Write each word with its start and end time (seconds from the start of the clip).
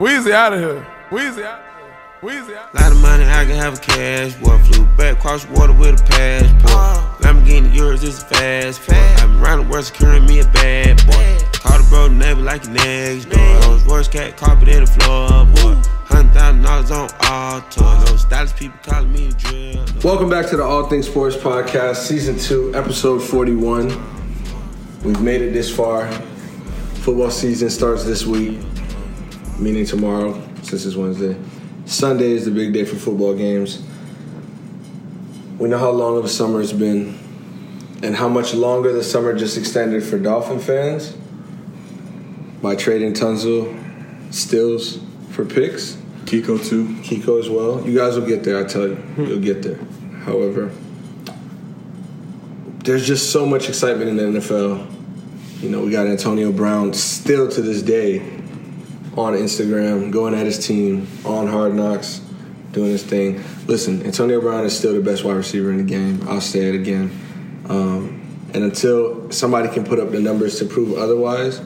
Weezy 0.00 0.30
out 0.30 0.54
of 0.54 0.60
here. 0.60 0.86
Weezy 1.10 1.44
out. 1.44 1.60
Weezy 2.22 2.56
out. 2.56 2.74
Lot 2.74 2.90
of 2.90 3.02
money, 3.02 3.24
I 3.24 3.44
can 3.44 3.56
have 3.56 3.76
a 3.76 3.80
cash. 3.82 4.34
Boy, 4.36 4.56
flew 4.60 4.86
back 4.96 5.18
across 5.18 5.44
the 5.44 5.52
water 5.52 5.74
with 5.74 6.00
a 6.00 6.04
passport. 6.04 7.20
Lamborghini 7.20 7.74
yours 7.74 8.02
is 8.02 8.22
a 8.22 8.24
fast 8.24 8.86
boy. 8.88 8.96
i 8.96 9.26
been 9.26 9.36
around 9.42 9.66
the 9.66 9.70
world 9.70 9.84
securing 9.84 10.24
me 10.24 10.40
a 10.40 10.44
bad 10.44 10.96
boy. 11.06 11.38
Call 11.52 11.82
the 11.82 11.86
bro 11.90 12.08
neighbor 12.08 12.40
like 12.40 12.64
your 12.64 12.72
next 12.72 13.26
door. 13.26 13.60
Those 13.60 13.84
worst 13.84 14.10
cat 14.10 14.38
carpet 14.38 14.68
in 14.68 14.86
the 14.86 14.90
floor, 14.90 15.28
boy. 15.28 15.78
Hundred 16.06 16.32
thousand 16.32 16.62
dollars 16.62 16.90
on 16.90 17.10
all 17.26 17.60
tours. 17.68 18.08
Those 18.08 18.22
stylish 18.22 18.56
people 18.56 18.78
calling 18.82 19.12
me 19.12 19.26
the 19.26 19.34
drill. 19.34 19.84
Welcome 20.02 20.30
back 20.30 20.48
to 20.48 20.56
the 20.56 20.62
All 20.62 20.88
Things 20.88 21.08
Sports 21.08 21.36
Podcast, 21.36 21.96
Season 21.96 22.38
2, 22.38 22.74
Episode 22.74 23.18
41. 23.18 23.88
We've 25.04 25.20
made 25.20 25.42
it 25.42 25.52
this 25.52 25.70
far. 25.70 26.10
Football 27.02 27.30
season 27.30 27.68
starts 27.68 28.04
this 28.04 28.24
week, 28.24 28.60
meaning 29.60 29.84
tomorrow, 29.84 30.40
since 30.62 30.86
it's 30.86 30.96
Wednesday. 30.96 31.36
Sunday 31.84 32.32
is 32.32 32.46
the 32.46 32.50
big 32.50 32.72
day 32.72 32.84
for 32.84 32.96
football 32.96 33.34
games. 33.34 33.82
We 35.58 35.68
know 35.68 35.78
how 35.78 35.90
long 35.90 36.16
of 36.16 36.24
a 36.24 36.28
summer 36.28 36.62
it's 36.62 36.72
been, 36.72 37.18
and 38.02 38.16
how 38.16 38.28
much 38.28 38.54
longer 38.54 38.92
the 38.92 39.04
summer 39.04 39.36
just 39.36 39.58
extended 39.58 40.02
for 40.02 40.18
Dolphin 40.18 40.58
fans 40.58 41.14
by 42.62 42.74
trading 42.74 43.12
Tunsil 43.12 43.76
Stills 44.32 44.98
for 45.30 45.44
picks. 45.44 45.96
Kiko 46.24 46.64
too. 46.64 46.86
Kiko 47.02 47.38
as 47.38 47.50
well. 47.50 47.86
You 47.86 47.98
guys 47.98 48.16
will 48.18 48.26
get 48.26 48.44
there, 48.44 48.64
I 48.64 48.66
tell 48.66 48.86
you. 48.86 48.94
Hmm. 48.94 49.24
You'll 49.24 49.40
get 49.40 49.62
there. 49.62 49.78
However, 50.24 50.70
there's 52.84 53.06
just 53.06 53.32
so 53.32 53.44
much 53.44 53.68
excitement 53.68 54.08
in 54.08 54.16
the 54.16 54.40
NFL. 54.40 54.86
You 55.60 55.68
know, 55.68 55.80
we 55.80 55.90
got 55.90 56.06
Antonio 56.06 56.52
Brown 56.52 56.94
still 56.94 57.50
to 57.50 57.60
this 57.60 57.82
day 57.82 58.39
on 59.16 59.34
Instagram, 59.34 60.10
going 60.10 60.34
at 60.34 60.46
his 60.46 60.64
team, 60.64 61.08
on 61.24 61.46
Hard 61.46 61.74
Knocks, 61.74 62.20
doing 62.72 62.90
his 62.90 63.02
thing. 63.02 63.42
Listen, 63.66 64.04
Antonio 64.04 64.40
Brown 64.40 64.64
is 64.64 64.76
still 64.76 64.94
the 64.94 65.00
best 65.00 65.24
wide 65.24 65.36
receiver 65.36 65.70
in 65.70 65.78
the 65.78 65.84
game. 65.84 66.26
I'll 66.28 66.40
say 66.40 66.68
it 66.68 66.74
again. 66.74 67.10
Um, 67.68 68.20
and 68.54 68.64
until 68.64 69.30
somebody 69.30 69.68
can 69.68 69.84
put 69.84 69.98
up 69.98 70.10
the 70.10 70.20
numbers 70.20 70.58
to 70.58 70.64
prove 70.64 70.96
otherwise, 70.98 71.60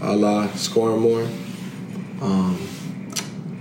a 0.00 0.14
la 0.14 0.48
scoring 0.52 1.00
more, 1.00 1.22
um, 2.22 3.10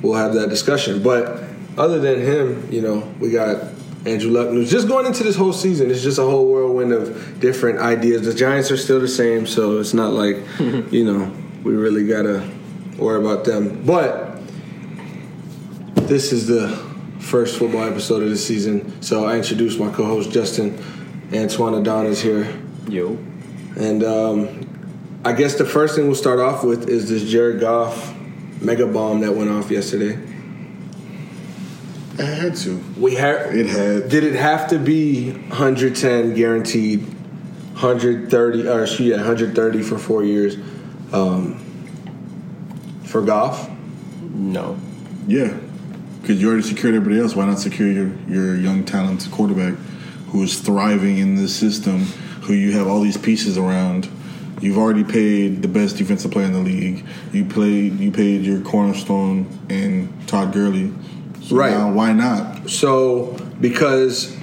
we'll 0.02 0.14
have 0.14 0.34
that 0.36 0.50
discussion. 0.50 1.02
But 1.04 1.44
other 1.78 2.00
than 2.00 2.22
him, 2.22 2.72
you 2.72 2.82
know, 2.82 3.00
we 3.20 3.32
got 3.32 3.74
Andrew 4.06 4.32
Luck 4.32 4.52
news. 4.52 4.70
Just 4.72 4.88
going 4.88 5.06
into 5.06 5.24
this 5.24 5.36
whole 5.36 5.54
season, 5.54 5.92
it's 5.92 6.04
just 6.04 6.20
a 6.20 6.24
whole 6.24 6.52
whirlwind 6.52 6.94
of 6.94 7.40
different 7.40 7.80
ideas. 7.80 8.24
The 8.24 8.34
Giants 8.34 8.72
are 8.72 8.78
still 8.78 9.00
the 9.00 9.08
same, 9.08 9.46
so 9.46 9.80
it's 9.80 9.94
not 9.94 10.14
like, 10.14 10.38
you 10.92 11.06
know, 11.06 11.32
we 11.64 11.74
really 11.74 12.08
got 12.08 12.24
to 12.24 12.59
worry 13.00 13.23
about 13.23 13.45
them. 13.45 13.83
But 13.86 14.38
this 16.08 16.31
is 16.31 16.47
the 16.47 16.69
first 17.19 17.58
football 17.58 17.83
episode 17.83 18.23
of 18.23 18.30
the 18.30 18.38
season, 18.38 19.02
so 19.02 19.25
I 19.25 19.38
introduced 19.38 19.80
my 19.80 19.92
co 19.92 20.05
host 20.05 20.31
Justin. 20.31 20.83
Antoine 21.33 21.75
Adon 21.75 22.08
is 22.08 22.22
here. 22.22 22.52
Yo. 22.88 23.17
And 23.77 24.03
um, 24.03 25.22
I 25.23 25.33
guess 25.33 25.55
the 25.55 25.66
first 25.66 25.95
thing 25.95 26.08
we'll 26.08 26.16
start 26.16 26.39
off 26.39 26.64
with 26.64 26.89
is 26.89 27.09
this 27.09 27.30
Jared 27.30 27.59
Goff 27.59 28.16
mega 28.61 28.88
bomb 28.88 29.22
that 29.22 29.36
went 29.36 29.50
off 29.50 29.70
yesterday. 29.70 30.17
It 32.17 32.25
had 32.25 32.55
to. 32.58 32.83
We 32.97 33.16
had 33.16 33.55
It 33.55 33.67
had. 33.67 34.09
Did 34.09 34.23
it 34.23 34.36
have 34.36 34.70
to 34.70 34.80
be 34.80 35.31
110 35.31 36.33
guaranteed, 36.33 37.02
130 37.03 38.67
or 38.67 38.86
yeah, 38.86 39.16
130 39.17 39.81
for 39.83 39.97
four 39.97 40.23
years 40.23 40.58
um, 41.14 41.64
for 43.10 43.22
Goff? 43.22 43.70
No. 44.22 44.78
Yeah. 45.28 45.58
Because 46.22 46.42
you 46.42 46.48
already 46.48 46.64
secured 46.64 46.95
everybody 46.95 47.20
else. 47.20 47.36
Why 47.36 47.45
not 47.45 47.60
secure 47.60 47.92
your, 47.92 48.11
your 48.28 48.56
young, 48.56 48.86
talented 48.86 49.32
quarterback 49.32 49.73
who 50.28 50.44
is 50.44 50.60
thriving 50.60 51.17
in 51.17 51.36
this 51.36 51.56
system, 51.56 52.02
who 52.44 52.54
you 52.54 52.72
have 52.73 52.88
all 52.88 53.02
these 53.02 53.17
pieces 53.17 53.58
around? 53.58 54.10
You've 54.61 54.78
already 54.78 55.04
paid 55.04 55.61
the 55.61 55.67
best 55.67 55.98
defensive 55.98 56.32
player 56.32 56.45
in 56.45 56.54
the 56.54 56.60
league. 56.60 57.06
You 57.32 57.45
played. 57.45 57.98
You 58.00 58.11
paid 58.11 58.42
your 58.42 58.61
cornerstone 58.61 59.48
in 59.70 60.14
Todd 60.28 60.54
Gurley. 60.54 60.92
So 61.44 61.56
Right. 61.56 61.72
Now, 61.72 61.92
why 61.92 62.12
not? 62.12 62.70
So 62.70 63.38
because 63.62 64.36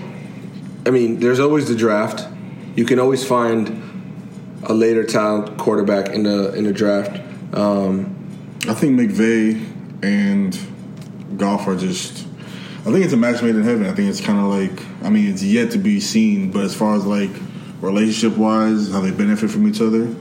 I 0.87 0.91
mean, 0.91 1.21
there's 1.21 1.39
always 1.39 1.69
the 1.69 1.77
draft. 1.77 2.27
You 2.77 2.87
can 2.87 2.99
always 2.99 3.27
find 3.27 3.83
a 4.63 4.73
later 4.73 5.05
talent 5.05 5.59
quarterback 5.59 6.09
in 6.09 6.23
the 6.23 6.55
in 6.55 6.65
the 6.65 6.73
draft. 6.73 7.21
Um, 7.55 8.17
I 8.69 8.75
think 8.75 8.99
McVay 8.99 10.03
and 10.03 11.39
Goff 11.39 11.69
are 11.69 11.77
just. 11.77 12.27
I 12.81 12.93
think 12.93 13.05
it's 13.05 13.13
a 13.13 13.17
match 13.17 13.43
made 13.43 13.57
in 13.57 13.63
heaven. 13.63 13.87
I 13.87 13.93
think 13.93 14.09
it's 14.09 14.21
kind 14.21 14.39
of 14.39 14.47
like. 14.47 15.05
I 15.05 15.11
mean, 15.11 15.31
it's 15.31 15.43
yet 15.43 15.73
to 15.73 15.79
be 15.79 16.01
seen, 16.01 16.51
but 16.51 16.65
as 16.65 16.75
far 16.75 16.97
as 16.97 17.07
like 17.07 17.31
relationship 17.81 18.37
wise, 18.37 18.91
how 18.91 19.01
they 19.01 19.11
benefit 19.11 19.51
from 19.51 19.69
each 19.69 19.81
other, 19.81 20.13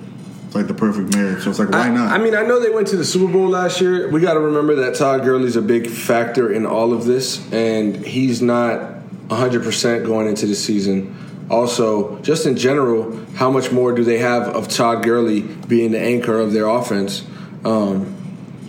it's 0.46 0.56
like 0.56 0.68
the 0.68 0.74
perfect 0.74 1.16
marriage. 1.16 1.44
So 1.44 1.50
it's 1.50 1.60
like, 1.60 1.70
why 1.70 1.88
I, 1.88 1.90
not? 1.90 2.12
I 2.12 2.18
mean, 2.18 2.36
I 2.36 2.44
know 2.44 2.60
they 2.60 2.70
went 2.70 2.88
to 2.90 2.98
the 2.98 3.06
Super 3.06 3.32
Bowl 3.32 3.50
last 3.50 3.82
year. 3.82 4.10
We 4.10 4.20
got 4.22 4.34
to 4.34 4.40
remember 4.40 4.76
that 4.76 4.96
Todd 4.96 5.24
Gurley's 5.24 5.56
a 5.56 5.62
big 5.62 5.88
factor 5.88 6.52
in 6.52 6.66
all 6.66 6.94
of 6.94 7.06
this, 7.06 7.52
and 7.52 7.96
he's 8.06 8.42
not 8.42 8.80
100% 9.28 10.06
going 10.06 10.28
into 10.28 10.46
the 10.46 10.56
season. 10.56 11.16
Also, 11.50 12.20
just 12.22 12.46
in 12.46 12.58
general, 12.58 13.26
how 13.36 13.52
much 13.52 13.72
more 13.72 13.92
do 13.94 14.04
they 14.04 14.18
have 14.18 14.44
of 14.56 14.68
Todd 14.68 15.04
Gurley 15.04 15.42
being 15.42 15.92
the 15.92 16.00
anchor 16.00 16.40
of 16.40 16.54
their 16.54 16.68
offense? 16.68 17.24
Um, 17.64 18.15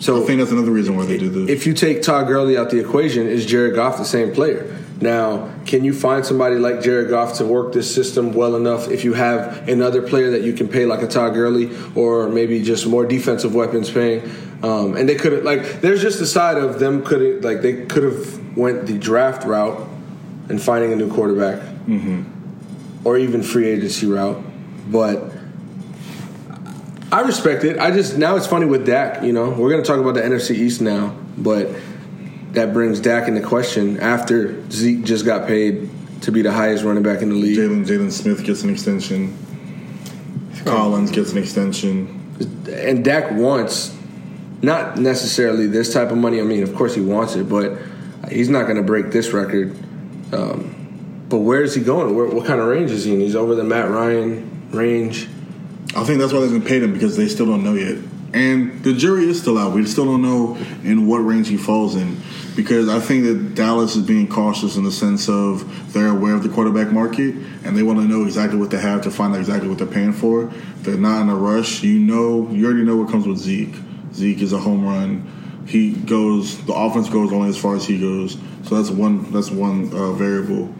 so 0.00 0.22
I 0.22 0.26
think 0.26 0.40
that's 0.40 0.52
another 0.52 0.70
reason 0.70 0.96
why 0.96 1.06
they 1.06 1.18
do 1.18 1.28
this. 1.28 1.48
if 1.50 1.66
you 1.66 1.74
take 1.74 2.02
Todd 2.02 2.26
Gurley 2.26 2.56
out 2.56 2.70
the 2.70 2.78
equation, 2.78 3.26
is 3.26 3.46
Jared 3.46 3.74
Goff 3.74 3.98
the 3.98 4.04
same 4.04 4.32
player? 4.32 4.76
Now, 5.00 5.50
can 5.66 5.84
you 5.84 5.92
find 5.92 6.24
somebody 6.24 6.56
like 6.56 6.80
Jared 6.80 7.10
Goff 7.10 7.34
to 7.34 7.44
work 7.44 7.72
this 7.74 7.92
system 7.94 8.32
well 8.32 8.56
enough 8.56 8.88
if 8.90 9.04
you 9.04 9.12
have 9.12 9.68
another 9.68 10.00
player 10.00 10.30
that 10.30 10.40
you 10.42 10.54
can 10.54 10.68
pay 10.68 10.86
like 10.86 11.02
a 11.02 11.06
Todd 11.06 11.34
Gurley 11.34 11.70
or 11.94 12.28
maybe 12.30 12.62
just 12.62 12.86
more 12.86 13.04
defensive 13.04 13.54
weapons 13.54 13.90
paying? 13.90 14.22
Um, 14.62 14.96
and 14.96 15.06
they 15.06 15.14
could 15.16 15.32
have 15.32 15.44
like 15.44 15.82
there's 15.82 16.00
just 16.00 16.18
the 16.18 16.26
side 16.26 16.56
of 16.56 16.78
them 16.78 17.04
could 17.04 17.20
have 17.20 17.44
like 17.44 17.60
they 17.60 17.84
could 17.84 18.04
have 18.04 18.56
went 18.56 18.86
the 18.86 18.96
draft 18.96 19.44
route 19.46 19.86
and 20.48 20.60
finding 20.62 20.92
a 20.92 20.96
new 20.96 21.12
quarterback 21.12 21.60
or 23.04 23.18
even 23.18 23.42
free 23.42 23.68
agency 23.68 24.06
route, 24.06 24.42
but 24.90 25.30
I 27.12 27.20
respect 27.20 27.64
it. 27.64 27.78
I 27.78 27.90
just 27.90 28.18
now 28.18 28.36
it's 28.36 28.46
funny 28.46 28.66
with 28.66 28.86
Dak. 28.86 29.22
You 29.22 29.32
know, 29.32 29.50
we're 29.50 29.70
going 29.70 29.82
to 29.82 29.86
talk 29.86 30.00
about 30.00 30.14
the 30.14 30.22
NFC 30.22 30.52
East 30.56 30.80
now, 30.80 31.16
but 31.38 31.68
that 32.52 32.72
brings 32.72 33.00
Dak 33.00 33.28
into 33.28 33.42
question 33.42 34.00
after 34.00 34.68
Zeke 34.70 35.04
just 35.04 35.24
got 35.24 35.46
paid 35.46 35.88
to 36.22 36.32
be 36.32 36.42
the 36.42 36.52
highest 36.52 36.84
running 36.84 37.02
back 37.02 37.22
in 37.22 37.28
the 37.28 37.34
league. 37.34 37.56
Jaylon 37.56 37.86
Jaylon 37.86 38.10
Smith 38.10 38.44
gets 38.44 38.62
an 38.62 38.70
extension. 38.70 39.36
Collins 40.64 41.10
gets 41.12 41.32
an 41.32 41.38
extension. 41.38 42.08
And 42.68 43.04
Dak 43.04 43.30
wants 43.32 43.96
not 44.62 44.96
necessarily 44.96 45.66
this 45.66 45.92
type 45.92 46.10
of 46.10 46.18
money. 46.18 46.40
I 46.40 46.44
mean, 46.44 46.62
of 46.62 46.74
course 46.74 46.94
he 46.94 47.00
wants 47.00 47.36
it, 47.36 47.48
but 47.48 47.78
he's 48.28 48.48
not 48.48 48.64
going 48.64 48.76
to 48.76 48.82
break 48.82 49.12
this 49.12 49.32
record. 49.32 49.76
Um, 50.32 51.26
but 51.28 51.38
where 51.38 51.62
is 51.62 51.74
he 51.74 51.82
going? 51.82 52.14
Where, 52.16 52.26
what 52.26 52.46
kind 52.46 52.60
of 52.60 52.66
range 52.66 52.90
is 52.90 53.04
he 53.04 53.14
in? 53.14 53.20
He's 53.20 53.36
over 53.36 53.54
the 53.54 53.64
Matt 53.64 53.90
Ryan 53.90 54.70
range. 54.72 55.28
I 55.96 56.04
think 56.04 56.20
that's 56.20 56.32
why 56.32 56.40
they 56.40 56.48
didn't 56.48 56.66
pay 56.66 56.78
him 56.78 56.92
because 56.92 57.16
they 57.16 57.26
still 57.26 57.46
don't 57.46 57.64
know 57.64 57.72
yet. 57.72 57.96
And 58.34 58.82
the 58.84 58.92
jury 58.92 59.24
is 59.24 59.40
still 59.40 59.56
out. 59.56 59.72
We 59.72 59.86
still 59.86 60.04
don't 60.04 60.20
know 60.20 60.56
in 60.84 61.06
what 61.06 61.18
range 61.18 61.48
he 61.48 61.56
falls 61.56 61.96
in. 61.96 62.20
Because 62.54 62.88
I 62.88 63.00
think 63.00 63.24
that 63.24 63.54
Dallas 63.54 63.96
is 63.96 64.04
being 64.04 64.28
cautious 64.28 64.76
in 64.76 64.84
the 64.84 64.92
sense 64.92 65.28
of 65.28 65.92
they're 65.94 66.08
aware 66.08 66.34
of 66.34 66.42
the 66.42 66.50
quarterback 66.50 66.92
market 66.92 67.34
and 67.64 67.76
they 67.76 67.82
want 67.82 67.98
to 68.00 68.04
know 68.06 68.24
exactly 68.24 68.58
what 68.58 68.70
they 68.70 68.78
have 68.78 69.02
to 69.02 69.10
find 69.10 69.34
out 69.34 69.40
exactly 69.40 69.68
what 69.68 69.78
they're 69.78 69.86
paying 69.86 70.12
for. 70.12 70.52
They're 70.80 70.98
not 70.98 71.22
in 71.22 71.30
a 71.30 71.34
rush. 71.34 71.82
You 71.82 71.98
know, 71.98 72.50
you 72.50 72.66
already 72.66 72.82
know 72.82 72.96
what 72.96 73.10
comes 73.10 73.26
with 73.26 73.38
Zeke. 73.38 73.74
Zeke 74.12 74.42
is 74.42 74.52
a 74.52 74.58
home 74.58 74.84
run. 74.84 75.64
He 75.66 75.92
goes. 75.92 76.62
The 76.66 76.74
offense 76.74 77.08
goes 77.08 77.32
only 77.32 77.48
as 77.48 77.58
far 77.58 77.74
as 77.74 77.86
he 77.86 77.98
goes. 77.98 78.36
So 78.64 78.76
that's 78.76 78.90
one. 78.90 79.32
That's 79.32 79.50
one 79.50 79.92
uh, 79.92 80.12
variable. 80.12 80.74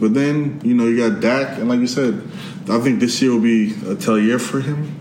But 0.00 0.14
then 0.14 0.60
you 0.64 0.74
know 0.74 0.86
you 0.86 0.96
got 0.96 1.20
Dak, 1.20 1.58
and 1.58 1.68
like 1.68 1.80
you 1.80 1.86
said, 1.86 2.22
I 2.68 2.78
think 2.80 3.00
this 3.00 3.20
year 3.20 3.32
will 3.32 3.40
be 3.40 3.74
a 3.86 3.94
tell 3.94 4.18
year 4.18 4.38
for 4.38 4.60
him. 4.60 4.96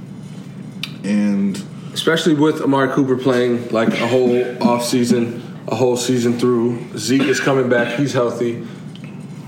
And 1.04 1.64
especially 1.94 2.34
with 2.34 2.62
Amari 2.62 2.94
Cooper 2.94 3.16
playing 3.16 3.70
like 3.70 3.90
a 3.90 4.08
whole 4.08 4.62
off 4.62 4.86
season, 4.86 5.42
a 5.68 5.76
whole 5.76 5.96
season 5.96 6.38
through. 6.38 6.98
Zeke 6.98 7.24
is 7.24 7.40
coming 7.40 7.70
back; 7.70 7.98
he's 7.98 8.14
healthy. 8.14 8.66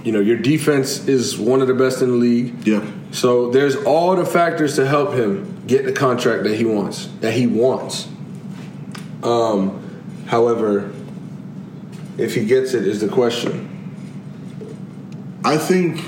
You 0.04 0.12
know, 0.12 0.20
your 0.20 0.38
defense 0.38 1.08
is 1.08 1.38
one 1.38 1.62
of 1.62 1.68
the 1.68 1.76
best 1.76 2.02
in 2.02 2.10
the 2.10 2.16
league. 2.16 2.68
yeah, 2.68 2.84
So 3.12 3.52
there's 3.52 3.76
all 3.76 4.16
the 4.16 4.26
factors 4.26 4.76
to 4.78 4.88
help 4.88 5.14
him 5.14 5.62
get 5.68 5.86
the 5.86 5.92
contract 5.92 6.44
that 6.44 6.56
he 6.56 6.66
wants. 6.66 7.06
That 7.20 7.34
he 7.34 7.46
wants. 7.46 8.08
Um, 9.22 10.26
however, 10.26 10.92
if 12.18 12.34
he 12.34 12.46
gets 12.46 12.74
it, 12.74 12.88
is 12.88 13.02
the 13.02 13.10
question. 13.10 13.81
I 15.44 15.58
think 15.58 16.02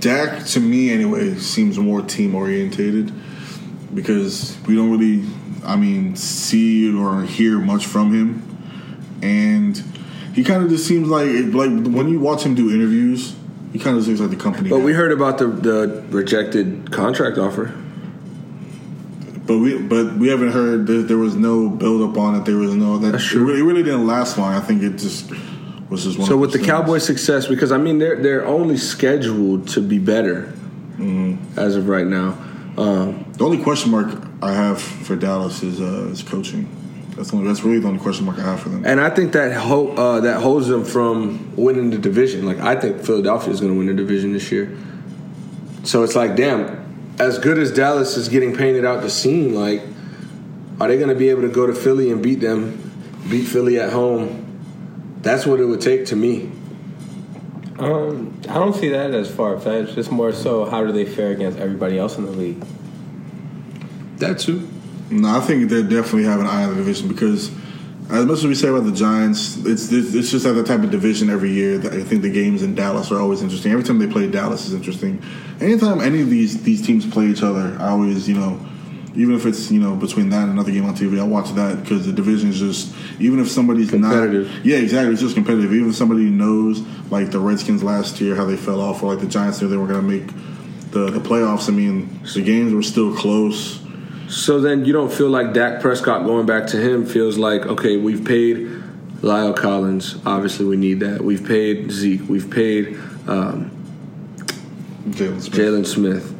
Dak, 0.00 0.46
to 0.46 0.60
me 0.60 0.90
anyway, 0.90 1.34
seems 1.36 1.78
more 1.78 2.00
team 2.02 2.34
orientated 2.34 3.12
because 3.94 4.56
we 4.66 4.74
don't 4.74 4.90
really 4.90 5.24
I 5.64 5.76
mean, 5.76 6.16
see 6.16 6.94
or 6.94 7.22
hear 7.22 7.58
much 7.58 7.86
from 7.86 8.14
him, 8.14 8.42
and 9.22 9.76
he 10.34 10.44
kind 10.44 10.62
of 10.62 10.70
just 10.70 10.86
seems 10.86 11.08
like 11.08 11.28
like 11.54 11.70
when 11.70 12.08
you 12.08 12.20
watch 12.20 12.42
him 12.42 12.54
do 12.54 12.70
interviews, 12.70 13.34
he 13.72 13.78
kind 13.78 13.96
of 13.96 14.04
seems 14.04 14.20
like 14.20 14.30
the 14.30 14.36
company. 14.36 14.70
But 14.70 14.78
guy. 14.78 14.84
we 14.84 14.92
heard 14.92 15.12
about 15.12 15.38
the 15.38 15.46
the 15.46 16.04
rejected 16.10 16.90
contract 16.90 17.38
offer. 17.38 17.74
But 19.46 19.58
we 19.58 19.78
but 19.78 20.14
we 20.16 20.28
haven't 20.28 20.52
heard 20.52 20.86
that 20.86 21.08
there 21.08 21.18
was 21.18 21.34
no 21.34 21.68
build 21.68 22.08
up 22.08 22.16
on 22.16 22.36
it. 22.36 22.44
There 22.44 22.56
was 22.56 22.74
no 22.74 22.98
that 22.98 23.12
That's 23.12 23.32
it 23.32 23.38
really, 23.38 23.60
it 23.60 23.64
really 23.64 23.82
didn't 23.82 24.06
last 24.06 24.38
long. 24.38 24.54
I 24.54 24.60
think 24.60 24.82
it 24.82 24.96
just 24.96 25.30
was 25.90 26.04
just 26.04 26.18
one. 26.18 26.28
So 26.28 26.36
with 26.36 26.52
the 26.52 26.58
things. 26.58 26.70
Cowboys' 26.70 27.04
success, 27.04 27.46
because 27.46 27.72
I 27.72 27.78
mean 27.78 27.98
they're 27.98 28.16
they're 28.16 28.46
only 28.46 28.76
scheduled 28.76 29.68
to 29.68 29.80
be 29.82 29.98
better 29.98 30.52
as 31.56 31.76
of 31.76 31.88
right 31.88 32.06
now. 32.06 32.38
Um, 32.76 33.24
the 33.32 33.44
only 33.44 33.62
question 33.62 33.90
mark 33.90 34.14
I 34.42 34.52
have 34.52 34.80
for 34.80 35.16
Dallas 35.16 35.62
is 35.62 35.80
uh, 35.80 36.08
is 36.10 36.22
coaching. 36.22 36.68
That's 37.16 37.34
only, 37.34 37.46
that's 37.46 37.62
really 37.62 37.80
the 37.80 37.88
only 37.88 38.00
question 38.00 38.24
mark 38.24 38.38
I 38.38 38.42
have 38.42 38.60
for 38.60 38.68
them. 38.70 38.84
and 38.86 39.00
I 39.00 39.10
think 39.10 39.32
that 39.32 39.52
ho- 39.52 39.92
uh, 39.94 40.20
that 40.20 40.40
holds 40.40 40.68
them 40.68 40.84
from 40.84 41.54
winning 41.56 41.90
the 41.90 41.98
division. 41.98 42.46
Like 42.46 42.58
I 42.60 42.76
think 42.76 43.02
Philadelphia 43.02 43.52
is 43.52 43.60
going 43.60 43.72
to 43.72 43.78
win 43.78 43.88
the 43.88 43.94
division 43.94 44.32
this 44.32 44.50
year. 44.52 44.76
So 45.82 46.02
it's 46.02 46.14
like, 46.14 46.36
damn, 46.36 47.14
as 47.18 47.38
good 47.38 47.58
as 47.58 47.72
Dallas 47.72 48.16
is 48.16 48.28
getting 48.28 48.54
painted 48.54 48.84
out 48.84 49.02
to 49.02 49.10
seem, 49.10 49.54
like, 49.54 49.82
are 50.78 50.88
they 50.88 50.96
going 50.96 51.08
to 51.08 51.14
be 51.14 51.30
able 51.30 51.42
to 51.42 51.48
go 51.48 51.66
to 51.66 51.74
Philly 51.74 52.10
and 52.10 52.22
beat 52.22 52.40
them, 52.40 52.92
beat 53.30 53.44
Philly 53.46 53.78
at 53.80 53.90
home? 53.90 54.49
That's 55.22 55.46
what 55.46 55.60
it 55.60 55.66
would 55.66 55.80
take 55.80 56.06
to 56.06 56.16
me. 56.16 56.50
Um, 57.78 58.38
I 58.48 58.54
don't 58.54 58.74
see 58.74 58.90
that 58.90 59.12
as 59.12 59.30
far 59.30 59.58
fetched. 59.58 59.96
It's 59.96 60.10
more 60.10 60.32
so 60.32 60.66
how 60.66 60.84
do 60.84 60.92
they 60.92 61.06
fare 61.06 61.30
against 61.30 61.58
everybody 61.58 61.98
else 61.98 62.18
in 62.18 62.26
the 62.26 62.30
league? 62.30 62.62
That 64.18 64.38
too. 64.38 64.68
No, 65.10 65.28
I 65.36 65.40
think 65.40 65.70
they 65.70 65.82
definitely 65.82 66.24
have 66.24 66.40
an 66.40 66.46
eye 66.46 66.64
on 66.64 66.70
the 66.70 66.76
division 66.76 67.08
because, 67.08 67.50
as 68.10 68.26
much 68.26 68.38
as 68.38 68.46
we 68.46 68.54
say 68.54 68.68
about 68.68 68.84
the 68.84 68.92
Giants, 68.92 69.56
it's 69.64 69.90
it's, 69.90 70.14
it's 70.14 70.30
just 70.30 70.44
that 70.44 70.52
the 70.52 70.62
type 70.62 70.82
of 70.82 70.90
division 70.90 71.30
every 71.30 71.50
year. 71.50 71.78
That 71.78 71.94
I 71.94 72.04
think 72.04 72.22
the 72.22 72.30
games 72.30 72.62
in 72.62 72.74
Dallas 72.74 73.10
are 73.10 73.18
always 73.18 73.42
interesting. 73.42 73.72
Every 73.72 73.82
time 73.82 73.98
they 73.98 74.06
play 74.06 74.30
Dallas 74.30 74.66
is 74.66 74.74
interesting. 74.74 75.22
Anytime 75.60 76.00
any 76.00 76.20
of 76.20 76.30
these 76.30 76.62
these 76.62 76.86
teams 76.86 77.06
play 77.06 77.26
each 77.26 77.42
other, 77.42 77.76
I 77.80 77.88
always 77.88 78.28
you 78.28 78.36
know, 78.36 78.60
even 79.14 79.34
if 79.34 79.46
it's 79.46 79.70
you 79.70 79.80
know 79.80 79.96
between 79.96 80.28
that 80.30 80.44
and 80.44 80.52
another 80.52 80.70
game 80.70 80.84
on 80.84 80.94
TV, 80.94 81.20
I 81.20 81.24
watch 81.24 81.50
that 81.54 81.82
because 81.82 82.06
the 82.06 82.12
division 82.12 82.50
is 82.50 82.58
just 82.58 82.94
even 83.18 83.40
if 83.40 83.50
somebody's 83.50 83.90
Competitive. 83.90 84.48
not 84.48 84.64
yeah 84.64 84.78
exactly 84.78 85.12
it's 85.12 85.22
just 85.22 85.34
competitive. 85.34 85.72
Even 85.72 85.90
if 85.90 85.96
somebody 85.96 86.24
knows 86.24 86.80
like 87.10 87.30
the 87.30 87.38
Redskins 87.38 87.82
last 87.82 88.20
year 88.20 88.34
how 88.36 88.44
they 88.44 88.56
fell 88.56 88.80
off, 88.80 89.02
or 89.02 89.12
like 89.12 89.20
the 89.20 89.30
Giants 89.30 89.60
knew 89.60 89.68
they 89.68 89.76
were 89.76 89.86
going 89.86 90.00
to 90.00 90.06
make 90.06 90.26
the 90.92 91.10
the 91.10 91.20
playoffs. 91.20 91.68
I 91.68 91.72
mean, 91.72 92.20
the 92.34 92.42
games 92.42 92.72
were 92.72 92.82
still 92.82 93.14
close. 93.14 93.80
So 94.28 94.60
then 94.60 94.84
you 94.84 94.92
don't 94.92 95.12
feel 95.12 95.28
like 95.28 95.52
Dak 95.52 95.80
Prescott 95.80 96.24
going 96.24 96.46
back 96.46 96.68
to 96.68 96.76
him 96.76 97.04
feels 97.04 97.36
like 97.36 97.66
okay, 97.66 97.96
we've 97.96 98.24
paid 98.24 98.58
La'el 99.22 99.56
Collins. 99.56 100.16
Obviously, 100.24 100.66
we 100.66 100.76
need 100.76 101.00
that. 101.00 101.20
We've 101.22 101.44
paid 101.44 101.90
Zeke. 101.90 102.28
We've 102.28 102.50
paid 102.50 102.94
um, 103.26 103.70
Jaylon 105.08 105.42
Smith. 105.42 105.52
Jaylon 105.52 105.86
Smith. 105.86 106.34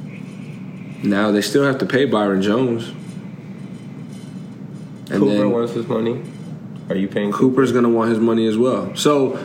Now 1.02 1.30
they 1.30 1.42
still 1.42 1.64
have 1.64 1.78
to 1.78 1.86
pay 1.86 2.04
Byron 2.04 2.42
Jones. 2.42 2.88
And 5.10 5.20
Cooper 5.20 5.34
then 5.34 5.50
wants 5.50 5.72
his 5.72 5.86
money. 5.86 6.22
Are 6.88 6.96
you 6.96 7.08
paying 7.08 7.32
Cooper? 7.32 7.50
Cooper's 7.50 7.72
going 7.72 7.84
to 7.84 7.90
want 7.90 8.10
his 8.10 8.18
money 8.18 8.46
as 8.46 8.56
well. 8.56 8.94
So 8.96 9.38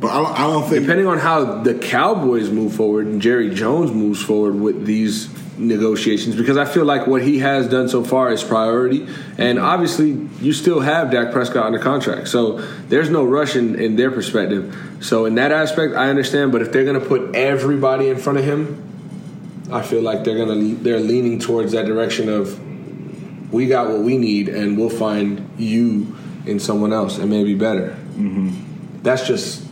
But 0.00 0.10
I 0.10 0.22
don't, 0.22 0.32
I 0.32 0.46
don't 0.46 0.68
think 0.68 0.82
depending 0.82 1.06
on 1.06 1.18
how 1.18 1.62
the 1.62 1.74
Cowboys 1.74 2.50
move 2.50 2.74
forward 2.74 3.06
and 3.06 3.22
Jerry 3.22 3.54
Jones 3.54 3.92
moves 3.92 4.22
forward 4.22 4.54
with 4.54 4.84
these 4.84 5.28
negotiations, 5.58 6.36
because 6.36 6.58
I 6.58 6.66
feel 6.66 6.84
like 6.84 7.06
what 7.06 7.22
he 7.22 7.38
has 7.38 7.66
done 7.68 7.88
so 7.88 8.04
far 8.04 8.30
is 8.30 8.44
priority, 8.44 9.06
and 9.38 9.58
obviously 9.58 10.28
you 10.40 10.52
still 10.52 10.80
have 10.80 11.10
Dak 11.10 11.32
Prescott 11.32 11.64
under 11.64 11.78
contract, 11.78 12.28
so 12.28 12.58
there's 12.88 13.08
no 13.08 13.24
rush 13.24 13.56
in, 13.56 13.80
in 13.80 13.96
their 13.96 14.10
perspective. 14.10 14.76
So 15.00 15.24
in 15.24 15.36
that 15.36 15.52
aspect, 15.52 15.94
I 15.94 16.10
understand. 16.10 16.52
But 16.52 16.60
if 16.60 16.72
they're 16.72 16.84
going 16.84 17.00
to 17.00 17.06
put 17.06 17.34
everybody 17.34 18.10
in 18.10 18.18
front 18.18 18.38
of 18.38 18.44
him, 18.44 18.82
I 19.70 19.82
feel 19.82 20.02
like 20.02 20.24
they're 20.24 20.44
to 20.44 20.74
they're 20.76 21.00
leaning 21.00 21.38
towards 21.38 21.72
that 21.72 21.86
direction 21.86 22.28
of 22.28 22.60
we 23.52 23.66
got 23.66 23.88
what 23.88 24.00
we 24.00 24.16
need, 24.16 24.48
and 24.48 24.76
we'll 24.78 24.90
find 24.90 25.48
you 25.58 26.16
in 26.46 26.58
someone 26.60 26.92
else, 26.92 27.18
and 27.18 27.30
maybe 27.30 27.54
better. 27.54 27.90
Mm-hmm. 28.14 29.02
That's 29.02 29.26
just 29.26 29.64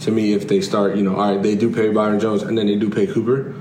to 0.00 0.10
me 0.10 0.32
if 0.32 0.48
they 0.48 0.60
start, 0.60 0.96
you 0.96 1.02
know, 1.02 1.16
all 1.16 1.34
right, 1.34 1.42
they 1.42 1.56
do 1.56 1.74
pay 1.74 1.90
Byron 1.90 2.20
Jones 2.20 2.42
and 2.42 2.56
then 2.56 2.66
they 2.66 2.76
do 2.76 2.88
pay 2.88 3.06
Cooper. 3.06 3.54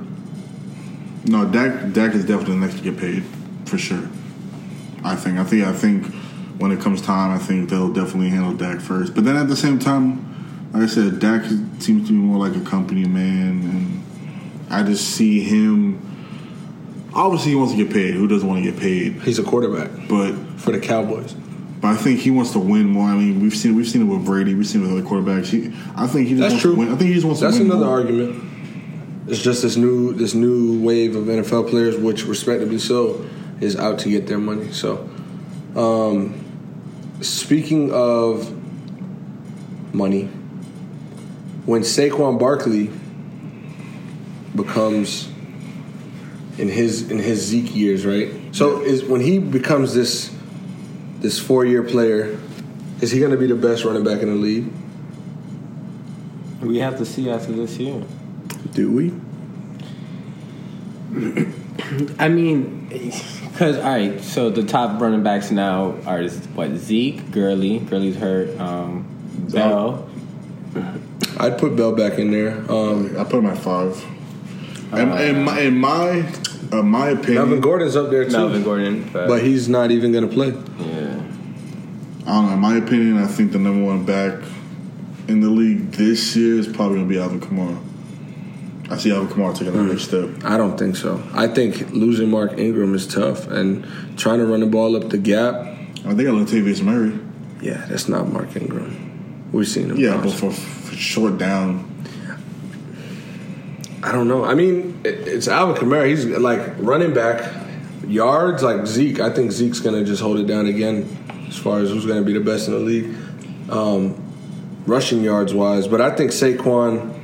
no. 1.26 1.46
Dak 1.46 1.94
Dak 1.94 2.14
is 2.14 2.26
definitely 2.26 2.56
the 2.56 2.66
next 2.66 2.78
to 2.78 2.84
get 2.84 2.98
paid 2.98 3.24
for 3.66 3.78
sure. 3.78 4.08
I 5.04 5.16
think. 5.16 5.38
I 5.40 5.44
think. 5.44 5.64
I 5.66 5.74
think 5.74 6.06
when 6.60 6.72
it 6.72 6.80
comes 6.82 7.02
time, 7.02 7.32
I 7.32 7.38
think 7.38 7.70
they'll 7.70 7.94
definitely 7.94 8.30
handle 8.30 8.54
Dak 8.54 8.80
first. 8.80 9.14
But 9.16 9.26
then 9.26 9.36
at 9.36 9.48
the 9.48 9.56
same 9.56 9.80
time, 9.80 10.70
like 10.74 10.84
I 10.84 10.88
said, 10.88 11.20
Dak 11.20 11.46
seems 11.80 12.08
to 12.08 12.14
be 12.14 12.14
more 12.14 12.38
like 12.38 12.56
a 12.56 12.66
company 12.66 13.06
man, 13.08 13.62
and 13.62 14.04
I 14.70 14.84
just 14.84 15.10
see 15.16 15.42
him. 15.42 16.02
Obviously, 17.14 17.52
he 17.52 17.56
wants 17.56 17.74
to 17.74 17.84
get 17.84 17.92
paid. 17.92 18.14
Who 18.14 18.28
doesn't 18.28 18.48
want 18.48 18.64
to 18.64 18.72
get 18.72 18.80
paid? 18.80 19.14
He's 19.24 19.40
a 19.40 19.44
quarterback 19.44 19.90
But 20.08 20.34
for 20.60 20.72
the 20.72 20.80
Cowboys. 20.80 21.34
But 21.80 21.90
I 21.90 21.96
think 21.96 22.20
he 22.20 22.32
wants 22.32 22.52
to 22.52 22.60
win 22.60 22.86
more. 22.88 23.08
I 23.08 23.16
mean, 23.16 23.40
we've 23.40 23.56
seen 23.56 23.76
we've 23.76 23.88
seen 23.88 24.02
it 24.02 24.06
with 24.06 24.26
Brady. 24.26 24.54
We've 24.56 24.66
seen 24.68 24.82
it 24.84 24.88
with 24.94 24.98
other 25.06 25.08
quarterbacks. 25.08 25.48
He, 25.48 25.68
I 25.96 26.08
think 26.08 26.28
he 26.28 26.36
just 26.36 26.42
That's 26.42 26.54
wants 26.54 26.62
true. 26.62 26.74
to 26.74 26.80
win. 26.80 26.88
I 26.90 26.96
think 26.96 27.08
he 27.10 27.14
just 27.14 27.26
wants 27.26 27.40
That's 27.42 27.58
to 27.58 27.64
win 27.64 27.70
That's 27.70 27.76
another 27.82 27.92
more. 27.92 28.00
argument. 28.00 28.44
It's 29.30 29.42
just 29.42 29.62
this 29.62 29.78
new 29.78 30.14
this 30.14 30.34
new 30.34 30.82
wave 30.82 31.16
of 31.16 31.26
NFL 31.26 31.70
players, 31.70 31.96
which 31.98 32.26
respectably 32.26 32.80
so, 32.80 33.26
is 33.62 33.76
out 33.76 34.00
to 34.00 34.10
get 34.10 34.26
their 34.28 34.40
money. 34.40 34.72
So, 34.72 35.08
um, 35.76 36.44
speaking 37.22 37.92
of 37.94 38.52
money, 39.94 40.26
when 41.66 41.82
Saquon 41.82 42.40
Barkley 42.40 42.90
becomes 44.58 45.30
in 46.58 46.68
his 46.68 47.10
in 47.10 47.20
his 47.20 47.46
Zeke 47.46 47.74
years, 47.74 48.06
right? 48.06 48.34
So 48.54 48.82
is 48.82 49.06
when 49.06 49.22
he 49.22 49.40
becomes 49.40 49.94
this 49.94 50.36
this 51.20 51.40
four 51.40 51.66
year 51.66 51.84
player, 51.84 52.38
is 53.00 53.12
he 53.12 53.20
going 53.20 53.32
to 53.32 53.38
be 53.38 53.48
the 53.48 53.56
best 53.56 53.86
running 53.86 54.04
back 54.04 54.22
in 54.22 54.30
the 54.30 54.36
league? 54.36 54.70
We 56.62 56.80
have 56.80 56.98
to 56.98 57.06
see 57.06 57.30
after 57.30 57.54
this 57.54 57.78
year. 57.78 58.04
Do 58.74 58.92
we? 58.92 59.14
I 62.20 62.28
mean, 62.28 62.88
because 62.90 63.78
all 63.78 63.84
right. 63.84 64.20
So 64.22 64.50
the 64.50 64.64
top 64.64 65.00
running 65.00 65.24
backs 65.24 65.52
now 65.52 65.96
are 66.06 66.24
what 66.56 66.76
Zeke, 66.76 67.32
Gurley. 67.32 67.80
Gurley's 67.80 68.18
hurt. 68.18 68.60
Um, 68.60 69.08
Bell. 69.52 70.10
I'd 71.40 71.58
put 71.60 71.76
Bell 71.76 71.96
back 71.96 72.18
in 72.18 72.32
there. 72.32 72.60
Um, 72.72 73.16
I 73.18 73.24
put 73.24 73.36
him 73.36 73.46
at 73.46 73.58
five. 73.60 74.04
And 74.92 75.20
in 75.20 75.44
my 75.44 75.60
in 75.62 75.78
my 75.78 76.30
uh, 76.72 76.82
my 76.82 77.10
opinion, 77.10 77.36
Melvin 77.36 77.62
Gordon's 77.62 77.96
up 77.96 78.10
there 78.10 78.26
too, 78.26 78.32
Melvin 78.32 78.64
Gordon. 78.64 79.10
but 79.14 79.44
he's 79.44 79.68
not 79.68 79.92
even 79.92 80.12
going 80.12 80.28
to 80.28 80.34
play. 80.34 80.50
yeah. 80.80 81.24
I 82.26 82.32
don't 82.32 82.48
know. 82.48 82.54
In 82.54 82.60
my 82.60 82.76
opinion, 82.78 83.18
I 83.18 83.28
think 83.28 83.54
the 83.54 83.60
number 83.60 83.86
one 83.86 84.04
back 84.06 84.44
in 85.30 85.40
the 85.40 85.50
league 85.50 85.92
this 85.92 86.36
year 86.36 86.58
is 86.60 86.68
probably 86.68 86.98
going 86.98 87.08
to 87.08 87.14
be 87.16 87.20
Alvin 87.20 87.40
Kamara. 87.40 87.82
I 88.90 88.98
see 88.98 89.12
Alvin 89.12 89.28
Kamara 89.34 89.54
taking 89.54 89.74
the 89.74 89.84
next 89.84 90.04
step. 90.04 90.30
I 90.44 90.58
don't 90.58 90.78
think 90.78 90.96
so. 90.96 91.22
I 91.34 91.48
think 91.48 91.92
losing 91.92 92.30
Mark 92.30 92.58
Ingram 92.58 92.96
is 92.96 93.08
tough, 93.08 93.48
and 93.48 93.86
trying 94.18 94.40
to 94.40 94.46
run 94.46 94.60
the 94.62 94.66
ball 94.66 94.96
up 94.96 95.10
the 95.10 95.18
gap. 95.18 95.56
I 95.56 96.14
think 96.14 96.22
I 96.22 96.32
Latavius 96.32 96.82
Murray. 96.82 97.18
Yeah, 97.62 97.86
that's 97.88 98.08
not 98.08 98.28
Mark 98.32 98.56
Ingram. 98.56 99.50
We've 99.52 99.68
seen 99.68 99.90
him. 99.92 99.98
Yeah, 99.98 100.20
but 100.22 100.32
for, 100.34 100.52
for 100.52 100.96
short 100.96 101.38
down, 101.38 101.87
I 104.08 104.14
don't 104.14 104.30
know. 104.30 104.46
I 104.46 104.54
mean, 104.54 105.02
it, 105.04 105.28
it's 105.28 105.50
Alvin 105.50 105.76
Kamara. 105.76 106.08
He's 106.08 106.26
like 106.26 106.62
running 106.78 107.14
back 107.14 107.54
yards 108.08 108.64
like 108.64 108.86
Zeke. 108.88 109.20
I 109.20 109.30
think 109.32 109.52
Zeke's 109.52 109.82
going 109.82 109.96
to 110.00 110.06
just 110.10 110.22
hold 110.22 110.40
it 110.40 110.48
down 110.48 110.66
again 110.66 111.46
as 111.50 111.58
far 111.58 111.80
as 111.80 111.90
who's 111.90 112.06
going 112.06 112.20
to 112.20 112.26
be 112.26 112.32
the 112.32 112.40
best 112.40 112.68
in 112.70 112.74
the 112.74 112.80
league, 112.80 113.14
um, 113.70 114.16
rushing 114.86 115.22
yards 115.24 115.54
wise. 115.54 115.90
But 115.90 116.00
I 116.00 116.16
think 116.16 116.32
Saquon 116.32 117.16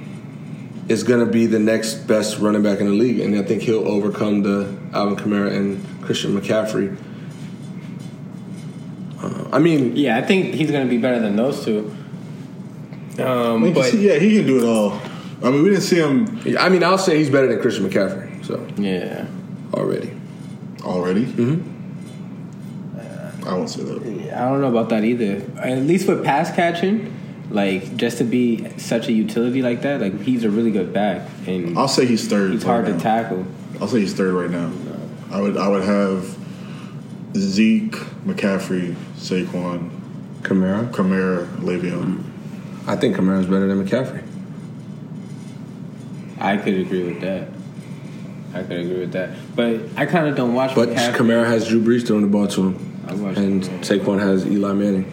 is 0.89 1.03
going 1.03 1.25
to 1.25 1.31
be 1.31 1.45
the 1.45 1.59
next 1.59 2.05
best 2.05 2.39
running 2.39 2.63
back 2.63 2.81
in 2.81 2.87
the 2.87 2.91
league, 2.93 3.21
and 3.21 3.33
I 3.37 3.43
think 3.43 3.61
he'll 3.61 3.87
overcome 3.87 4.43
the 4.43 4.77
Alvin 4.91 5.15
Kamara 5.15 5.55
and 5.55 6.03
Christian 6.03 6.37
McCaffrey. 6.37 6.97
Uh, 9.21 9.47
I 9.53 9.59
mean, 9.59 9.95
Yeah, 9.95 10.17
I 10.17 10.21
think 10.21 10.53
he's 10.53 10.69
going 10.69 10.85
to 10.85 10.89
be 10.89 10.97
better 10.97 11.21
than 11.21 11.37
those 11.37 11.63
two. 11.63 11.95
Um, 13.19 13.73
but 13.73 13.85
see- 13.85 14.05
yeah, 14.05 14.19
he 14.19 14.37
can 14.39 14.47
do 14.47 14.57
it 14.57 14.65
all. 14.65 14.99
I 15.41 15.49
mean, 15.49 15.63
we 15.63 15.69
didn't 15.69 15.83
see 15.83 15.97
him 15.97 16.41
I 16.59 16.69
mean, 16.69 16.83
I'll 16.83 16.97
say 16.97 17.17
he's 17.17 17.29
better 17.29 17.47
than 17.47 17.61
Christian 17.61 17.89
McCaffrey. 17.89 18.45
So 18.45 18.65
yeah, 18.77 19.25
already, 19.73 20.11
already. 20.83 21.25
Mm-hmm. 21.25 21.73
I 23.47 23.53
won't 23.55 23.69
say 23.69 23.83
that. 23.83 24.33
I 24.33 24.49
don't 24.49 24.61
know 24.61 24.69
about 24.69 24.89
that 24.89 25.03
either. 25.03 25.43
At 25.59 25.79
least 25.79 26.07
with 26.07 26.23
pass 26.23 26.49
catching, 26.53 27.13
like 27.49 27.97
just 27.97 28.17
to 28.19 28.23
be 28.23 28.69
such 28.77 29.07
a 29.07 29.11
utility 29.11 29.61
like 29.61 29.81
that, 29.81 29.99
like 30.01 30.21
he's 30.21 30.43
a 30.43 30.49
really 30.49 30.71
good 30.71 30.93
back, 30.93 31.29
and 31.45 31.77
I'll 31.77 31.87
say 31.87 32.05
he's 32.05 32.27
third. 32.27 32.51
he's 32.51 32.63
right 32.63 32.71
hard 32.71 32.87
now. 32.87 32.97
to 32.97 32.99
tackle. 33.03 33.45
I'll 33.81 33.87
say 33.87 33.99
he's 33.99 34.13
third 34.13 34.33
right 34.33 34.49
now. 34.49 34.71
I 35.31 35.41
would 35.41 35.57
I 35.57 35.67
would 35.67 35.83
have 35.83 36.37
Zeke, 37.35 37.95
McCaffrey, 38.25 38.95
Saquon, 39.15 39.89
Kamara. 40.41 40.89
Kamara, 40.91 41.47
Le'Veon. 41.57 42.23
I 42.87 42.95
think 42.95 43.15
Kamara's 43.15 43.47
better 43.47 43.67
than 43.67 43.85
McCaffrey. 43.85 44.22
I 46.43 46.57
could 46.57 46.73
agree 46.75 47.03
with 47.03 47.21
that. 47.21 47.47
I 48.53 48.61
could 48.61 48.77
agree 48.81 48.99
with 48.99 49.13
that, 49.13 49.31
but 49.55 49.81
I 49.97 50.05
kind 50.05 50.27
of 50.27 50.35
don't 50.35 50.53
watch. 50.53 50.75
But 50.75 50.89
McCaffrey. 50.89 51.13
Kamara 51.15 51.45
has 51.47 51.67
Drew 51.67 51.81
Brees 51.81 52.05
throwing 52.05 52.21
the 52.21 52.27
ball 52.27 52.47
to 52.49 52.67
him, 52.67 53.01
I 53.07 53.13
watch 53.15 53.37
and 53.37 53.63
Saquon 53.63 54.19
has 54.19 54.45
Eli 54.45 54.73
Manning. 54.73 55.05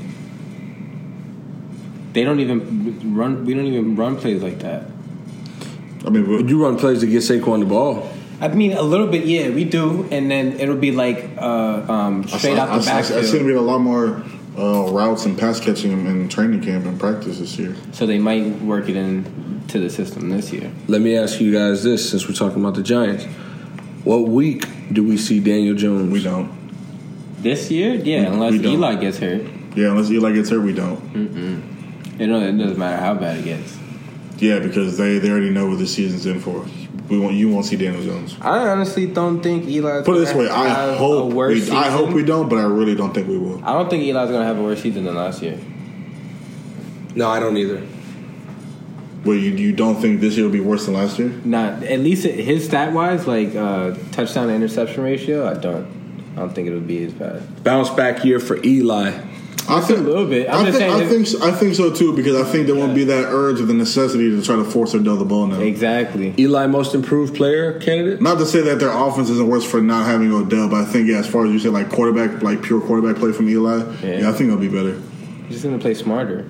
They 2.13 2.25
don't 2.25 2.41
even 2.41 3.15
run. 3.15 3.45
We 3.47 3.55
don't 3.55 3.67
even 3.67 3.97
run 3.97 4.17
plays 4.17 4.43
like 4.43 4.59
that. 4.59 4.87
I 6.05 6.11
mean, 6.11 6.27
but- 6.27 6.49
You 6.49 6.63
run 6.63 6.77
plays 6.77 7.01
to 7.01 7.07
get 7.07 7.23
Saquon 7.23 7.61
the 7.61 7.67
ball. 7.67 8.11
I 8.43 8.49
mean, 8.49 8.73
a 8.73 8.83
little 8.83 9.07
bit, 9.07 9.27
yeah, 9.27 9.51
we 9.51 9.65
do, 9.65 10.09
and 10.11 10.31
then 10.31 10.59
it'll 10.59 10.77
be 10.77 10.93
like 10.93 11.31
uh, 11.37 11.85
um, 11.93 12.27
straight 12.27 12.59
I, 12.59 12.61
out 12.63 12.67
the 12.83 12.91
I, 12.91 12.95
I, 12.95 12.99
I 12.99 13.01
backfield. 13.03 13.25
see 13.27 13.39
him 13.39 13.47
being 13.47 13.59
a 13.59 13.63
lot 13.63 13.81
more 13.81 14.23
uh, 14.59 14.91
routes 14.91 15.25
and 15.27 15.39
pass 15.39 15.61
catching 15.61 15.93
in, 15.93 16.07
in 16.07 16.29
training 16.29 16.61
camp 16.63 16.85
and 16.87 16.99
practice 16.99 17.39
this 17.39 17.59
year. 17.59 17.75
so 17.93 18.07
they 18.07 18.19
might 18.19 18.61
work 18.63 18.89
it 18.89 18.97
in 18.97 19.63
to 19.69 19.79
the 19.79 19.89
system 19.91 20.29
this 20.31 20.53
year. 20.53 20.71
Let 20.89 21.01
me 21.01 21.17
ask 21.17 21.41
you 21.41 21.53
guys 21.53 21.83
this: 21.85 22.11
since 22.11 22.27
we're 22.29 22.35
talking 22.35 22.61
about 22.61 22.75
the 22.75 22.83
Giants, 22.83 23.25
what 24.05 24.29
week 24.29 24.67
do 24.93 25.07
we 25.07 25.17
see 25.17 25.39
Daniel 25.41 25.75
Jones? 25.77 26.11
We 26.13 26.23
don't. 26.23 26.51
This 27.41 27.71
year, 27.71 27.95
yeah, 27.95 28.21
We- 28.23 28.27
unless 28.35 28.53
we 28.53 28.59
don't. 28.59 28.73
Eli 28.73 28.95
gets 28.97 29.19
hurt, 29.19 29.43
Yeah, 29.77 29.91
unless 29.93 30.11
Eli 30.11 30.33
gets 30.33 30.51
hurt, 30.51 30.61
we 30.63 30.73
don't. 30.75 31.01
you 32.19 32.27
know, 32.27 32.41
it 32.41 32.53
doesn't 32.59 32.79
matter 32.79 33.01
how 33.01 33.15
bad 33.15 33.39
it 33.39 33.45
gets. 33.45 33.79
Yeah, 34.39 34.59
because 34.59 34.97
they, 34.99 35.19
they 35.19 35.31
already 35.31 35.51
know 35.51 35.69
what 35.69 35.79
the 35.79 35.87
season's 35.87 36.27
in 36.27 36.41
for. 36.41 36.65
We 37.11 37.19
won't. 37.19 37.35
You 37.35 37.49
won't 37.49 37.67
see 37.67 37.77
Daniel 37.77 38.03
Jones. 38.03 38.37
I 38.41 38.69
honestly 38.69 39.07
don't 39.07 39.43
think 39.43 39.67
Eli. 39.67 40.03
Put 40.03 40.17
it 40.17 40.21
this 40.21 40.35
way: 40.35 40.49
I 40.49 40.95
hope 40.97 41.33
we, 41.33 41.71
I 41.73 41.91
hope 41.91 42.11
we 42.11 42.25
don't, 42.25 42.49
but 42.49 42.59
I 42.59 42.63
really 42.63 42.95
don't 42.95 43.13
think 43.13 43.27
we 43.27 43.37
will. 43.37 43.63
I 43.65 43.73
don't 43.73 43.91
think 43.91 44.05
Eli's 44.05 44.31
gonna 44.31 44.45
have 44.45 44.59
a 44.59 44.63
worse 44.63 44.81
season 44.81 45.05
than 45.05 45.17
last 45.17 45.43
year. 45.43 45.59
No, 47.17 47.29
I 47.29 47.41
don't 47.41 47.57
either. 47.57 47.83
Well, 49.25 49.37
you 49.37 49.51
you 49.51 49.73
don't 49.73 50.01
think 50.01 50.21
this 50.21 50.37
year 50.37 50.47
will 50.47 50.53
be 50.53 50.61
worse 50.61 50.87
than 50.87 50.95
last 50.95 51.19
year? 51.19 51.29
Not 51.45 51.83
at 51.83 51.99
least 51.99 52.25
his 52.25 52.65
stat 52.65 52.93
wise, 52.93 53.27
like 53.27 53.55
uh, 53.57 53.97
touchdown 54.13 54.47
to 54.47 54.55
interception 54.55 55.03
ratio. 55.03 55.51
I 55.51 55.55
don't. 55.55 56.01
I 56.37 56.41
don't 56.41 56.55
think 56.55 56.69
it'll 56.69 56.81
be 56.81 57.05
as 57.05 57.13
bad. 57.13 57.65
Bounce 57.65 57.91
back 57.91 58.25
year 58.25 58.39
for 58.39 58.65
Eli. 58.65 59.11
I 59.71 59.81
think 59.81 59.99
a 60.01 60.03
little 60.03 60.27
bit. 60.27 60.49
I'm 60.49 60.63
I 60.63 60.65
just 60.67 60.79
think, 60.79 60.91
saying 60.93 61.07
I 61.07 61.09
think 61.09 61.27
so, 61.27 61.43
I 61.49 61.51
think 61.53 61.75
so 61.75 61.93
too 61.95 62.15
because 62.17 62.37
I 62.37 62.51
think 62.51 62.67
there 62.67 62.75
won't 62.77 62.95
be 62.95 63.05
that 63.05 63.27
urge 63.29 63.61
or 63.61 63.65
the 63.67 63.75
necessity 63.75 64.31
to 64.31 64.43
try 64.43 64.57
to 64.57 64.65
force 64.65 64.95
or 64.95 64.99
Odell 64.99 65.17
the 65.17 65.25
ball 65.25 65.47
now. 65.47 65.61
Exactly. 65.61 66.35
Eli, 66.39 66.67
most 66.67 66.95
improved 66.95 67.35
player 67.37 67.79
candidate. 67.81 68.21
Not 68.21 68.39
to 68.39 68.47
say 68.47 68.61
that 68.63 68.79
their 68.79 68.91
offense 68.91 69.29
isn't 69.31 69.47
worse 69.49 69.65
for 69.65 69.81
not 69.81 70.07
having 70.07 70.33
Odell, 70.33 70.69
but 70.69 70.83
I 70.83 70.85
think 70.85 71.09
yeah, 71.09 71.19
as 71.19 71.27
far 71.29 71.47
as 71.47 71.53
you 71.53 71.59
say, 71.59 71.69
like 71.69 71.91
quarterback, 71.91 72.43
like 72.43 72.63
pure 72.63 72.81
quarterback 72.81 73.17
play 73.21 73.33
from 73.33 73.49
Eli, 73.49 73.79
yeah, 74.03 74.19
Yeah. 74.21 74.29
I 74.29 74.33
think 74.33 74.49
it'll 74.49 74.57
be 74.57 74.69
better. 74.69 75.01
He's 75.49 75.57
just 75.57 75.65
gonna 75.65 75.79
play 75.79 75.95
smarter. 75.95 76.49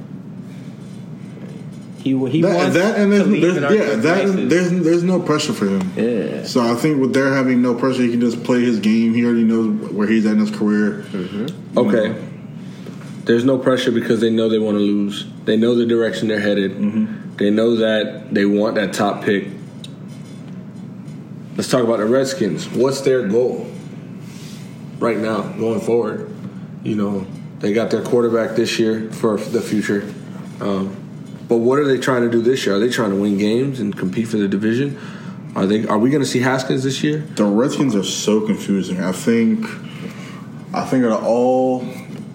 He 1.99 2.17
he 2.29 2.41
That, 2.41 2.57
wants 2.57 2.75
that 2.77 2.99
and 2.99 3.13
to 3.13 3.19
there's, 3.19 3.29
leave 3.29 3.43
there's 3.43 3.57
in 3.59 3.63
yeah, 3.63 3.95
that 3.97 4.25
graces. 4.25 4.49
there's 4.49 4.85
there's 4.85 5.03
no 5.03 5.21
pressure 5.21 5.53
for 5.53 5.67
him. 5.67 5.93
yeah. 5.97 6.45
So 6.45 6.61
I 6.63 6.75
think 6.75 6.99
with 6.99 7.13
their 7.13 7.35
having 7.35 7.61
no 7.61 7.75
pressure, 7.75 8.01
he 8.03 8.11
can 8.11 8.21
just 8.23 8.43
play 8.43 8.63
his 8.63 8.81
game. 8.81 9.13
He 9.13 9.23
already 9.25 9.45
knows 9.45 9.69
where 9.93 10.09
he's 10.09 10.25
at 10.25 10.33
in 10.33 10.39
his 10.39 10.51
career. 10.51 11.05
Mm-hmm. 11.13 11.79
Okay. 11.79 12.15
There's 13.31 13.45
no 13.45 13.59
pressure 13.59 13.93
because 13.93 14.21
they 14.21 14.29
know 14.29 14.49
they 14.49 14.59
want 14.59 14.77
to 14.77 14.83
lose. 14.83 15.25
They 15.45 15.57
know 15.57 15.77
the 15.77 15.87
direction 15.87 16.27
they're 16.27 16.41
headed. 16.41 17.39
They 17.39 17.49
know 17.49 17.77
that 17.77 18.35
they 18.35 18.45
want 18.45 18.75
that 18.75 18.93
top 18.93 19.23
pick. 19.23 19.47
Let's 21.55 21.71
talk 21.71 21.85
about 21.85 21.99
the 21.99 22.07
Redskins. 22.07 22.69
What's 22.69 23.03
their 23.03 23.29
goal 23.29 23.71
right 24.99 25.17
now 25.17 25.43
going 25.43 25.79
forward? 25.79 26.29
You 26.83 26.97
know, 26.97 27.25
they 27.61 27.73
got 27.73 27.93
their 27.93 28.03
quarterback 28.03 28.57
this 28.57 28.81
year 28.81 29.09
for 29.13 29.37
the 29.37 29.61
future. 29.61 30.13
Um, 30.61 30.97
but 31.49 31.59
what 31.59 31.79
are 31.79 31.87
they 31.87 31.99
trying 31.99 32.23
to 32.23 32.31
do 32.31 32.43
this 32.43 32.67
year? 32.67 32.75
Are 32.75 32.81
they 32.81 32.91
trying 32.91 33.11
to 33.11 33.17
win 33.17 33.39
games 33.39 33.79
and 33.79 33.97
compete 33.97 34.27
for 34.27 34.39
the 34.39 34.49
division? 34.49 34.99
Are 35.55 35.67
they? 35.67 35.87
Are 35.87 35.99
we 35.99 36.11
going 36.11 36.25
to 36.25 36.29
see 36.29 36.41
Haskins 36.41 36.83
this 36.83 37.05
year? 37.05 37.19
The 37.37 37.45
Redskins 37.45 37.95
are 37.95 38.03
so 38.03 38.41
confusing. 38.41 39.01
I 39.01 39.13
think, 39.13 39.67
I 40.75 40.85
think 40.85 41.05
out 41.05 41.13
of 41.13 41.25
all 41.25 41.87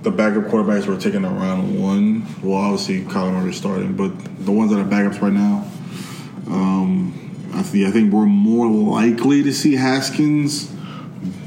the 0.06 0.12
backup 0.12 0.44
quarterbacks 0.44 0.86
were 0.86 0.96
taken 0.96 1.26
around 1.26 1.82
one, 1.82 2.24
well, 2.44 2.60
obviously 2.60 3.02
Kyler 3.02 3.34
Murray 3.34 3.52
starting, 3.52 3.96
but 3.96 4.12
the 4.46 4.52
ones 4.52 4.72
that 4.72 4.80
are 4.80 4.86
backups 4.86 5.20
right 5.20 5.34
now, 5.34 5.68
um, 6.48 7.12
I 7.56 7.64
think 7.64 7.88
I 7.88 7.92
think 7.92 8.14
we're 8.14 8.28
more 8.28 8.68
likely 8.68 9.42
to 9.42 9.52
see 9.52 9.74
Haskins, 9.74 10.72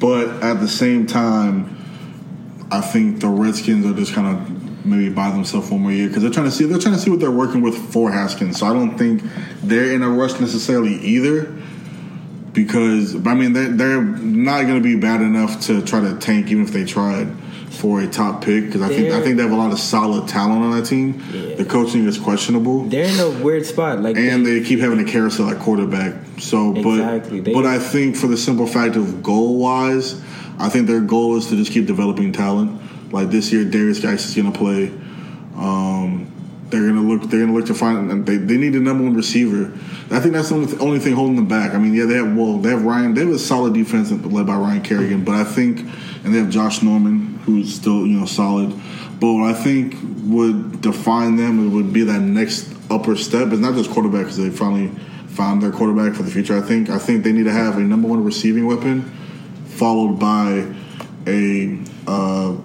but 0.00 0.42
at 0.42 0.54
the 0.54 0.66
same 0.66 1.06
time, 1.06 1.76
I 2.72 2.80
think 2.80 3.20
the 3.20 3.28
Redskins 3.28 3.86
are 3.86 3.94
just 3.94 4.12
kind 4.12 4.26
of 4.26 4.84
maybe 4.84 5.08
buy 5.08 5.30
themselves 5.30 5.70
one 5.70 5.82
more 5.82 5.92
year 5.92 6.08
because 6.08 6.22
they're 6.22 6.32
trying 6.32 6.46
to 6.46 6.52
see 6.52 6.64
they're 6.64 6.80
trying 6.80 6.94
to 6.94 7.00
see 7.00 7.10
what 7.10 7.20
they're 7.20 7.30
working 7.30 7.62
with 7.62 7.78
for 7.92 8.10
Haskins. 8.10 8.58
So 8.58 8.66
I 8.66 8.72
don't 8.72 8.98
think 8.98 9.22
they're 9.62 9.92
in 9.92 10.02
a 10.02 10.10
rush 10.10 10.40
necessarily 10.40 10.94
either 10.96 11.54
because 12.52 13.14
I 13.24 13.34
mean 13.34 13.52
they're, 13.52 13.70
they're 13.70 14.02
not 14.02 14.62
going 14.62 14.74
to 14.74 14.80
be 14.80 14.96
bad 14.96 15.20
enough 15.20 15.60
to 15.66 15.80
try 15.82 16.00
to 16.00 16.16
tank 16.16 16.50
even 16.50 16.64
if 16.64 16.72
they 16.72 16.84
tried 16.84 17.28
for 17.78 18.00
a 18.00 18.08
top 18.08 18.42
pick 18.44 18.66
because 18.66 18.82
I 18.82 18.88
think 18.88 19.12
I 19.12 19.20
think 19.22 19.36
they 19.36 19.42
have 19.44 19.52
a 19.52 19.56
lot 19.56 19.72
of 19.72 19.78
solid 19.78 20.26
talent 20.28 20.64
on 20.64 20.72
that 20.72 20.84
team. 20.86 21.22
The 21.56 21.64
coaching 21.64 22.06
is 22.06 22.18
questionable. 22.18 22.84
They're 22.84 23.04
in 23.04 23.20
a 23.20 23.30
weird 23.44 23.64
spot. 23.66 24.00
Like 24.00 24.16
and 24.16 24.44
they 24.44 24.62
keep 24.62 24.80
having 24.80 24.98
a 24.98 25.04
carousel 25.04 25.48
at 25.48 25.58
quarterback. 25.60 26.14
So, 26.38 26.74
Exactly. 26.74 27.40
but 27.40 27.44
They- 27.44 27.54
but 27.54 27.66
I 27.66 27.78
think 27.78 28.16
for 28.16 28.26
the 28.26 28.36
simple 28.36 28.66
fact 28.66 28.96
of 28.96 29.22
goal 29.22 29.58
wise, 29.58 30.20
I 30.58 30.68
think 30.68 30.86
their 30.88 31.00
goal 31.00 31.36
is 31.36 31.46
to 31.46 31.56
just 31.56 31.70
keep 31.70 31.86
developing 31.86 32.32
talent. 32.32 32.80
Like 33.12 33.30
this 33.30 33.52
year, 33.52 33.64
Derrius 33.64 34.02
Guice 34.02 34.28
is 34.28 34.34
going 34.34 34.52
to 34.52 34.58
play. 34.58 34.90
Um, 35.56 36.26
they're 36.70 36.92
to 36.92 37.00
look. 37.00 37.30
They're 37.30 37.46
to 37.46 37.52
look 37.52 37.66
to 37.66 37.74
find. 37.74 38.26
They, 38.26 38.36
they 38.36 38.56
need 38.56 38.74
a 38.74 38.80
number 38.80 39.04
one 39.04 39.14
receiver. 39.14 39.72
I 40.10 40.20
think 40.20 40.34
that's 40.34 40.50
the 40.50 40.56
only, 40.56 40.78
only 40.78 40.98
thing 40.98 41.14
holding 41.14 41.36
them 41.36 41.48
back. 41.48 41.74
I 41.74 41.78
mean, 41.78 41.94
yeah, 41.94 42.04
they 42.04 42.14
have 42.14 42.36
well, 42.36 42.58
they 42.58 42.70
have 42.70 42.84
Ryan. 42.84 43.14
They 43.14 43.22
have 43.22 43.30
a 43.30 43.38
solid 43.38 43.74
defense 43.74 44.10
led 44.10 44.46
by 44.46 44.56
Ryan 44.56 44.82
Kerrigan, 44.82 45.24
but 45.24 45.34
I 45.34 45.44
think, 45.44 45.80
and 46.24 46.34
they 46.34 46.38
have 46.38 46.50
Josh 46.50 46.82
Norman, 46.82 47.40
who's 47.44 47.74
still 47.74 48.06
you 48.06 48.20
know 48.20 48.26
solid. 48.26 48.70
But 49.20 49.32
what 49.32 49.50
I 49.50 49.54
think 49.54 49.96
would 50.24 50.80
define 50.80 51.36
them 51.36 51.72
would 51.72 51.92
be 51.92 52.02
that 52.04 52.20
next 52.20 52.72
upper 52.90 53.16
step. 53.16 53.48
It's 53.48 53.60
not 53.60 53.74
just 53.74 53.90
quarterback 53.90 54.22
because 54.22 54.36
they 54.36 54.50
finally 54.50 54.88
found 55.28 55.62
their 55.62 55.72
quarterback 55.72 56.14
for 56.14 56.22
the 56.22 56.30
future. 56.30 56.56
I 56.56 56.60
think. 56.60 56.90
I 56.90 56.98
think 56.98 57.24
they 57.24 57.32
need 57.32 57.44
to 57.44 57.52
have 57.52 57.78
a 57.78 57.80
number 57.80 58.08
one 58.08 58.22
receiving 58.22 58.66
weapon, 58.66 59.02
followed 59.66 60.18
by 60.18 60.66
a 61.26 61.78
uh, 62.06 62.56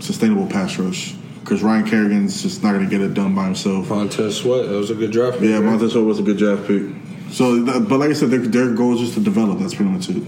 sustainable 0.00 0.46
pass 0.46 0.76
rush. 0.78 1.13
Because 1.44 1.62
Ryan 1.62 1.84
Kerrigan's 1.86 2.42
just 2.42 2.62
not 2.62 2.72
going 2.72 2.84
to 2.84 2.90
get 2.90 3.02
it 3.02 3.12
done 3.12 3.34
by 3.34 3.44
himself. 3.44 3.90
Montez 3.90 4.38
Sweat. 4.38 4.66
That 4.66 4.76
was 4.76 4.90
a 4.90 4.94
good 4.94 5.10
draft. 5.12 5.38
pick, 5.38 5.50
Yeah, 5.50 5.56
right? 5.56 5.64
Montez 5.64 5.92
Sweat 5.92 6.04
was 6.04 6.18
a 6.18 6.22
good 6.22 6.38
draft 6.38 6.66
pick. 6.66 6.82
So, 7.30 7.64
but 7.80 7.98
like 7.98 8.08
I 8.10 8.12
said, 8.14 8.30
their, 8.30 8.38
their 8.40 8.70
goal 8.74 8.94
is 8.94 9.00
just 9.00 9.14
to 9.14 9.20
develop. 9.20 9.58
That's 9.58 9.74
pretty 9.74 9.90
much 9.90 10.08
it. 10.08 10.22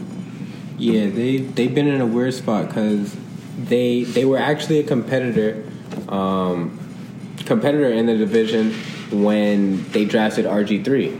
Yeah, 0.78 1.08
they 1.08 1.38
they've 1.38 1.74
been 1.74 1.86
in 1.86 2.02
a 2.02 2.06
weird 2.06 2.34
spot 2.34 2.68
because 2.68 3.16
they 3.58 4.04
they 4.04 4.26
were 4.26 4.36
actually 4.36 4.78
a 4.80 4.82
competitor, 4.82 5.64
um, 6.08 6.78
competitor 7.46 7.88
in 7.88 8.04
the 8.04 8.16
division 8.16 8.74
when 9.10 9.88
they 9.92 10.04
drafted 10.04 10.44
RG 10.44 10.84
three. 10.84 11.18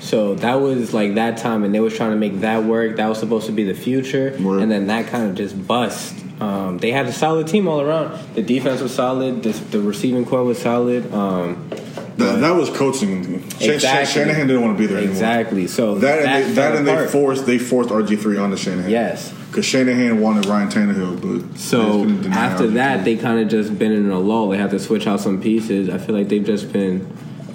So 0.00 0.34
that 0.36 0.54
was 0.54 0.94
like 0.94 1.16
that 1.16 1.36
time, 1.36 1.64
and 1.64 1.74
they 1.74 1.80
was 1.80 1.94
trying 1.94 2.12
to 2.12 2.16
make 2.16 2.40
that 2.40 2.64
work. 2.64 2.96
That 2.96 3.08
was 3.08 3.18
supposed 3.18 3.46
to 3.46 3.52
be 3.52 3.64
the 3.64 3.74
future, 3.74 4.34
Word. 4.40 4.62
and 4.62 4.70
then 4.72 4.86
that 4.86 5.08
kind 5.08 5.28
of 5.28 5.34
just 5.34 5.66
bust. 5.66 6.23
Um, 6.40 6.78
they 6.78 6.90
had 6.90 7.06
a 7.06 7.12
solid 7.12 7.46
team 7.46 7.68
all 7.68 7.80
around. 7.80 8.18
The 8.34 8.42
defense 8.42 8.80
was 8.80 8.92
solid. 8.94 9.42
The, 9.42 9.52
the 9.52 9.80
receiving 9.80 10.24
corps 10.24 10.44
was 10.44 10.58
solid. 10.58 11.12
Um, 11.14 11.68
That, 12.16 12.40
that 12.40 12.50
was 12.56 12.70
coaching. 12.70 13.40
Shan- 13.58 13.70
Exactly. 13.74 14.06
Shanahan 14.22 14.46
didn't 14.46 14.62
want 14.62 14.76
to 14.76 14.78
be 14.80 14.86
there 14.86 14.98
anymore. 14.98 15.12
exactly. 15.14 15.66
So 15.68 15.96
That 15.96 16.24
and, 16.24 16.46
they, 16.50 16.52
that 16.54 16.76
and 16.76 16.86
they 16.86 17.06
forced 17.08 17.46
they 17.46 17.58
forced 17.58 17.90
RG 17.90 18.18
three 18.20 18.36
onto 18.38 18.56
Shanahan. 18.56 18.90
Yes. 18.90 19.32
because 19.48 19.64
Shanahan 19.64 20.20
wanted 20.20 20.46
Ryan 20.46 20.68
Tannehill, 20.68 21.20
but 21.20 21.58
So 21.58 21.78
they 21.78 21.84
just 21.84 21.98
couldn't 22.04 22.22
deny 22.22 22.36
after 22.46 22.64
RG3. 22.68 22.74
that, 22.74 23.04
they 23.04 23.16
kind 23.16 23.40
of 23.40 23.48
just 23.48 23.78
been 23.78 23.92
in 23.92 24.10
a 24.10 24.18
lull. 24.18 24.48
They 24.50 24.58
had 24.58 24.70
to 24.70 24.78
switch 24.80 25.06
out 25.06 25.20
some 25.20 25.40
pieces. 25.40 25.88
I 25.88 25.98
feel 25.98 26.14
like 26.16 26.28
they've 26.28 26.44
just 26.44 26.72
been 26.72 27.06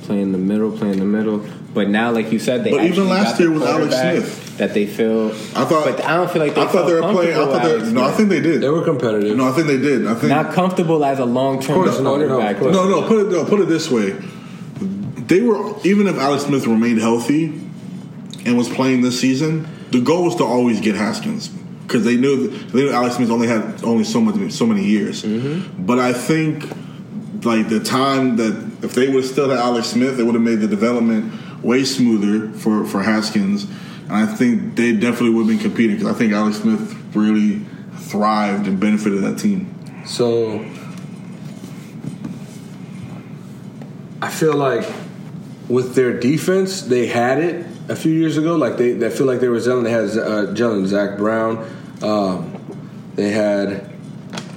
playing 0.03 0.31
the 0.31 0.37
middle, 0.37 0.71
playing 0.71 0.99
the 0.99 1.05
middle. 1.05 1.45
But 1.73 1.89
now, 1.89 2.11
like 2.11 2.31
you 2.31 2.39
said, 2.39 2.63
they 2.63 2.71
But 2.71 2.85
even 2.85 3.07
last 3.09 3.33
got 3.33 3.39
year 3.41 3.51
with 3.51 3.63
Alex 3.63 3.95
Smith. 3.95 4.57
that 4.57 4.73
they 4.73 4.87
feel. 4.87 5.29
I 5.29 5.65
thought. 5.65 5.85
but 5.85 6.03
I 6.03 6.15
don't 6.15 6.29
feel 6.31 6.41
like 6.41 6.55
they 6.55 6.61
I 6.61 6.67
thought 6.67 6.87
they 6.87 6.93
were 6.93 7.01
felt 7.01 7.15
playing. 7.15 7.33
I 7.33 7.35
thought 7.35 7.51
comfortable 7.51 7.77
they. 7.77 7.83
with 7.85 7.93
No, 7.93 8.03
I 8.03 8.11
think 8.11 8.29
they 8.29 8.41
did. 8.41 8.61
They 8.61 8.69
were 8.69 8.83
competitive. 8.83 9.37
No, 9.37 9.47
I 9.47 9.51
think 9.51 9.67
they 9.67 9.77
did. 9.77 10.07
I 10.07 10.15
think 10.15 10.29
not 10.29 10.53
comfortable 10.53 11.05
as 11.05 11.19
a 11.19 11.25
long 11.25 11.61
term 11.61 11.75
course 11.75 11.99
not, 11.99 12.03
no, 12.03 12.27
quarterback. 12.27 12.61
No, 12.61 12.87
no. 12.89 13.07
Put 13.07 13.27
it 13.27 13.31
no. 13.31 13.45
Put 13.45 13.59
it 13.61 13.67
this 13.67 13.89
way. 13.89 14.11
They 14.81 15.41
were 15.41 15.75
even 15.83 16.07
if 16.07 16.17
Alex 16.17 16.45
Smith 16.45 16.65
remained 16.65 16.99
healthy 16.99 17.45
and 18.45 18.57
was 18.57 18.67
playing 18.67 19.01
this 19.01 19.19
season, 19.19 19.67
the 19.91 20.01
goal 20.01 20.23
was 20.23 20.35
to 20.37 20.43
always 20.43 20.81
get 20.81 20.95
Haskins 20.95 21.49
because 21.83 22.03
they 22.03 22.17
knew 22.17 22.49
they 22.49 22.81
knew 22.81 22.91
Alex 22.91 23.17
Smith 23.17 23.29
only 23.29 23.47
had 23.47 23.83
only 23.83 24.03
so 24.03 24.19
much 24.19 24.51
so 24.51 24.65
many 24.65 24.83
years. 24.83 25.23
Mm-hmm. 25.23 25.85
But 25.85 25.99
I 25.99 26.13
think 26.13 26.63
like 27.45 27.69
the 27.69 27.79
time 27.79 28.37
that 28.37 28.69
if 28.83 28.93
they 28.93 29.07
would 29.07 29.23
have 29.23 29.31
still 29.31 29.49
had 29.49 29.59
Alex 29.59 29.87
Smith, 29.87 30.17
they 30.17 30.23
would 30.23 30.35
have 30.35 30.43
made 30.43 30.59
the 30.59 30.67
development 30.67 31.38
way 31.63 31.83
smoother 31.83 32.51
for 32.57 32.85
for 32.85 33.03
Haskins. 33.03 33.65
And 34.03 34.13
I 34.13 34.25
think 34.25 34.75
they 34.75 34.93
definitely 34.93 35.31
would 35.31 35.47
have 35.47 35.59
been 35.59 35.59
competing 35.59 35.97
because 35.97 36.13
I 36.13 36.17
think 36.17 36.33
Alex 36.33 36.57
Smith 36.57 36.95
really 37.15 37.65
thrived 37.95 38.67
and 38.67 38.79
benefited 38.79 39.23
that 39.23 39.37
team. 39.37 39.75
So 40.05 40.65
I 44.21 44.29
feel 44.29 44.55
like 44.55 44.91
with 45.67 45.95
their 45.95 46.19
defense, 46.19 46.81
they 46.81 47.07
had 47.07 47.37
it 47.39 47.65
a 47.87 47.95
few 47.95 48.11
years 48.11 48.37
ago. 48.37 48.55
Like 48.55 48.77
they, 48.77 48.93
they 48.93 49.09
feel 49.09 49.27
like 49.27 49.39
they 49.39 49.47
were 49.47 49.57
gelling. 49.57 49.83
They 49.83 49.91
had 49.91 50.09
uh, 50.09 50.53
gelling 50.53 50.85
Zach 50.87 51.17
Brown. 51.17 51.57
Um, 52.01 52.55
they 53.15 53.29
had 53.29 53.88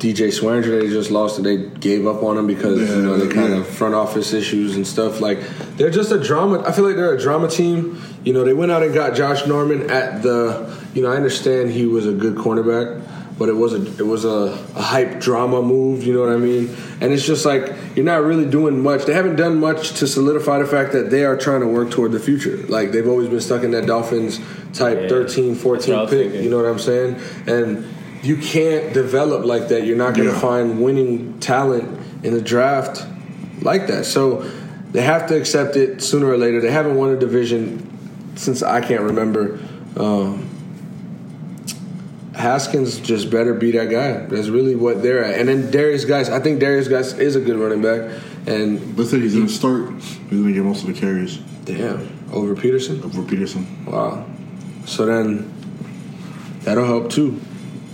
DJ 0.03 0.29
Swearinger. 0.29 0.81
They 0.81 0.89
just 0.89 1.11
lost 1.13 1.39
and 1.39 1.47
they 1.47 1.57
gave 1.79 2.07
up 2.07 2.23
on 2.25 2.37
him 2.37 2.47
because 2.49 2.81
Yeah, 2.81 2.97
you 2.97 3.03
know 3.03 3.17
they 3.17 3.33
kind 3.33 3.53
yeah. 3.53 3.61
of 3.61 3.67
front 3.69 3.95
office 3.95 4.33
issues 4.33 4.75
and 4.77 4.85
stuff. 4.87 5.21
Like 5.21 5.39
they're 5.77 5.91
just 5.91 6.11
a 6.11 6.19
drama. 6.23 6.63
I 6.67 6.73
feel 6.73 6.85
like 6.85 6.97
they're 6.97 7.15
a 7.15 7.21
drama 7.21 7.49
team. 7.49 8.03
You 8.25 8.33
know, 8.33 8.43
they 8.45 8.53
went 8.53 8.73
out 8.73 8.83
and 8.83 8.93
got 8.93 9.15
Josh 9.15 9.47
Norman 9.47 9.91
at 9.91 10.23
the. 10.23 10.77
You 10.95 11.03
know, 11.03 11.13
I 11.13 11.17
understand 11.17 11.71
he 11.71 11.87
was 11.87 12.07
a 12.07 12.13
good 12.13 12.35
cornerback, 12.35 13.01
but 13.39 13.49
it 13.49 13.53
was 13.55 13.73
a 13.75 13.83
it 13.99 14.07
was 14.07 14.25
a, 14.25 14.59
a 14.75 14.83
hype 14.83 15.21
drama 15.21 15.63
move. 15.63 16.03
You 16.05 16.15
know 16.15 16.21
what 16.21 16.31
I 16.33 16.37
mean? 16.37 16.75
And 17.01 17.13
it's 17.13 17.25
just 17.25 17.47
like 17.47 17.73
you're 17.95 18.05
not 18.05 18.23
really 18.25 18.45
doing 18.51 18.83
much. 18.83 19.05
They 19.07 19.15
haven't 19.15 19.37
done 19.37 19.61
much 19.61 19.93
to 20.01 20.07
solidify 20.09 20.59
the 20.59 20.67
fact 20.67 20.93
that 20.93 21.11
they 21.11 21.25
are 21.25 21.37
trying 21.37 21.61
to 21.61 21.67
work 21.69 21.91
toward 21.93 22.11
the 22.13 22.21
future. 22.21 22.57
Like 22.69 22.91
they've 22.91 23.07
always 23.09 23.29
been 23.29 23.41
stuck 23.41 23.63
in 23.63 23.71
that 23.71 23.87
Dolphins 23.87 24.41
type 24.73 24.99
Yeah. 25.03 25.09
13, 25.09 25.55
That's 25.55 25.65
what 25.65 25.79
I 25.81 25.85
14 25.85 26.01
pick. 26.01 26.09
thinking. 26.11 26.43
You 26.45 26.51
know 26.51 26.57
what 26.57 26.67
I'm 26.67 26.79
saying? 26.79 27.17
And 27.47 27.85
you 28.23 28.37
can't 28.37 28.93
develop 28.95 29.45
like 29.45 29.69
that. 29.69 29.85
You're 29.87 29.97
not 29.97 30.15
going 30.15 30.29
to 30.29 30.35
Yeah. 30.35 30.41
find 30.41 30.81
winning 30.83 31.39
talent 31.41 31.89
in 32.23 32.35
the 32.35 32.41
draft 32.41 33.05
like 33.63 33.89
that. 33.89 34.05
So 34.07 34.45
they 34.93 35.03
have 35.03 35.27
to 35.29 35.37
accept 35.37 35.77
it 35.77 36.03
sooner 36.03 36.27
or 36.29 36.37
later. 36.37 36.61
They 36.61 36.71
haven't 36.71 36.97
won 36.97 37.11
a 37.11 37.17
division 37.19 37.89
since 38.37 38.63
I 38.63 38.81
can't 38.81 39.03
remember. 39.03 39.59
Um, 39.97 40.49
Haskins 42.35 42.99
just 42.99 43.31
better 43.31 43.53
be 43.55 43.73
that 43.73 43.91
guy. 43.91 44.25
That's 44.27 44.49
really 44.49 44.75
what 44.75 45.03
they're 45.03 45.23
at. 45.25 45.39
And 45.39 45.49
then 45.49 45.71
Derrius 45.71 46.09
Guice, 46.09 46.31
I 46.31 46.41
think 46.41 46.63
Derrius 46.63 46.89
Guice 46.89 47.13
is 47.15 47.37
a 47.37 47.41
good 47.41 47.57
running 47.57 47.83
back. 47.83 48.11
And 48.47 48.97
Let's 48.97 49.11
say 49.11 49.21
he's 49.21 49.35
going 49.35 49.47
to 49.49 49.53
start. 49.53 49.91
He's 50.01 50.17
going 50.31 50.47
to 50.47 50.53
get 50.53 50.65
most 50.65 50.81
of 50.83 50.87
the 50.95 50.99
carries 50.99 51.37
damn, 51.65 52.09
over 52.33 52.55
Peterson. 52.57 53.03
over 53.05 53.23
Peterson. 53.23 53.85
Wow. 53.85 54.25
So 54.87 55.05
then 55.07 55.53
that'll 56.63 56.87
help 56.87 57.11
too. 57.11 57.39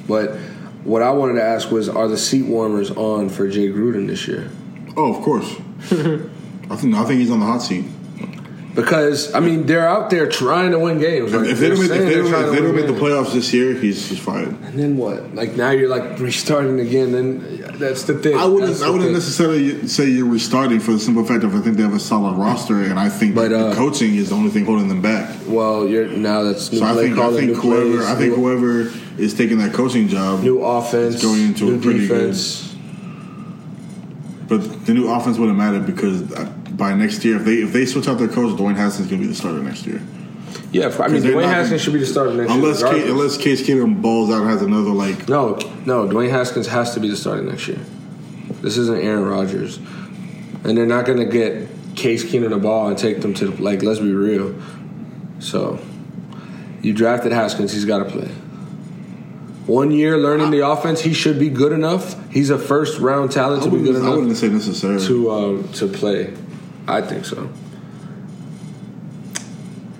But 0.09 0.35
what 0.83 1.03
I 1.03 1.12
wanted 1.12 1.35
to 1.35 1.43
ask 1.43 1.71
was 1.71 1.88
are 1.88 2.09
the 2.09 2.19
seat 2.19 2.43
warmers 2.43 2.91
on 2.91 3.29
for 3.29 3.47
Jay 3.49 3.69
Gruden 3.69 4.09
this 4.09 4.27
year? 4.27 4.50
Oh, 4.97 5.15
of 5.15 5.23
course. 5.23 5.55
I 6.71 6.77
think 6.77 6.95
I 6.95 7.05
think 7.05 7.21
he's 7.21 7.31
on 7.31 7.41
the 7.41 7.47
hot 7.47 7.59
seat. 7.59 7.85
Because 8.75 9.34
I 9.34 9.40
mean 9.40 9.66
they're 9.66 9.88
out 9.88 10.10
there 10.10 10.28
trying 10.28 10.70
to 10.70 10.78
win 10.78 10.98
games. 11.00 11.32
Like, 11.34 11.48
if 11.48 11.58
they 11.58 11.68
don't 11.70 11.78
they're 11.78 11.88
make, 11.88 11.98
if 12.00 12.06
they 12.06 12.14
they're 12.14 12.22
don't, 12.22 12.34
if 12.34 12.44
to 12.46 12.50
they 12.52 12.60
don't 12.60 12.76
make 12.76 12.87
the 12.87 12.92
playoffs 12.92 13.32
this 13.32 13.52
year, 13.52 13.75
he's 13.75 14.08
he's 14.08 14.18
fired. 14.20 14.48
And 14.48 14.78
then 14.78 14.96
what? 14.96 15.34
Like 15.34 15.54
now 15.56 15.70
you're 15.70 15.88
like 15.88 16.18
restarting 16.20 16.78
again. 16.78 17.10
Then 17.12 17.64
that's 17.78 18.04
the 18.04 18.14
thing. 18.18 18.37
I 18.37 18.44
wouldn't. 18.44 18.70
That's 18.70 18.82
I 18.82 18.87
wouldn't 18.90 19.06
thing. 19.06 19.12
necessarily 19.14 19.88
say 19.88 20.08
you're 20.08 20.28
restarting 20.28 20.78
for 20.80 20.92
the 20.92 21.00
simple 21.00 21.25
fact 21.25 21.42
of 21.44 21.54
I 21.56 21.60
think 21.60 21.76
they 21.76 21.82
have 21.82 21.94
a 21.94 21.98
solid 21.98 22.37
roster, 22.37 22.82
and 22.82 22.98
I 23.00 23.08
think 23.08 23.34
But, 23.34 23.48
the 23.48 23.68
uh, 23.68 23.75
coaching 23.75 24.14
is 24.14 24.28
the 24.28 24.37
only 24.37 24.50
thing 24.50 24.64
holding 24.64 24.88
them 24.88 25.02
back. 25.02 25.37
Well, 25.46 25.88
you're 25.88 26.06
now 26.06 26.42
that's 26.44 26.70
new 26.70 26.78
So 26.78 26.84
I 26.84 26.94
think 26.94 27.18
I 27.18 27.30
think 27.32 27.56
whoever 27.56 27.96
plays, 27.96 28.06
I 28.06 28.14
think 28.14 28.34
whoever 28.37 28.92
is 29.20 29.34
taking 29.34 29.58
that 29.58 29.72
coaching 29.72 30.06
job, 30.08 30.42
new 30.42 30.62
offense, 30.62 31.16
is 31.16 31.22
going 31.22 31.42
into 31.42 31.75
a 31.75 31.78
pretty 31.78 32.06
good- 32.06 32.16
defense. 32.18 32.76
but 34.46 34.87
the 34.87 34.94
new 34.94 35.08
offense 35.08 35.37
wouldn't 35.38 35.58
matter 35.58 35.80
because 35.80 36.30
uh, 36.32 36.52
by 36.78 36.94
next 36.94 37.25
year, 37.25 37.37
if 37.37 37.44
they 37.44 37.56
if 37.56 37.73
they 37.73 37.85
switch 37.85 38.08
out 38.08 38.18
their 38.18 38.28
coach, 38.28 38.56
Dwayne 38.56 38.76
Haskins 38.76 39.06
is 39.06 39.11
going 39.11 39.20
to 39.20 39.26
be 39.26 39.32
the 39.32 39.38
starter 39.38 39.62
next 39.62 39.85
year. 39.85 40.00
Yeah, 40.70 40.94
I 40.99 41.08
mean 41.08 41.23
Dwayne 41.23 41.44
Haskins 41.44 41.82
should 41.82 41.92
be 41.92 41.99
the 41.99 42.06
starter 42.06 42.32
next 42.35 42.52
Unless 42.52 42.80
year. 42.80 42.92
Case, 42.92 43.11
unless 43.11 43.37
Case 43.37 43.62
Keenum 43.66 44.00
balls 44.00 44.30
out 44.30 44.42
and 44.42 44.50
has 44.50 44.62
another 44.62 44.90
like 44.90 45.28
No, 45.28 45.56
no, 45.85 46.06
Dwayne 46.06 46.30
Haskins 46.30 46.68
has 46.68 46.94
to 46.94 47.00
be 47.00 47.08
the 47.08 47.16
starter 47.16 47.42
next 47.42 47.68
year. 47.68 47.81
This 48.61 48.76
isn't 48.76 49.00
Aaron 49.00 49.24
Rodgers. 49.24 49.79
And 50.64 50.76
they're 50.76 50.87
not 50.87 51.07
going 51.07 51.18
to 51.18 51.24
get 51.24 51.68
Case 51.96 52.24
Keenum 52.24 52.50
the 52.50 52.59
ball 52.59 52.88
and 52.88 52.98
take 52.98 53.20
them 53.22 53.33
to, 53.35 53.50
like, 53.57 53.83
let's 53.83 54.00
be 54.00 54.12
real. 54.12 54.55
So, 55.38 55.81
you 56.83 56.92
drafted 56.92 57.33
Haskins, 57.33 57.72
he's 57.72 57.85
got 57.85 57.98
to 57.98 58.05
play. 58.05 58.29
One 59.66 59.90
year 59.90 60.16
learning 60.18 60.50
the 60.50 60.66
offense, 60.66 61.00
he 61.03 61.12
should 61.12 61.38
be 61.38 61.50
good 61.50 61.72
enough. 61.72 62.16
He's 62.31 62.50
a 62.50 62.59
first 62.59 62.98
round 63.00 63.31
talent 63.31 63.62
to 63.64 63.70
be 63.70 63.79
good 63.79 63.94
wouldn't, 63.94 64.05
I 64.05 64.14
wouldn't 64.14 64.37
say 64.37 64.48
necessarily. 64.48 65.07
to 65.07 65.31
um, 65.31 65.72
to 65.74 65.87
play. 65.87 66.35
I 66.88 67.03
think 67.03 67.24
so. 67.24 67.51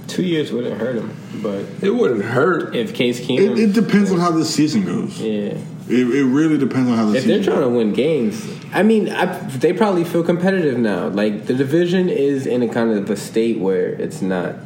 Two 0.07 0.23
years 0.25 0.51
wouldn't 0.51 0.81
hurt 0.81 0.97
him, 0.97 1.15
but 1.43 1.65
It 1.83 1.91
wouldn't 1.91 2.25
hurt. 2.25 2.75
if 2.75 2.95
Case 2.95 3.21
Keenum, 3.21 3.53
it, 3.53 3.59
it 3.59 3.73
depends 3.75 4.11
on 4.11 4.19
how 4.19 4.31
this 4.31 4.53
season 4.53 4.85
goes. 4.85 5.21
yeah, 5.21 5.53
It, 5.89 6.09
it 6.09 6.25
really 6.25 6.57
depends 6.59 6.91
on 6.91 6.97
how 6.97 7.07
this 7.11 7.23
if 7.23 7.29
they're 7.29 7.39
season 7.39 7.53
trying 7.53 7.65
to 7.71 7.77
win 7.77 7.93
games, 7.93 8.45
I 8.73 8.83
mean, 8.83 9.11
I, 9.11 9.27
they 9.49 9.73
probably 9.73 10.05
feel 10.05 10.23
competitive 10.25 10.79
now. 10.79 11.09
Like 11.09 11.47
the 11.47 11.55
division 11.55 12.09
is 12.09 12.47
in 12.47 12.63
a 12.63 12.69
kind 12.69 12.91
of 12.93 13.09
a 13.11 13.17
state 13.17 13.59
where 13.59 13.89
it's 13.91 14.21
not, 14.23 14.57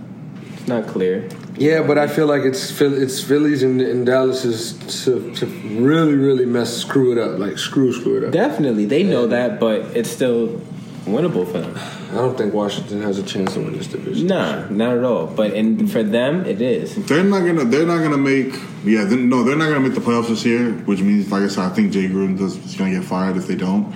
it's 0.54 0.68
not 0.68 0.87
clear. 0.87 1.28
Yeah, 1.58 1.82
but 1.87 1.98
I 1.98 2.06
feel 2.08 2.26
like 2.26 2.42
it's 2.44 2.70
Phil- 2.70 3.00
it's 3.00 3.22
Phillies 3.22 3.62
and, 3.62 3.80
and 3.80 4.06
Dallas's 4.06 4.72
to, 5.04 5.35
to 5.35 5.46
really 5.46 6.14
really 6.14 6.46
mess 6.46 6.74
screw 6.74 7.12
it 7.12 7.18
up 7.18 7.38
like 7.38 7.58
screw 7.58 7.92
screw 7.92 8.16
it 8.18 8.24
up. 8.24 8.32
Definitely, 8.32 8.87
they 8.87 9.02
know 9.02 9.26
that, 9.26 9.61
but 9.61 9.82
it's 9.94 10.11
still 10.11 10.61
winnable 11.04 11.46
for 11.46 11.60
them. 11.60 11.74
I 12.10 12.14
don't 12.14 12.36
think 12.36 12.54
Washington 12.54 13.02
has 13.02 13.18
a 13.18 13.22
chance 13.22 13.54
to 13.54 13.60
win 13.60 13.76
this 13.76 13.86
division. 13.86 14.26
Nah, 14.26 14.68
not 14.68 14.98
at 14.98 15.04
all. 15.04 15.26
But 15.26 15.52
in, 15.52 15.86
for 15.86 16.02
them, 16.02 16.44
it 16.46 16.60
is. 16.60 16.94
They're 17.06 17.24
not 17.24 17.40
gonna. 17.40 17.64
They're 17.64 17.86
not 17.86 18.02
gonna 18.02 18.18
make. 18.18 18.54
Yeah, 18.84 19.04
they, 19.04 19.16
no, 19.16 19.44
they're 19.44 19.56
not 19.56 19.68
gonna 19.68 19.80
make 19.80 19.94
the 19.94 20.00
playoffs 20.00 20.28
this 20.28 20.44
year. 20.44 20.72
Which 20.72 21.00
means, 21.00 21.30
like 21.30 21.42
I 21.42 21.48
said, 21.48 21.64
I 21.64 21.70
think 21.70 21.92
Jay 21.92 22.08
Gruden 22.08 22.38
does, 22.38 22.56
is 22.56 22.74
gonna 22.74 22.90
get 22.90 23.04
fired 23.04 23.36
if 23.36 23.46
they 23.46 23.56
don't. 23.56 23.92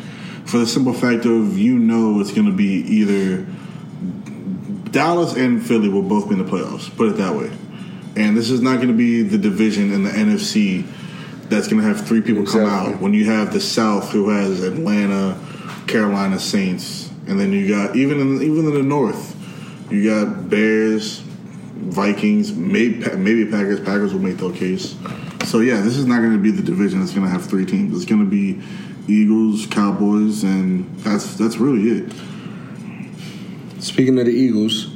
For 0.46 0.58
the 0.58 0.66
simple 0.66 0.92
fact 0.92 1.24
of 1.24 1.58
you 1.58 1.78
know 1.78 2.20
it's 2.20 2.32
gonna 2.32 2.52
be 2.52 2.82
either 2.82 3.46
Dallas 4.90 5.34
and 5.36 5.64
Philly 5.64 5.88
will 5.88 6.02
both 6.02 6.28
be 6.28 6.34
in 6.34 6.44
the 6.44 6.50
playoffs. 6.50 6.94
Put 6.96 7.08
it 7.08 7.16
that 7.16 7.34
way. 7.34 7.50
And 8.16 8.36
this 8.36 8.50
is 8.50 8.62
not 8.62 8.80
gonna 8.80 8.92
be 8.92 9.22
the 9.22 9.38
division 9.38 9.92
in 9.92 10.04
the 10.04 10.10
NFC 10.10 10.86
that's 11.48 11.68
gonna 11.68 11.82
have 11.82 12.06
three 12.06 12.20
people 12.20 12.44
come 12.44 12.64
out 12.64 13.00
when 13.00 13.14
you 13.14 13.26
have 13.26 13.52
the 13.52 13.60
South 13.60 14.10
who 14.10 14.30
has 14.30 14.62
Atlanta, 14.62 15.38
Carolina 15.86 16.38
Saints, 16.38 17.10
and 17.26 17.38
then 17.38 17.52
you 17.52 17.68
got 17.68 17.96
even 17.96 18.20
in 18.20 18.42
even 18.42 18.66
in 18.66 18.74
the 18.74 18.82
North, 18.82 19.34
you 19.90 20.08
got 20.08 20.48
Bears, 20.48 21.18
Vikings, 21.18 22.52
maybe 22.52 22.98
maybe 23.16 23.44
Packers. 23.44 23.80
Packers 23.80 24.12
will 24.12 24.20
make 24.20 24.38
their 24.38 24.52
case. 24.52 24.96
So 25.44 25.60
yeah, 25.60 25.80
this 25.80 25.96
is 25.96 26.06
not 26.06 26.18
going 26.18 26.32
to 26.32 26.42
be 26.42 26.50
the 26.50 26.62
division 26.62 27.00
that's 27.00 27.12
going 27.12 27.24
to 27.24 27.30
have 27.30 27.46
three 27.46 27.64
teams. 27.64 27.94
It's 27.94 28.04
going 28.04 28.24
to 28.24 28.30
be 28.30 28.60
Eagles, 29.06 29.66
Cowboys, 29.66 30.42
and 30.42 30.92
that's 30.98 31.36
that's 31.36 31.58
really 31.58 32.00
it. 32.00 32.12
Speaking 33.80 34.18
of 34.18 34.26
the 34.26 34.32
Eagles, 34.32 34.92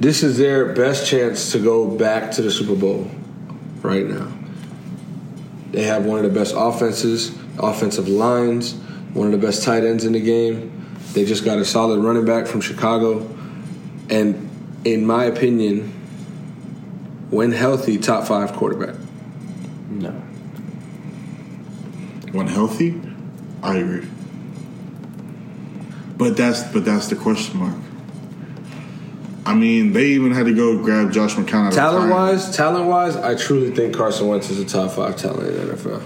this 0.00 0.22
is 0.22 0.38
their 0.38 0.72
best 0.72 1.06
chance 1.06 1.52
to 1.52 1.58
go 1.58 1.86
back 1.86 2.30
to 2.32 2.42
the 2.42 2.50
Super 2.50 2.74
Bowl 2.74 3.10
right 3.82 4.06
now. 4.06 4.32
They 5.72 5.82
have 5.82 6.06
one 6.06 6.18
of 6.18 6.24
the 6.24 6.38
best 6.38 6.54
offenses, 6.56 7.36
offensive 7.62 8.08
lines, 8.08 8.74
one 9.14 9.32
of 9.32 9.40
the 9.40 9.46
best 9.46 9.62
tight 9.62 9.84
ends 9.84 10.04
in 10.04 10.12
the 10.12 10.20
game. 10.20 10.70
They 11.12 11.24
just 11.24 11.44
got 11.44 11.58
a 11.58 11.64
solid 11.64 12.00
running 12.00 12.24
back 12.24 12.46
from 12.46 12.60
Chicago. 12.60 13.28
And 14.08 14.48
in 14.84 15.06
my 15.06 15.24
opinion, 15.24 15.88
when 17.30 17.52
healthy, 17.52 17.98
top 17.98 18.26
five 18.26 18.52
quarterback. 18.52 18.96
No. 19.88 20.10
When 22.32 22.46
healthy, 22.46 23.00
I 23.62 23.76
agree. 23.76 24.06
But 26.16 26.36
that's 26.36 26.62
but 26.62 26.84
that's 26.84 27.08
the 27.08 27.16
question 27.16 27.58
mark. 27.58 27.76
I 29.44 29.54
mean, 29.54 29.92
they 29.92 30.06
even 30.10 30.32
had 30.32 30.46
to 30.46 30.54
go 30.54 30.78
grab 30.82 31.12
Josh 31.12 31.34
McCown. 31.34 31.66
Out 31.66 31.72
Talent 31.72 32.04
retirement. 32.04 32.10
wise, 32.10 32.56
talent 32.56 32.86
wise, 32.86 33.16
I 33.16 33.34
truly 33.34 33.74
think 33.74 33.94
Carson 33.94 34.28
Wentz 34.28 34.48
is 34.50 34.60
a 34.60 34.64
top 34.64 34.92
five 34.92 35.16
talent 35.16 35.48
in 35.48 35.68
the 35.68 35.74
NFL. 35.74 36.02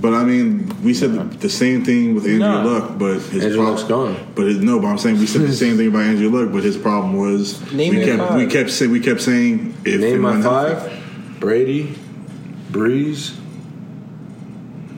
But 0.00 0.12
I 0.14 0.24
mean, 0.24 0.68
we 0.82 0.92
said 0.92 1.12
the, 1.12 1.24
the 1.38 1.48
same 1.48 1.84
thing 1.84 2.14
with 2.14 2.24
Andrew 2.24 2.38
Nah. 2.40 2.62
Luck, 2.64 2.98
but 2.98 3.14
his 3.14 3.44
Andrew 3.44 3.62
prob- 3.62 3.68
Luck's 3.76 3.84
gone. 3.84 4.32
But 4.34 4.46
it, 4.46 4.56
no, 4.62 4.78
but 4.78 4.88
I'm 4.88 4.98
saying 4.98 5.18
we 5.18 5.26
said 5.26 5.42
the 5.42 5.52
same 5.64 5.76
thing 5.78 5.88
about 5.88 6.02
Andrew 6.02 6.28
Luck, 6.28 6.52
but 6.52 6.62
his 6.62 6.76
problem 6.76 7.16
was 7.16 7.60
Name 7.72 7.94
we 7.96 8.04
kept 8.04 8.18
five. 8.18 8.36
we 8.36 8.46
kept 8.46 8.70
saying 8.70 8.90
we 8.90 9.00
kept 9.00 9.20
saying 9.22 9.74
if 9.84 10.00
Name 10.00 10.20
my 10.20 10.32
when 10.32 10.42
healthy. 10.42 10.80
five: 10.90 11.40
Brady, 11.40 11.94
Brees, 12.70 13.38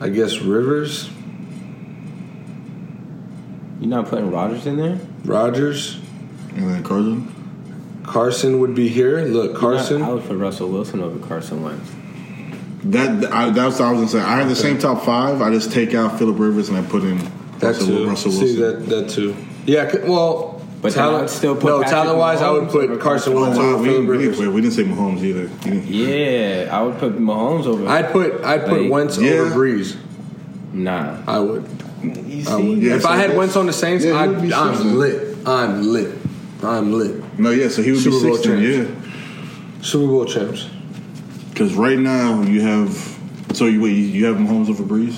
I 0.01 0.09
guess 0.09 0.39
Rivers, 0.39 1.09
You're 3.79 3.89
not 3.89 4.07
putting 4.07 4.29
Rodgers 4.31 4.65
in 4.67 4.75
there? 4.77 4.99
Rodgers, 5.23 5.97
and 6.55 6.69
then 6.69 6.83
Carson. 6.83 7.35
Carson 8.03 8.59
would 8.59 8.75
be 8.75 8.87
here. 8.89 9.19
Look, 9.21 9.55
Carson. 9.55 10.01
I 10.01 10.09
would 10.09 10.25
put 10.25 10.37
Russell 10.37 10.69
Wilson 10.69 10.99
over 11.01 11.25
Carson 11.25 11.61
Wentz. 11.63 11.89
That 12.85 13.31
I, 13.33 13.49
that's 13.49 13.79
what 13.79 13.87
I 13.87 13.91
was 13.91 13.99
gonna 13.99 14.07
say. 14.09 14.19
I 14.21 14.37
have 14.39 14.47
the 14.49 14.55
same 14.55 14.77
top 14.79 15.03
five. 15.03 15.41
I 15.41 15.51
just 15.51 15.71
take 15.71 15.93
out 15.93 16.17
Philip 16.17 16.39
Rivers 16.39 16.69
and 16.69 16.77
I 16.77 16.81
put 16.81 17.03
in 17.03 17.17
That 17.59 17.67
Russell, 17.67 17.87
too. 17.87 18.07
Russell 18.07 18.31
Wilson. 18.31 18.47
See 18.47 18.55
that 18.61 18.85
that 18.87 19.09
too. 19.09 19.35
Yeah. 19.65 19.93
Well, 20.07 20.61
But 20.81 20.93
then 20.93 21.03
I'd 21.15 21.29
still 21.29 21.55
put 21.55 21.65
no 21.65 21.83
talent 21.83 22.17
wise, 22.17 22.41
I 22.41 22.49
would 22.51 22.69
put 22.69 22.99
Carson 23.01 23.33
Wentz 23.33 23.57
wow, 23.57 23.65
over 23.73 23.81
we, 23.83 23.89
Philip 23.89 24.07
Rivers. 24.07 24.37
didn't, 24.37 24.53
we 24.53 24.61
didn't 24.61 24.73
say 24.75 24.83
Mahomes 24.85 25.21
either. 25.23 25.49
Yeah, 25.69 26.69
I 26.71 26.81
would 26.83 26.97
put 26.99 27.17
Mahomes 27.19 27.65
over. 27.65 27.85
I'd 27.87 28.11
put 28.11 28.41
I'd 28.45 28.65
put 28.65 28.81
Like, 28.83 28.91
Wentz 28.91 29.17
yeah. 29.17 29.31
over 29.33 29.55
Brees. 29.55 29.97
nah. 30.71 31.17
I 31.27 31.39
would. 31.39 31.63
You 32.01 32.09
I 32.47 32.55
would. 32.55 32.63
see, 32.63 32.73
Yeah, 32.75 32.95
if 32.95 33.01
so 33.01 33.09
I 33.09 33.15
had 33.17 33.21
that's- 33.31 33.37
Wentz 33.37 33.55
on 33.57 33.65
the 33.65 33.73
Saints, 33.73 34.05
yeah, 34.05 34.15
I'd, 34.21 34.41
be 34.41 34.53
I'm 34.53 34.73
shooting. 34.77 34.93
lit. 34.95 35.37
I'm 35.45 35.81
lit. 35.91 36.15
I'm 36.63 36.93
lit. 36.93 37.37
No, 37.39 37.51
yeah, 37.51 37.67
so 37.67 37.81
he 37.81 37.91
would 37.91 37.99
Super 37.99 38.19
be 38.21 38.27
Bowl 38.27 38.37
16, 38.37 38.61
yeah. 38.61 39.81
Super 39.81 40.07
Bowl 40.07 40.23
champs. 40.25 40.69
Because 41.59 41.73
right 41.73 41.99
now 41.99 42.41
you 42.43 42.61
have. 42.61 42.89
So 43.51 43.65
you 43.65 43.81
wait, 43.81 43.89
you- 43.91 44.03
you 44.19 44.25
have 44.27 44.37
Mahomes 44.37 44.69
over 44.69 44.81
Brees? 44.81 45.17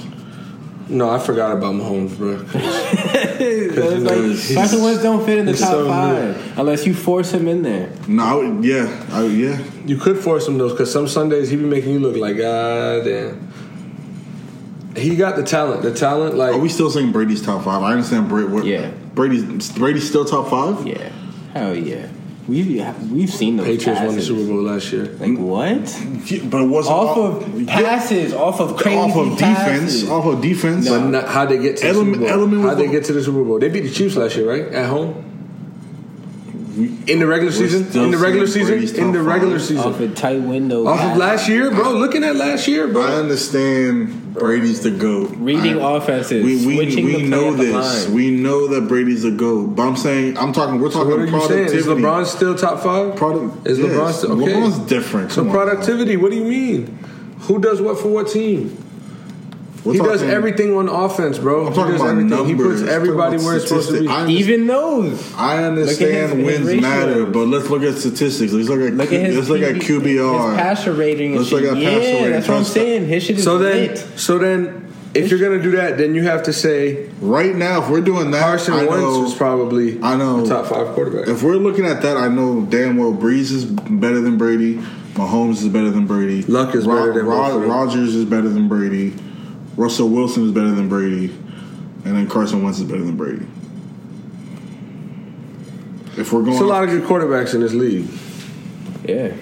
No, 0.90 1.08
I 1.08 1.20
forgot 1.20 1.56
about 1.56 1.76
Mahomes, 1.76 2.18
bro. 2.18 2.44
it's 2.54 4.04
like 4.04 4.18
he's- 4.18 4.56
Carson 4.56 4.82
Wentz 4.82 5.04
don't 5.04 5.24
fit 5.24 5.38
in 5.38 5.46
the 5.46 5.52
he's 5.52 5.62
top 5.62 5.70
so 5.70 5.88
five 5.88 6.58
unless 6.58 6.88
you 6.88 6.96
force 6.96 7.32
him 7.32 7.48
in 7.48 7.62
there. 7.62 7.94
No, 8.08 8.24
I 8.24 8.34
would, 8.34 8.66
yeah, 8.66 9.06
I, 9.12 9.26
yeah. 9.28 9.62
You 9.86 9.98
could 9.98 10.18
force 10.18 10.48
him 10.48 10.58
though, 10.58 10.70
because 10.70 10.92
some 10.92 11.08
Sundays 11.08 11.50
he 11.52 11.58
be 11.58 11.64
making 11.64 11.92
you 11.94 12.00
look 12.00 12.18
like 12.18 12.38
God 12.38 13.04
damn. 13.06 13.48
He 14.98 15.16
got 15.16 15.36
the 15.36 15.44
talent. 15.44 15.84
The 15.84 15.94
talent, 15.94 16.36
like 16.38 16.56
Are 16.56 16.60
we 16.60 16.70
still 16.70 16.90
saying 16.90 17.12
Brady's 17.12 17.44
top 17.44 17.64
five? 17.66 17.84
I 17.84 17.92
understand 17.92 18.28
Brady. 18.28 18.48
What, 18.48 18.66
Yeah. 18.66 18.90
Brady's 19.14 19.72
Brady's 19.74 20.10
still 20.10 20.26
top 20.26 20.50
five. 20.50 20.88
Yeah, 20.88 21.12
hell 21.54 21.76
yeah. 21.76 22.08
We've 22.52 23.12
we've 23.12 23.30
seen 23.34 23.56
those 23.58 23.66
Patriots 23.68 24.02
won 24.02 24.16
the. 24.16 24.22
Super 24.22 24.46
Bowl 24.46 24.62
last 24.64 24.92
year. 24.92 25.06
Like 25.06 25.38
what? 25.38 25.70
Yeah, 26.30 26.44
but 26.52 26.62
it 26.62 26.68
wasn't 26.68 26.96
Off 26.96 27.18
all- 27.18 27.38
of 27.38 27.62
yeah, 27.62 27.74
passes, 27.82 28.34
off 28.34 28.60
of 28.60 28.76
crazy 28.78 28.98
off 28.98 29.16
of 29.16 29.38
defense, 29.38 30.10
off 30.10 30.26
of 30.26 30.42
defense. 30.42 30.90
But 30.90 31.06
not, 31.08 31.28
how'd 31.30 31.50
they 31.50 31.60
get 31.60 31.78
to 31.78 31.84
the 31.84 31.90
Element- 31.90 32.16
Super 32.16 32.26
Bowl? 32.28 32.34
Element 32.40 32.62
how'd 32.64 32.78
they 32.78 32.90
get 32.92 33.06
to 33.06 33.14
the 33.14 33.24
Super 33.24 33.44
Bowl? 33.44 33.58
They 33.60 33.70
beat 33.70 33.84
the 33.84 33.90
Chiefs 33.92 34.18
last 34.18 34.36
year, 34.36 34.50
right? 34.50 34.74
At 34.74 34.90
home. 34.90 35.31
In 36.78 37.20
the 37.20 37.28
regular 37.28 37.52
season. 37.52 37.86
In 38.02 38.12
the 38.12 38.18
regular 38.18 38.48
season. 38.48 38.80
In 39.04 39.12
the 39.12 39.22
regular 39.22 39.60
five. 39.60 39.68
season. 39.68 39.94
off 39.94 40.00
a 40.00 40.08
tight 40.10 40.42
window. 40.42 40.88
Off 40.88 41.02
of 41.02 41.18
last 41.18 41.50
year, 41.50 41.70
bro. 41.70 41.92
Looking 41.94 42.24
at 42.24 42.36
last 42.38 42.68
year, 42.68 42.88
bro. 42.88 43.02
I 43.02 43.16
understand 43.16 44.34
Brady's 44.36 44.82
the 44.82 44.92
goat. 44.92 45.32
Reading 45.36 45.82
I- 45.82 45.98
offenses, 45.98 46.44
We 46.46 46.66
we, 46.66 46.76
switching 46.76 47.06
we 47.06 47.12
the 47.12 47.18
play 47.20 47.28
know 47.28 47.52
the 47.54 47.64
this. 47.66 48.06
line. 48.06 48.16
We 48.16 48.32
know 48.32 48.68
that 48.68 48.88
Brady's 48.88 49.24
the 49.24 49.32
goat. 49.32 49.76
But 49.76 49.84
I'm 49.84 49.98
saying 49.98 50.38
I'm 50.38 50.54
talking. 50.54 50.80
We're 50.80 50.90
talking 50.92 51.10
What 51.12 51.20
are 51.20 51.26
you 51.26 51.32
saying? 51.32 51.48
productivity. 51.48 51.78
Is 51.78 51.86
LeBron 51.88 52.26
still 52.26 52.56
top 52.56 52.80
five? 52.82 53.16
Product, 53.18 53.68
Is 53.68 53.78
yes. 53.78 53.90
LeBron 53.92 54.14
still 54.14 54.42
okay? 54.44 54.54
LeBron's 54.54 54.80
different. 54.88 55.32
So 55.34 55.42
on, 55.42 55.48
man. 55.48 55.56
productivity. 55.56 56.16
What 56.16 56.32
do 56.32 56.38
you 56.38 56.46
mean? 56.46 56.88
Who 57.42 57.60
does 57.60 57.82
what 57.82 58.00
for 58.00 58.08
what 58.10 58.30
team? 58.30 58.78
We're 59.84 59.94
he 59.94 60.00
does 60.00 60.22
everything 60.22 60.78
on 60.78 60.88
offense, 60.90 61.40
bro. 61.40 61.66
I'm 61.66 61.72
he 61.74 61.76
talking 61.76 61.92
does 61.94 62.02
about 62.02 62.12
everything. 62.12 62.30
numbers. 62.30 62.80
He 62.82 62.86
puts 62.86 62.92
everybody 62.92 63.38
where 63.38 63.56
it's 63.56 63.68
supposed 63.68 63.88
to 63.90 63.94
be. 64.02 64.06
statistics. 64.08 64.30
I 64.30 64.32
Even 64.32 64.68
those. 64.68 65.34
I 65.36 65.64
understand 65.64 66.40
his- 66.40 66.58
his 66.60 66.68
wins 66.70 66.82
matter, 66.82 67.26
but 67.26 67.48
let's 67.48 67.70
look 67.70 67.82
at 67.82 67.96
statistics. 67.96 68.54
Let's 68.54 68.70
look 68.70 68.80
at 68.82 68.94
Look 68.94 69.12
at 69.12 69.26
his, 69.26 69.36
let's 69.38 69.50
look 69.50 69.62
at 69.62 69.76
QBR. 69.82 70.50
his 70.52 70.58
passer 70.60 70.94
rating. 70.94 71.32
And 71.32 71.38
Let's 71.40 71.50
shit. 71.50 71.64
look 71.64 71.72
at 71.72 71.78
yeah, 71.78 71.90
passer 71.90 72.14
rating. 72.14 72.32
that's 72.32 72.48
what 72.48 72.58
I'm 72.58 72.64
saying. 72.64 73.08
His 73.08 73.24
shit 73.24 73.38
is 73.40 73.44
So 73.44 73.58
then, 73.58 73.88
lit. 73.88 73.98
so 74.18 74.38
then, 74.38 74.86
if 75.16 75.32
you're 75.32 75.40
gonna 75.40 75.62
do 75.64 75.72
that, 75.72 75.98
then 75.98 76.14
you 76.16 76.24
have 76.24 76.44
to 76.44 76.54
say 76.54 77.10
Right 77.20 77.56
now, 77.56 77.82
if 77.82 77.90
we're 77.90 78.02
doing 78.02 78.30
that, 78.32 78.42
Carson 78.42 78.76
I 78.76 78.86
Wentz 78.86 78.96
know, 79.02 79.20
was 79.22 79.34
probably 79.34 80.00
I 80.04 80.16
know. 80.16 80.44
a 80.46 80.48
top 80.48 80.68
five 80.68 80.88
quarterback. 80.90 81.28
If 81.28 81.42
we're 81.44 81.56
looking 81.58 81.86
at 81.86 82.02
that, 82.04 82.18
I 82.18 82.28
know 82.28 82.68
damn 82.70 82.98
well 82.98 83.14
Brees 83.14 83.52
is 83.52 83.66
better 83.66 84.22
than 84.22 84.38
Brady. 84.38 84.80
Mahomes 85.16 85.62
is 85.64 85.68
better 85.70 85.90
than 85.90 86.06
Brady. 86.06 86.44
Luck 86.44 86.74
is 86.76 86.86
better 86.88 87.14
than 87.14 87.26
both 87.26 87.64
of. 87.64 87.68
Rodgers 87.68 88.16
is 88.16 88.26
better 88.26 88.48
than 88.48 88.68
Brady. 88.70 89.14
Russell 89.82 90.10
Wilson 90.10 90.46
is 90.46 90.52
better 90.52 90.70
than 90.70 90.88
Brady, 90.88 91.26
and 92.06 92.16
then 92.16 92.30
Carson 92.30 92.62
Wentz 92.62 92.78
is 92.78 92.84
better 92.84 93.04
than 93.04 93.18
Brady. 93.18 93.48
If 96.22 96.32
we're 96.32 96.42
going, 96.42 96.52
There's 96.52 96.62
a 96.62 96.66
lot 96.66 96.84
of 96.84 96.92
good 96.92 97.04
quarterbacks 97.04 97.56
in 97.56 97.62
this 97.62 97.74
league. 97.74 98.08
Yeah. 99.04 99.34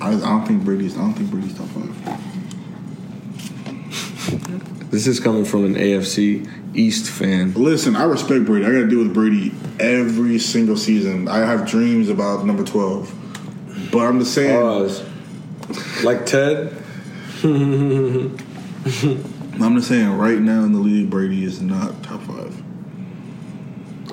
I, 0.00 0.08
I 0.08 0.18
don't 0.18 0.44
think 0.44 0.64
Brady's. 0.64 0.96
I 0.96 1.02
don't 1.02 1.14
think 1.14 1.30
Brady's 1.30 1.56
top 1.56 1.68
five. 1.68 1.94
This 4.90 5.06
is 5.06 5.20
coming 5.20 5.44
from 5.44 5.64
an 5.64 5.76
AFC 5.76 6.50
East 6.74 7.08
fan. 7.08 7.54
Listen, 7.54 7.94
I 7.94 8.02
respect 8.04 8.44
Brady. 8.44 8.66
I 8.66 8.70
got 8.70 8.78
to 8.78 8.88
deal 8.88 8.98
with 8.98 9.14
Brady 9.14 9.52
every 9.78 10.40
single 10.40 10.76
season. 10.76 11.28
I 11.28 11.46
have 11.46 11.64
dreams 11.68 12.08
about 12.08 12.44
number 12.44 12.64
twelve, 12.64 13.14
but 13.92 14.00
I'm 14.00 14.18
just 14.18 14.34
saying. 14.34 14.60
Pause. 14.60 15.04
Like 16.02 16.26
Ted. 16.26 16.74
I'm 19.60 19.76
just 19.76 19.88
saying. 19.88 20.10
Right 20.16 20.38
now 20.38 20.64
in 20.64 20.72
the 20.72 20.78
league, 20.78 21.10
Brady 21.10 21.44
is 21.44 21.60
not 21.60 22.02
top 22.02 22.22
five. 22.22 22.62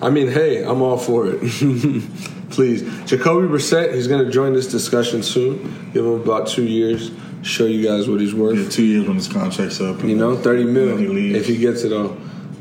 I 0.01 0.09
mean, 0.09 0.27
hey, 0.27 0.63
I'm 0.63 0.81
all 0.81 0.97
for 0.97 1.27
it. 1.27 1.39
Please, 2.49 2.81
Jacoby 3.05 3.47
Brissett. 3.47 3.93
He's 3.93 4.07
going 4.07 4.25
to 4.25 4.31
join 4.31 4.53
this 4.53 4.67
discussion 4.67 5.23
soon. 5.23 5.91
Give 5.93 6.05
him 6.05 6.13
about 6.13 6.47
two 6.47 6.65
years. 6.65 7.11
Show 7.41 7.65
you 7.65 7.87
guys 7.87 8.09
what 8.09 8.19
he's 8.19 8.33
worth. 8.33 8.57
Yeah, 8.57 8.69
two 8.69 8.83
years 8.83 9.07
when 9.07 9.15
his 9.15 9.27
contract's 9.27 9.79
up. 9.79 10.03
You 10.03 10.15
know, 10.15 10.35
thirty 10.35 10.63
mil 10.63 10.97
he 10.97 11.35
if 11.35 11.45
he 11.45 11.57
gets 11.57 11.83
it 11.83 11.93
all. 11.93 12.17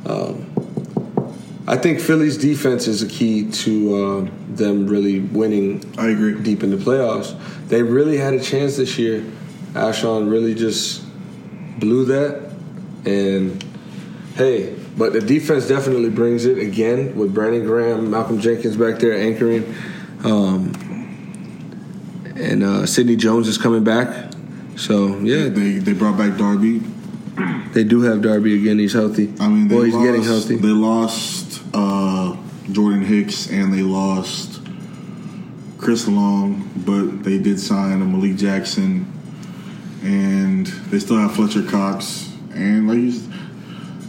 Um, 0.06 0.50
I 1.66 1.78
think 1.78 1.98
Philly's 1.98 2.36
defense 2.36 2.86
is 2.86 3.02
a 3.02 3.08
key 3.08 3.50
to 3.50 3.96
uh, 3.96 4.30
them 4.50 4.86
really 4.86 5.20
winning 5.20 5.82
I 5.96 6.08
agree. 6.08 6.38
deep 6.40 6.62
in 6.62 6.70
the 6.70 6.76
playoffs. 6.76 7.34
They 7.68 7.82
really 7.82 8.18
had 8.18 8.34
a 8.34 8.40
chance 8.40 8.76
this 8.76 8.98
year. 8.98 9.24
Alshon 9.72 10.30
really 10.30 10.54
just 10.54 11.02
blew 11.78 12.04
that, 12.06 12.50
and 13.04 13.62
hey, 14.36 14.74
but 14.96 15.12
the 15.12 15.20
defense 15.20 15.66
definitely 15.68 16.10
brings 16.10 16.44
it 16.46 16.58
again 16.58 17.16
with 17.16 17.34
Brandon 17.34 17.64
Graham, 17.64 18.10
Malcolm 18.10 18.40
Jenkins 18.40 18.76
back 18.76 18.98
there 19.00 19.14
anchoring, 19.18 19.74
um, 20.24 20.72
and 22.36 22.62
uh, 22.62 22.86
Sidney 22.86 23.16
Jones 23.16 23.48
is 23.48 23.58
coming 23.58 23.84
back. 23.84 24.32
So 24.76 25.18
yeah, 25.20 25.48
They 25.48 25.78
they 25.78 25.92
brought 25.92 26.18
back 26.18 26.36
Darby. 26.36 26.80
they 27.72 27.84
do 27.84 28.02
have 28.02 28.22
Darby 28.22 28.54
again. 28.60 28.78
He's 28.78 28.92
healthy. 28.92 29.32
I 29.40 29.48
mean, 29.48 29.68
they 29.68 29.74
well, 29.74 29.84
he's 29.84 29.94
lost, 29.94 30.06
getting 30.06 30.22
healthy. 30.22 30.56
They 30.56 30.68
lost 30.68 31.62
uh, 31.72 32.36
Jordan 32.72 33.02
Hicks 33.04 33.48
and 33.50 33.72
they 33.72 33.82
lost 33.82 34.60
Chris 35.78 36.08
Long, 36.08 36.70
but 36.76 37.22
they 37.24 37.38
did 37.38 37.60
sign 37.60 38.02
a 38.02 38.04
Malik 38.04 38.36
Jackson, 38.36 39.06
and 40.04 40.66
they 40.66 40.98
still 40.98 41.16
have 41.16 41.34
Fletcher 41.34 41.62
Cox. 41.62 42.30
And 42.52 42.88
like, 42.88 42.98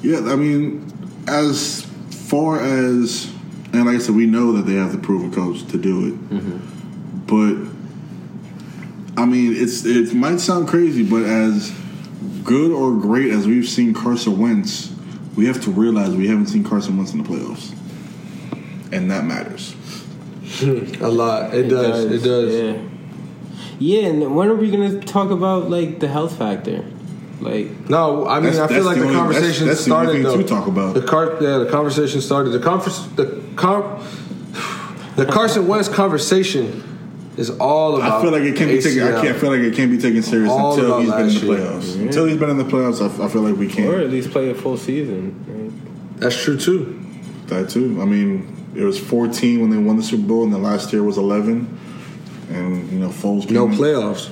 you 0.03 0.13
yeah, 0.13 0.31
I 0.31 0.35
mean, 0.35 0.91
as 1.27 1.85
far 2.09 2.59
as 2.59 3.31
and 3.73 3.85
like 3.85 3.95
I 3.95 3.99
said, 3.99 4.15
we 4.15 4.25
know 4.25 4.53
that 4.53 4.63
they 4.63 4.75
have 4.75 4.91
the 4.91 4.97
proven 4.97 5.31
coach 5.31 5.65
to 5.67 5.77
do 5.77 6.07
it, 6.07 6.29
mm-hmm. 6.29 7.25
but 7.25 9.21
I 9.21 9.25
mean, 9.25 9.53
it's 9.55 9.85
it 9.85 10.13
might 10.13 10.39
sound 10.39 10.67
crazy, 10.67 11.03
but 11.03 11.23
as 11.23 11.73
good 12.43 12.71
or 12.71 12.93
great 12.99 13.31
as 13.31 13.47
we've 13.47 13.67
seen 13.67 13.93
Carson 13.93 14.37
Wentz, 14.37 14.93
we 15.35 15.45
have 15.47 15.61
to 15.63 15.71
realize 15.71 16.15
we 16.15 16.27
haven't 16.27 16.47
seen 16.47 16.63
Carson 16.63 16.97
Wentz 16.97 17.13
in 17.13 17.23
the 17.23 17.29
playoffs, 17.29 17.73
and 18.91 19.09
that 19.11 19.25
matters. 19.25 19.75
a 20.61 21.09
lot. 21.09 21.53
It, 21.53 21.67
does. 21.67 22.05
It 22.05 22.23
does. 22.23 22.53
Yeah. 22.53 22.94
Yeah, 23.79 24.07
and 24.07 24.35
when 24.35 24.47
are 24.49 24.55
we 24.55 24.71
gonna 24.71 24.99
talk 25.01 25.31
about 25.31 25.69
like 25.69 25.99
the 25.99 26.07
health 26.07 26.37
factor? 26.37 26.83
Like, 27.41 27.89
No, 27.89 28.25
I 28.27 28.39
mean 28.39 28.53
That's- 28.53 28.71
I 28.71 28.73
feel 28.73 28.83
like 28.85 28.95
the 28.95 29.01
the, 29.01 29.07
only- 29.09 29.19
conversation 29.19 29.67
that's- 29.67 29.67
that's 29.67 29.85
the 29.85 29.93
only 29.95 30.05
started 30.05 30.11
thing 30.13 30.23
though. 30.23 30.37
to 30.41 30.47
talk 30.47 30.67
about. 30.67 30.93
The 30.93 31.01
car, 31.01 31.37
yeah, 31.41 31.57
the 31.59 31.65
conversation 31.69 32.21
started. 32.21 32.51
The 32.51 32.59
conference, 32.59 32.99
the 33.15 33.41
car, 33.55 33.99
the 35.17 35.25
Carson 35.25 35.67
Wentz 35.67 35.89
conversation 35.89 36.83
is 37.37 37.49
all 37.49 37.97
about. 37.97 38.19
I 38.19 38.21
feel 38.21 38.31
like 38.31 38.43
it 38.43 38.55
can't 38.55 38.71
be 38.71 38.81
taken. 38.81 39.03
I 39.03 39.21
can't 39.21 39.37
feel 39.37 39.49
like 39.51 39.59
it 39.59 39.75
can't 39.75 39.91
be 39.91 39.97
taken 39.97 40.23
serious 40.23 40.49
All 40.49 40.73
until 40.73 40.99
he's 41.01 41.09
been 41.11 41.19
in 41.19 41.25
last 41.27 41.41
the 41.41 41.45
year. 41.47 41.57
playoffs. 41.57 42.01
Until 42.01 42.25
he's 42.25 42.37
been 42.37 42.49
in 42.49 42.57
the 42.57 42.63
playoffs, 42.63 43.01
I, 43.01 43.25
I 43.25 43.27
feel 43.27 43.41
like 43.41 43.57
we 43.57 43.67
can't. 43.67 43.89
Or 43.93 43.99
at 43.99 44.09
least 44.09 44.31
play 44.31 44.49
a 44.49 44.55
full 44.55 44.77
season. 44.77 45.35
Right? 45.47 46.19
That's 46.21 46.41
true 46.41 46.57
too. 46.57 47.01
That 47.47 47.69
too. 47.69 48.01
I 48.01 48.05
mean, 48.05 48.55
it 48.75 48.83
was 48.85 48.97
14 48.97 49.59
when 49.59 49.69
they 49.69 49.77
won 49.77 49.97
the 49.97 50.03
Super 50.03 50.23
Bowl, 50.25 50.43
and 50.45 50.53
then 50.53 50.63
last 50.63 50.93
year 50.93 51.03
was 51.03 51.17
11. 51.17 51.67
And 52.49 52.91
you 52.91 52.99
know, 52.99 53.09
Foles. 53.09 53.49
No 53.49 53.65
came 53.65 53.73
in. 53.73 53.79
playoffs. 53.79 54.29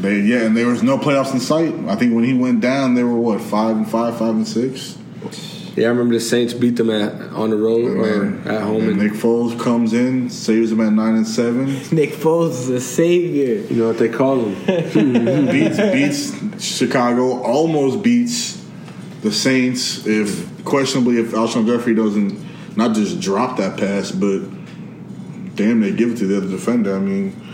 They 0.00 0.20
yeah, 0.20 0.42
and 0.42 0.56
there 0.56 0.66
was 0.66 0.82
no 0.82 0.98
playoffs 0.98 1.32
in 1.32 1.40
sight. 1.40 1.74
I 1.88 1.96
think 1.96 2.14
when 2.14 2.24
he 2.24 2.34
went 2.34 2.60
down, 2.60 2.94
they 2.94 3.02
were 3.02 3.14
what 3.16 3.40
five 3.40 3.76
and 3.76 3.88
five, 3.88 4.18
five 4.18 4.34
and 4.34 4.46
six. 4.46 4.98
Yeah, 5.74 5.86
I 5.86 5.90
remember 5.90 6.14
the 6.14 6.20
Saints 6.20 6.54
beat 6.54 6.76
them 6.76 6.88
at 6.88 7.12
on 7.32 7.50
the 7.50 7.56
road 7.56 7.98
or 7.98 8.48
at 8.48 8.62
home, 8.62 8.82
and 8.82 8.88
and 8.92 8.98
Nick 8.98 9.12
Foles 9.12 9.58
comes 9.60 9.92
in, 9.92 10.30
saves 10.30 10.70
them 10.70 10.80
at 10.80 10.92
nine 10.92 11.16
and 11.16 11.26
seven, 11.28 11.66
Nick 11.92 12.12
Foles 12.12 12.50
is 12.52 12.68
a 12.70 12.80
savior. 12.80 13.60
you 13.66 13.76
know 13.82 13.88
what 13.88 13.98
they 13.98 14.08
call 14.08 14.40
him? 14.40 14.54
beats 15.50 15.76
beats 15.78 16.64
Chicago, 16.64 17.42
almost 17.42 18.02
beats 18.02 18.64
the 19.22 19.30
Saints. 19.32 20.06
If 20.06 20.64
questionably, 20.64 21.18
if 21.18 21.32
Alshon 21.32 21.66
Jeffery 21.66 21.94
doesn't 21.94 22.76
not 22.76 22.94
just 22.94 23.20
drop 23.20 23.58
that 23.58 23.78
pass, 23.78 24.10
but 24.12 24.40
damn, 25.56 25.80
they 25.80 25.92
give 25.92 26.12
it 26.12 26.16
to 26.18 26.26
the 26.26 26.36
other 26.38 26.48
defender. 26.48 26.94
I 26.96 27.00
mean, 27.00 27.32
Yeah, 27.32 27.45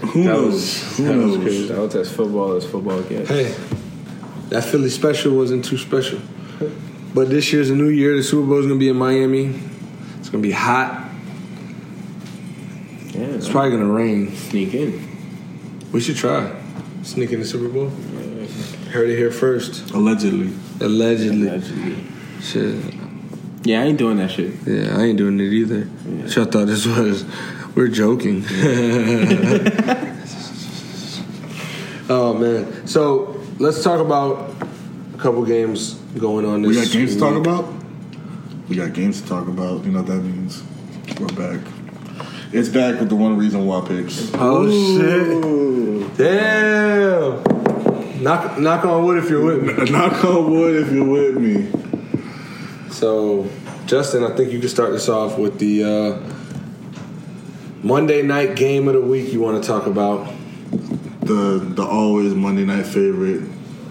who 0.00 0.22
That 0.24 0.28
knows? 0.30 0.52
was- 0.54 0.96
who 0.96 1.04
that 1.04 1.16
was 1.16 1.26
knows? 1.26 1.42
crazy. 1.44 1.68
that 1.68 1.78
was 1.78 1.94
as 1.96 2.12
football 2.12 2.52
as 2.56 2.64
football 2.66 3.02
gets. 3.02 3.28
hey, 3.28 3.54
that 4.50 4.64
Philly 4.64 4.90
special 4.90 5.36
wasn't 5.36 5.64
too 5.64 5.78
special. 5.78 6.18
But 7.14 7.28
this 7.28 7.52
year's 7.52 7.70
a 7.70 7.74
new 7.74 7.88
year. 7.88 8.16
The 8.16 8.22
Super 8.22 8.46
Bowl 8.46 8.58
is 8.58 8.66
gonna 8.66 8.78
be 8.78 8.88
in 8.88 8.96
Miami. 8.96 9.54
It's 10.18 10.28
gonna 10.28 10.42
be 10.42 10.52
hot. 10.52 11.08
Yeah, 13.14 13.20
It's 13.36 13.48
probably 13.48 13.70
gonna 13.72 13.86
rain. 13.92 14.34
sneak 14.36 14.74
in. 14.74 15.00
We 15.92 16.00
should 16.00 16.16
try 16.16 16.52
sneak 17.02 17.32
in 17.32 17.40
the 17.40 17.46
Super 17.46 17.68
Bowl. 17.68 17.90
Heard 18.92 19.08
it 19.10 19.16
here 19.16 19.30
first. 19.30 19.90
Allegedly. 19.92 20.50
Allegedly. 20.80 21.48
Allegedly. 21.48 21.96
Shit. 22.42 22.74
Yeah, 23.64 23.82
I 23.82 23.84
ain't 23.86 23.98
doing 23.98 24.16
that 24.18 24.30
shit. 24.30 24.52
Yeah, 24.66 24.96
I 24.98 25.02
ain't 25.04 25.18
doing 25.18 25.38
it 25.40 25.52
either. 25.52 25.88
Sure, 26.28 26.44
I 26.44 26.46
thought 26.46 26.66
this 26.66 26.86
was. 26.86 27.24
We're 27.74 27.88
joking. 27.88 28.44
oh 32.08 32.34
man. 32.34 32.86
So 32.86 33.40
let's 33.58 33.82
talk 33.84 34.00
about 34.00 34.54
a 35.14 35.18
couple 35.18 35.44
games 35.44 35.94
going 36.18 36.44
on. 36.44 36.62
This 36.62 36.76
We 36.76 36.82
got 36.82 36.92
games 36.92 37.14
to 37.14 37.20
talk 37.20 37.36
about? 37.36 37.72
We 38.68 38.76
got 38.76 38.92
games 38.92 39.20
to 39.22 39.28
talk 39.28 39.46
about. 39.46 39.84
You 39.84 39.92
know 39.92 40.02
what 40.02 40.08
that 40.08 40.20
means? 40.20 40.64
We're 41.20 41.28
back. 41.28 41.60
It's 42.52 42.68
back 42.68 42.98
with 42.98 43.08
the 43.08 43.16
one 43.16 43.36
reason 43.36 43.64
why 43.66 43.86
picks. 43.86 44.32
Oh 44.34 44.68
shit! 44.68 46.16
Damn. 46.16 47.42
Knock 48.20 48.58
knock 48.58 48.84
on 48.84 49.04
wood 49.04 49.18
if 49.18 49.30
you're 49.30 49.44
with 49.44 49.62
me. 49.62 49.72
Knock 49.92 50.24
on 50.24 50.50
wood 50.50 50.82
if 50.82 50.92
you're 50.92 51.08
with 51.08 51.36
me. 51.36 51.70
So, 52.90 53.48
Justin, 53.86 54.24
I 54.24 54.34
think 54.36 54.52
you 54.52 54.58
can 54.58 54.68
start 54.68 54.90
this 54.90 55.08
off 55.08 55.38
with 55.38 55.58
the 55.58 55.84
uh, 55.84 56.18
Monday 57.82 58.20
night 58.20 58.56
game 58.56 58.88
of 58.88 58.94
the 58.94 59.00
week 59.00 59.32
you 59.32 59.40
want 59.40 59.62
to 59.62 59.66
talk 59.66 59.86
about. 59.86 60.30
The 61.22 61.58
the 61.74 61.82
always 61.82 62.34
Monday 62.34 62.64
night 62.64 62.86
favorite. 62.86 63.42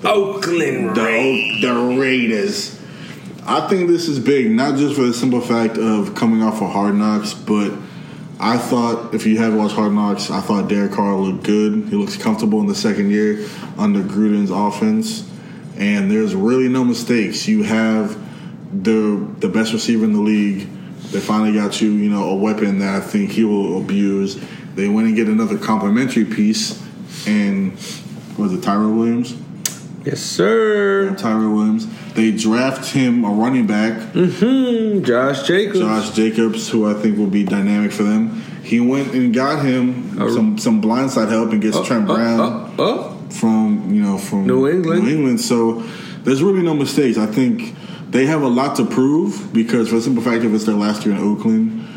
Oakland 0.03 0.95
The, 0.95 1.59
the 1.61 1.99
Raiders. 1.99 2.79
I 3.45 3.67
think 3.67 3.89
this 3.89 4.07
is 4.07 4.19
big, 4.19 4.51
not 4.51 4.77
just 4.77 4.95
for 4.95 5.01
the 5.01 5.13
simple 5.13 5.41
fact 5.41 5.77
of 5.77 6.13
coming 6.13 6.43
off 6.43 6.61
of 6.61 6.71
Hard 6.71 6.95
Knocks, 6.95 7.33
but 7.33 7.73
I 8.39 8.57
thought 8.57 9.15
if 9.15 9.25
you 9.25 9.39
had 9.39 9.55
watched 9.55 9.73
Hard 9.73 9.93
Knocks, 9.93 10.29
I 10.29 10.39
thought 10.39 10.69
Derek 10.69 10.91
Carr 10.91 11.15
looked 11.15 11.43
good. 11.43 11.89
He 11.89 11.95
looks 11.95 12.15
comfortable 12.15 12.59
in 12.61 12.67
the 12.67 12.75
second 12.75 13.09
year 13.09 13.47
under 13.77 14.01
Gruden's 14.01 14.51
offense, 14.51 15.27
and 15.77 16.11
there's 16.11 16.35
really 16.35 16.69
no 16.69 16.83
mistakes. 16.83 17.47
You 17.47 17.63
have 17.63 18.17
the 18.83 19.27
the 19.39 19.49
best 19.49 19.73
receiver 19.73 20.05
in 20.05 20.13
the 20.13 20.21
league. 20.21 20.69
They 21.11 21.19
finally 21.19 21.53
got 21.53 21.81
you, 21.81 21.91
you 21.91 22.09
know, 22.09 22.29
a 22.29 22.35
weapon 22.35 22.79
that 22.79 22.95
I 22.95 22.99
think 22.99 23.31
he 23.31 23.43
will 23.43 23.79
abuse. 23.81 24.39
They 24.75 24.87
went 24.87 25.07
and 25.07 25.15
get 25.15 25.27
another 25.27 25.57
complimentary 25.57 26.25
piece, 26.25 26.81
and 27.27 27.73
was 28.37 28.53
it 28.53 28.61
Tyrell 28.61 28.91
Williams? 28.91 29.35
Yes, 30.05 30.21
sir. 30.21 31.15
Tyrell 31.15 31.53
Williams. 31.53 31.87
They 32.13 32.31
draft 32.31 32.91
him 32.91 33.23
a 33.25 33.29
running 33.31 33.67
back, 33.67 33.93
Mm-hmm. 34.13 35.03
Josh 35.03 35.47
Jacobs. 35.47 35.79
Josh 35.79 36.11
Jacobs, 36.11 36.69
who 36.69 36.89
I 36.89 36.93
think 36.93 37.17
will 37.17 37.27
be 37.27 37.43
dynamic 37.43 37.91
for 37.91 38.03
them. 38.03 38.41
He 38.63 38.79
went 38.79 39.13
and 39.13 39.33
got 39.33 39.65
him 39.65 40.15
some 40.29 40.57
some 40.57 40.81
blindside 40.81 41.29
help 41.29 41.51
and 41.51 41.61
gets 41.61 41.75
Oh, 41.77 41.83
Trent 41.83 42.09
oh, 42.09 42.13
Brown 42.15 42.75
oh. 42.77 43.17
from 43.31 43.91
you 43.93 44.01
know 44.01 44.17
from 44.17 44.45
New 44.45 44.67
England. 44.67 45.03
New 45.03 45.09
England. 45.09 45.41
So 45.41 45.81
there's 46.23 46.43
really 46.43 46.61
no 46.61 46.73
mistakes. 46.75 47.17
I 47.17 47.25
think 47.25 47.75
they 48.09 48.25
have 48.25 48.41
a 48.41 48.47
lot 48.47 48.75
to 48.77 48.85
prove 48.85 49.53
because 49.53 49.89
for 49.89 49.95
the 49.95 50.01
simple 50.01 50.23
fact 50.23 50.43
of 50.43 50.53
it's 50.53 50.65
their 50.65 50.75
last 50.75 51.05
year 51.05 51.15
in 51.15 51.21
Oakland. 51.21 51.87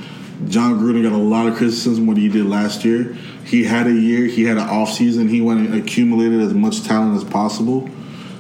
Jon 0.48 0.78
Gruden 0.80 1.04
got 1.04 1.12
a 1.12 1.16
lot 1.16 1.46
of 1.46 1.54
criticism 1.56 2.06
what 2.06 2.16
he 2.16 2.28
did 2.28 2.46
last 2.46 2.84
year. 2.84 3.16
He 3.44 3.64
had 3.64 3.86
a 3.86 3.92
year, 3.92 4.26
he 4.26 4.44
had 4.44 4.56
an 4.58 4.68
off 4.68 4.90
season. 4.92 5.28
He 5.28 5.40
went 5.40 5.60
and 5.60 5.80
accumulated 5.80 6.40
as 6.40 6.52
much 6.52 6.82
talent 6.82 7.16
as 7.16 7.24
possible. 7.24 7.88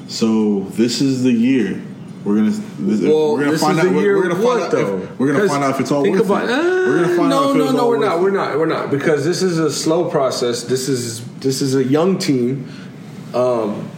So 0.08 0.60
this 0.70 1.00
is 1.00 1.22
the 1.22 1.32
year. 1.32 1.80
We're 2.24 2.36
gonna 2.36 2.50
this, 2.50 3.00
Well, 3.00 3.32
we're 3.32 3.40
gonna 3.40 3.52
this 3.52 3.60
find 3.60 3.78
is 3.78 3.84
out. 3.84 3.88
the 3.88 3.94
We're, 3.96 4.02
year 4.02 4.16
we're 4.16 4.22
gonna 4.22 4.34
find 4.34 4.44
what 4.44 4.62
out. 4.62 4.70
though? 4.70 4.98
If, 4.98 5.18
we're 5.18 5.32
gonna 5.32 5.48
find 5.48 5.64
out 5.64 5.74
if 5.74 5.80
it's 5.80 5.90
all 5.90 6.08
worth 6.08 6.24
about, 6.24 6.44
it. 6.44 6.50
Uh, 6.50 6.56
we're 6.56 7.02
gonna 7.02 7.16
find 7.16 7.30
no, 7.30 7.44
out 7.44 7.50
if 7.50 7.56
no, 7.56 7.64
it's 7.64 7.72
no, 7.72 7.88
we're 7.88 7.98
not. 7.98 8.18
it. 8.18 8.22
We're 8.22 8.30
not. 8.30 8.58
We're 8.58 8.66
not 8.66 8.90
because 8.90 9.24
this 9.24 9.42
is 9.42 9.58
a 9.58 9.72
slow 9.72 10.08
process. 10.08 10.62
This 10.62 10.88
is 10.88 11.24
this 11.38 11.62
is 11.62 11.74
a 11.74 11.82
young 11.82 12.18
team. 12.18 12.70
Um, 13.34 13.90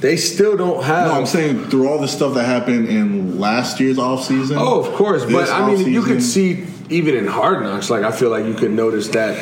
they 0.00 0.16
still 0.16 0.56
don't 0.56 0.82
have. 0.84 1.08
No, 1.08 1.14
I'm 1.14 1.26
saying 1.26 1.70
through 1.70 1.88
all 1.88 1.98
the 1.98 2.08
stuff 2.08 2.34
that 2.34 2.44
happened 2.44 2.88
in 2.88 3.38
last 3.40 3.80
year's 3.80 3.96
offseason. 3.98 4.56
Oh, 4.58 4.80
of 4.84 4.94
course, 4.94 5.24
but 5.24 5.48
I 5.50 5.66
mean, 5.70 5.92
you 5.92 6.02
could 6.02 6.22
see 6.22 6.66
even 6.90 7.14
in 7.16 7.26
Hard 7.26 7.62
Knocks. 7.62 7.90
Like 7.90 8.04
I 8.04 8.12
feel 8.12 8.30
like 8.30 8.44
you 8.46 8.54
could 8.54 8.70
notice 8.72 9.08
that 9.08 9.36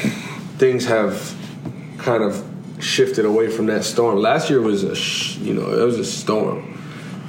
things 0.58 0.86
have 0.86 1.34
kind 1.98 2.22
of 2.22 2.42
shifted 2.80 3.24
away 3.24 3.48
from 3.50 3.66
that 3.66 3.84
storm. 3.84 4.18
Last 4.18 4.50
year 4.50 4.60
was 4.60 4.84
a, 4.84 4.94
sh- 4.94 5.36
you 5.38 5.54
know, 5.54 5.70
it 5.72 5.82
was 5.84 5.98
a 5.98 6.04
storm. 6.04 6.78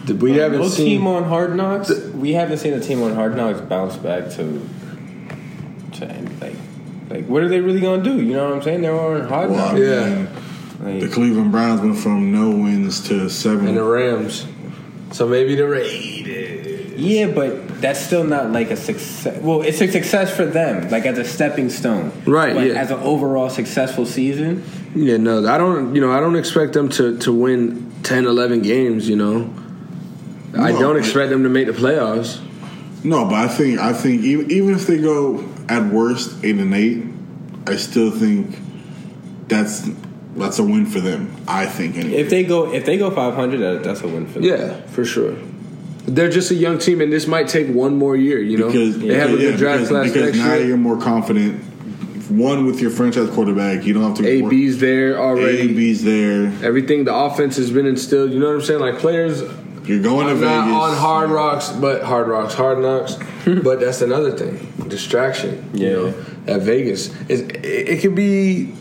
Did- 0.05 0.21
We 0.21 0.33
haven't 0.37 0.59
no 0.59 0.67
seen. 0.67 0.85
team 0.85 1.07
on 1.07 1.23
Hard 1.23 1.55
Knocks. 1.55 1.89
we 2.13 2.33
haven't 2.33 2.57
seen 2.59 2.73
a 2.73 2.79
team 2.79 3.01
on 3.01 3.13
Hard 3.15 3.35
Knocks 3.35 3.61
bounce 3.61 3.95
back 3.95 4.29
to, 4.31 4.61
to 5.93 6.05
end- 6.05 6.41
like, 6.41 6.55
like 7.09 7.25
what 7.27 7.43
are 7.43 7.47
they 7.49 7.59
really 7.61 7.79
gonna 7.81 8.03
do? 8.03 8.21
You 8.21 8.33
know 8.33 8.45
what 8.49 8.55
I'm 8.57 8.61
saying? 8.61 8.81
They're 8.81 8.93
on 8.99 9.27
Hard 9.27 9.49
Well, 9.51 9.67
Knocks. 9.73 9.79
Yeah. 9.79 10.15
mean, 10.15 10.27
Like, 10.87 11.01
The 11.01 11.07
Cleveland 11.09 11.51
Browns 11.51 11.81
went 11.81 11.97
from 11.97 12.31
no 12.31 12.49
wins 12.49 13.07
to 13.09 13.29
seven. 13.29 13.67
and 13.67 13.77
the 13.77 13.83
Rams. 13.83 14.45
So 15.11 15.27
maybe 15.27 15.55
the 15.55 15.67
Raiders. 15.67 16.99
yeah, 16.99 17.27
but 17.27 17.79
that's 17.81 17.99
still 17.99 18.23
not 18.23 18.51
like 18.51 18.71
a 18.71 18.75
success. 18.75 19.39
Well, 19.41 19.61
it's 19.61 19.79
a 19.81 19.87
success 19.91 20.35
for 20.35 20.45
them, 20.45 20.89
like 20.89 21.05
as 21.05 21.17
a 21.17 21.23
stepping 21.23 21.69
stone. 21.69 22.11
Right, 22.25 22.53
But 22.55 22.67
yeah. 22.67 22.73
as 22.73 22.91
an 22.91 22.99
overall 22.99 23.49
successful 23.49 24.05
season, 24.05 24.63
Yeah, 24.95 25.17
no, 25.17 25.47
I 25.47 25.57
don't. 25.57 25.93
You 25.95 26.01
know, 26.01 26.11
I 26.11 26.19
don't 26.19 26.35
expect 26.35 26.73
them 26.73 26.89
to 26.89 27.17
to 27.19 27.31
win 27.33 27.91
10, 28.03 28.25
11 28.25 28.61
games. 28.63 29.07
You 29.07 29.15
know, 29.15 29.49
I 30.57 30.71
don't 30.71 30.97
expect 30.97 31.29
them 31.29 31.43
to 31.43 31.49
make 31.49 31.67
the 31.67 31.73
playoffs. 31.73 32.39
No, 33.03 33.25
but 33.25 33.35
I 33.35 33.47
think 33.47 33.79
I 33.79 33.93
think 33.93 34.23
even, 34.23 34.51
even 34.51 34.73
if 34.75 34.87
they 34.87 34.97
go 34.97 35.43
at 35.69 35.85
worst 35.93 36.43
eight 36.43 36.57
and 36.57 36.73
eight, 36.73 37.03
I 37.67 37.75
still 37.77 38.11
think 38.11 38.57
that's 39.47 39.87
that's 40.37 40.59
a 40.59 40.63
win 40.63 40.85
for 40.85 40.99
them. 40.99 41.35
I 41.47 41.65
think 41.65 41.95
anyway. 41.95 42.17
if 42.17 42.29
they 42.29 42.43
go 42.43 42.73
if 42.73 42.85
they 42.85 42.97
go 42.97 43.11
500, 43.11 43.57
that, 43.57 43.83
that's 43.83 44.01
a 44.01 44.07
win 44.07 44.27
for 44.27 44.39
them. 44.39 44.43
Yeah, 44.43 44.81
for 44.87 45.05
sure. 45.05 45.35
They're 46.05 46.29
just 46.29 46.51
a 46.51 46.55
young 46.55 46.79
team, 46.79 47.01
and 47.01 47.11
this 47.11 47.27
might 47.27 47.49
take 47.49 47.67
one 47.67 47.97
more 47.97 48.15
year. 48.15 48.39
You 48.39 48.57
know, 48.57 48.67
because 48.67 48.97
they 48.97 49.15
have 49.15 49.29
a 49.29 49.33
yeah, 49.33 49.37
good 49.51 49.57
draft 49.57 49.79
because, 49.83 49.89
class 49.89 50.07
because 50.07 50.25
next 50.27 50.37
now 50.37 50.53
year. 50.53 50.67
you're 50.67 50.77
more 50.77 50.99
confident. 50.99 51.63
One 52.29 52.65
with 52.65 52.81
your 52.81 52.91
franchise 52.91 53.29
quarterback, 53.29 53.85
you 53.85 53.93
don't 53.93 54.03
have 54.03 54.17
to. 54.17 54.27
AB's 54.27 54.79
there 54.79 55.17
already. 55.17 55.89
AB's 55.89 56.03
there. 56.03 56.47
Everything 56.63 57.05
the 57.05 57.15
offense 57.15 57.55
has 57.55 57.71
been 57.71 57.85
instilled. 57.85 58.31
You 58.31 58.39
know 58.39 58.47
what 58.47 58.55
I'm 58.55 58.61
saying? 58.61 58.79
Like 58.79 58.99
players 58.99 59.41
You're 59.85 60.01
going 60.01 60.27
to 60.27 60.33
are 60.33 60.35
Vegas 60.35 60.41
not 60.41 60.89
on 60.89 60.97
hard 60.97 61.29
rocks, 61.29 61.69
but 61.69 62.03
hard 62.03 62.27
rocks, 62.27 62.53
hard 62.53 62.79
knocks. 62.79 63.15
but 63.63 63.79
that's 63.79 64.01
another 64.01 64.31
thing, 64.31 64.57
distraction. 64.89 65.69
You 65.73 65.89
know, 65.89 66.07
at 66.47 66.61
Vegas, 66.61 67.13
it, 67.29 67.55
it, 67.55 67.65
it 67.65 68.01
could 68.01 68.15
be 68.15 68.73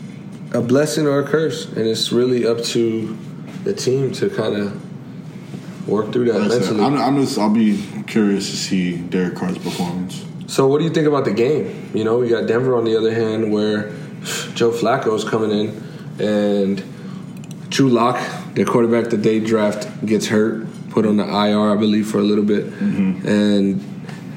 a 0.53 0.61
blessing 0.61 1.07
or 1.07 1.19
a 1.19 1.23
curse, 1.27 1.65
and 1.65 1.87
it's 1.87 2.11
really 2.11 2.45
up 2.45 2.63
to 2.63 3.17
the 3.63 3.73
team 3.73 4.11
to 4.13 4.29
kind 4.29 4.55
of 4.55 5.87
work 5.87 6.11
through 6.11 6.25
that 6.25 6.49
said, 6.49 6.61
mentally. 6.61 6.83
I'm, 6.83 6.97
I'm 6.97 7.21
just. 7.21 7.37
I'll 7.37 7.53
be 7.53 7.83
curious 8.07 8.49
to 8.49 8.57
see 8.57 8.97
Derek 8.97 9.35
Carr's 9.35 9.57
performance. 9.57 10.25
So, 10.47 10.67
what 10.67 10.79
do 10.79 10.85
you 10.85 10.91
think 10.91 11.07
about 11.07 11.25
the 11.25 11.33
game? 11.33 11.91
You 11.93 12.03
know, 12.03 12.21
you 12.21 12.29
got 12.29 12.47
Denver 12.47 12.75
on 12.75 12.85
the 12.85 12.97
other 12.97 13.13
hand, 13.13 13.51
where 13.51 13.91
Joe 14.53 14.71
Flacco 14.71 15.15
is 15.15 15.23
coming 15.23 15.51
in, 15.51 15.83
and 16.19 17.69
Drew 17.69 17.89
Lock, 17.89 18.19
their 18.53 18.65
quarterback 18.65 19.09
that 19.11 19.23
they 19.23 19.39
draft, 19.39 20.05
gets 20.05 20.27
hurt, 20.27 20.65
put 20.89 21.05
on 21.05 21.17
the 21.17 21.25
IR, 21.25 21.71
I 21.71 21.75
believe, 21.75 22.09
for 22.09 22.19
a 22.19 22.23
little 22.23 22.45
bit, 22.45 22.65
and 22.73 23.83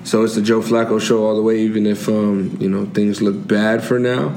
so 0.03 0.25
it's 0.25 0.35
the 0.35 0.43
Joe 0.43 0.61
Flacco 0.61 1.01
show 1.01 1.25
all 1.25 1.37
the 1.37 1.43
way. 1.43 1.61
Even 1.61 1.87
if 1.87 2.09
um, 2.09 2.57
you 2.61 2.69
know 2.69 2.87
things 2.87 3.23
look 3.23 3.47
bad 3.47 3.85
for 3.85 3.99
now, 3.99 4.37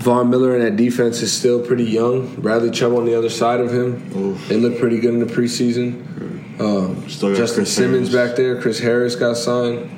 Von 0.00 0.30
Miller 0.30 0.56
and 0.56 0.64
that 0.64 0.76
defense 0.76 1.20
is 1.20 1.30
still 1.30 1.64
pretty 1.64 1.84
young. 1.84 2.34
Bradley 2.36 2.70
Chubb 2.70 2.94
on 2.94 3.04
the 3.04 3.14
other 3.16 3.28
side 3.28 3.60
of 3.60 3.70
him, 3.72 4.10
Oof. 4.16 4.48
they 4.48 4.56
look 4.56 4.78
pretty 4.78 4.98
good 4.98 5.12
in 5.12 5.20
the 5.20 5.26
preseason. 5.26 6.06
Um, 6.58 7.06
Justin 7.06 7.34
Chris 7.34 7.74
Simmons 7.74 8.12
Harris. 8.12 8.28
back 8.30 8.36
there. 8.36 8.60
Chris 8.60 8.78
Harris 8.78 9.14
got 9.14 9.36
signed. 9.36 9.90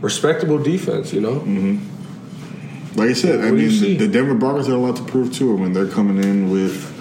Respectable 0.00 0.58
defense, 0.58 1.12
you 1.12 1.20
know. 1.20 1.40
Like 2.94 3.10
I 3.10 3.12
said, 3.12 3.40
I 3.40 3.50
What 3.50 3.60
you 3.60 3.68
mean, 3.68 3.80
the, 3.98 4.06
the 4.06 4.08
Denver 4.08 4.34
Broncos 4.34 4.66
have 4.66 4.76
a 4.76 4.78
lot 4.78 4.96
to 4.96 5.04
prove 5.04 5.32
too. 5.32 5.56
I 5.56 5.60
mean, 5.60 5.72
they're 5.72 5.86
coming 5.88 6.22
in 6.22 6.50
with 6.50 6.96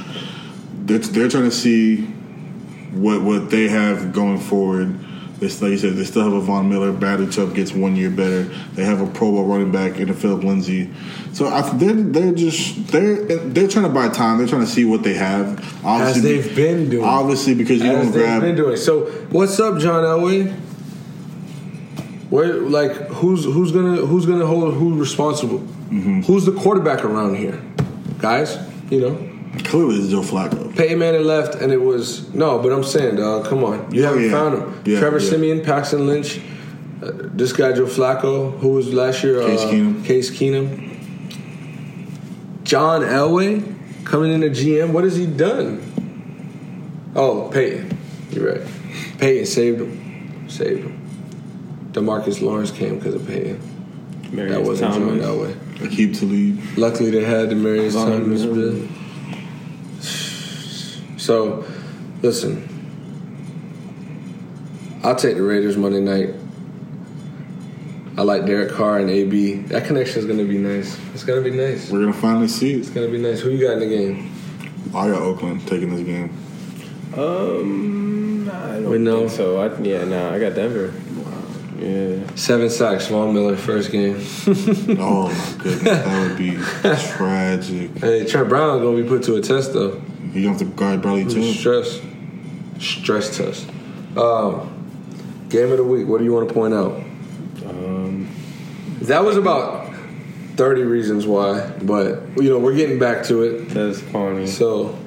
they're, 0.85 0.99
they're 0.99 1.29
trying 1.29 1.45
to 1.45 1.51
see 1.51 2.01
what 2.91 3.21
what 3.21 3.49
they 3.49 3.67
have 3.69 4.13
going 4.13 4.39
forward. 4.39 4.99
They, 5.39 5.47
like 5.47 5.61
you 5.71 5.77
said, 5.77 5.93
they 5.93 6.03
still 6.03 6.23
have 6.23 6.33
a 6.33 6.41
Von 6.41 6.69
Miller. 6.69 6.91
Bradley 6.91 7.27
Chubb 7.29 7.55
gets 7.55 7.71
one 7.71 7.95
year 7.95 8.09
better. 8.09 8.43
They 8.75 8.83
have 8.83 8.99
a 8.99 9.07
Pro 9.07 9.31
Bowl 9.31 9.45
running 9.45 9.71
back 9.71 9.97
in 9.97 10.09
a 10.09 10.13
Phillip 10.13 10.43
Lindsay. 10.43 10.89
So 11.33 11.47
I, 11.47 11.61
they're 11.77 11.93
they're 11.93 12.33
just 12.33 12.87
they're 12.87 13.23
they're 13.25 13.67
trying 13.69 13.85
to 13.85 13.91
buy 13.91 14.09
time. 14.09 14.37
They're 14.37 14.47
trying 14.47 14.65
to 14.65 14.67
see 14.67 14.83
what 14.83 15.03
they 15.03 15.13
have. 15.13 15.59
As 15.59 15.83
Obviously, 15.85 16.21
they've 16.41 16.55
been 16.55 16.89
doing. 16.89 17.05
obviously 17.05 17.55
because 17.55 17.81
you 17.81 17.89
As 17.89 18.05
don't 18.05 18.11
grab 18.11 18.13
as 18.13 18.13
they've 18.13 18.23
grab 18.23 18.41
been 18.41 18.55
doing. 18.55 18.77
So, 18.77 19.05
what's 19.29 19.59
up, 19.59 19.79
John 19.79 20.03
Elway? 20.03 20.51
Where, 22.29 22.53
like, 22.55 22.91
who's 23.07 23.45
who's 23.45 23.71
gonna 23.71 24.05
who's 24.05 24.25
gonna 24.25 24.45
hold 24.45 24.73
who's 24.75 24.97
responsible? 24.99 25.59
Mm-hmm. 25.59 26.21
Who's 26.21 26.45
the 26.45 26.51
quarterback 26.51 27.03
around 27.03 27.35
here, 27.35 27.59
guys? 28.19 28.57
You 28.91 29.01
know, 29.01 29.28
Clearly, 29.63 29.97
it's 29.97 30.09
Joe 30.09 30.21
Flacco. 30.21 30.75
Peyton 30.75 30.99
Manning 30.99 31.23
left, 31.23 31.55
and 31.55 31.71
it 31.71 31.81
was 31.81 32.33
no. 32.33 32.59
But 32.59 32.71
I'm 32.71 32.83
saying, 32.83 33.17
dog, 33.17 33.45
come 33.45 33.63
on, 33.63 33.93
you 33.93 34.03
haven't 34.03 34.23
yeah. 34.23 34.31
found 34.31 34.55
him. 34.55 34.81
Yeah, 34.85 34.99
Trevor 34.99 35.19
yeah. 35.19 35.29
Simeon, 35.29 35.63
Paxton 35.63 36.07
Lynch, 36.07 36.39
uh, 37.03 37.11
this 37.13 37.53
guy 37.53 37.73
Joe 37.73 37.85
Flacco, 37.85 38.57
who 38.59 38.69
was 38.69 38.93
last 38.93 39.23
year, 39.23 39.41
Case 39.41 39.61
uh, 39.61 39.67
Keenum. 39.67 40.05
Case 40.05 40.31
Keenum, 40.31 40.85
John 42.63 43.01
Elway 43.01 44.05
coming 44.05 44.31
in 44.31 44.39
the 44.41 44.49
GM. 44.49 44.91
What 44.91 45.03
has 45.03 45.15
he 45.15 45.25
done? 45.25 45.85
Oh, 47.15 47.49
Peyton, 47.51 47.97
you're 48.31 48.53
right. 48.53 48.67
Peyton 49.19 49.45
saved 49.45 49.81
him, 49.81 50.49
saved 50.49 50.83
him. 50.83 51.91
Demarcus 51.91 52.41
Lawrence 52.41 52.71
came 52.71 52.97
because 52.97 53.15
of 53.15 53.27
Peyton. 53.27 53.59
Demaryius 54.23 54.65
wasn't 54.65 54.93
John 54.93 55.19
Thomas. 55.19 55.25
Elway. 55.25 55.91
Keep 55.91 56.15
to 56.15 56.25
lead. 56.25 56.77
Luckily, 56.77 57.09
they 57.09 57.23
had 57.23 57.49
Demaryius 57.49 57.93
Von 57.93 58.11
Thomas 58.11 58.43
Miller. 58.43 58.71
bit. 58.73 58.98
So, 61.29 61.63
listen, 62.23 62.67
I'll 65.03 65.15
take 65.15 65.35
the 65.35 65.43
Raiders 65.43 65.77
Monday 65.77 65.99
night. 65.99 66.33
I 68.17 68.23
like 68.23 68.47
Derek 68.47 68.71
Carr 68.71 68.97
and 68.97 69.11
AB. 69.11 69.57
That 69.67 69.85
connection 69.85 70.17
is 70.17 70.25
going 70.25 70.39
to 70.39 70.45
be 70.47 70.57
nice. 70.57 70.97
It's 71.13 71.23
going 71.23 71.43
to 71.43 71.47
be 71.47 71.55
nice. 71.55 71.91
We're 71.91 71.99
gonna 71.99 72.13
finally 72.13 72.47
see 72.47 72.73
It's 72.73 72.89
going 72.89 73.05
to 73.05 73.11
be 73.15 73.21
nice. 73.21 73.41
Who 73.41 73.51
you 73.51 73.67
got 73.67 73.73
in 73.73 73.79
the 73.81 73.95
game? 73.95 74.31
I 74.87 75.07
got 75.07 75.21
Oakland 75.21 75.67
taking 75.67 75.95
this 75.95 76.03
game. 76.03 76.31
Um, 77.15 78.49
I 78.51 78.71
don't 78.79 78.89
We 78.89 78.97
know. 78.97 79.19
think 79.19 79.29
so. 79.29 79.59
I, 79.59 79.79
yeah, 79.83 80.05
no, 80.05 80.33
I 80.33 80.39
got 80.39 80.55
Denver. 80.55 80.91
Yeah. 81.77 82.35
Seven 82.37 82.71
sacks, 82.71 83.05
Von 83.05 83.35
Miller, 83.35 83.55
first 83.55 83.91
game. 83.91 84.15
Oh 84.99 85.27
my 85.27 85.63
goodness, 85.63 85.83
that 85.83 86.27
would 86.27 86.37
be 86.39 86.55
tragic. 87.15 87.95
Hey, 87.99 88.25
Trent 88.25 88.49
Brown 88.49 88.79
going 88.79 88.97
to 88.97 89.03
be 89.03 89.07
put 89.07 89.21
to 89.25 89.35
a 89.35 89.41
test, 89.41 89.73
though. 89.73 90.01
You 90.33 90.47
have 90.49 90.57
to 90.59 90.65
guard 90.65 91.01
Bradley 91.01 91.25
too. 91.25 91.53
Stress. 91.53 91.99
Stress 92.79 93.35
test. 93.37 93.67
Um, 94.17 95.45
game 95.49 95.71
of 95.71 95.77
the 95.77 95.83
week. 95.83 96.07
What 96.07 96.19
do 96.19 96.23
you 96.23 96.33
want 96.33 96.47
to 96.47 96.53
point 96.53 96.73
out? 96.73 96.93
Um, 97.67 98.27
That 99.01 99.23
was 99.23 99.37
about 99.37 99.93
30 100.55 100.83
reasons 100.83 101.25
why, 101.25 101.71
but 101.81 102.21
you 102.37 102.49
know, 102.49 102.59
we're 102.59 102.75
getting 102.75 102.99
back 102.99 103.23
to 103.25 103.43
it. 103.43 103.69
that's 103.69 103.99
funny. 104.01 104.45
So, 104.47 104.97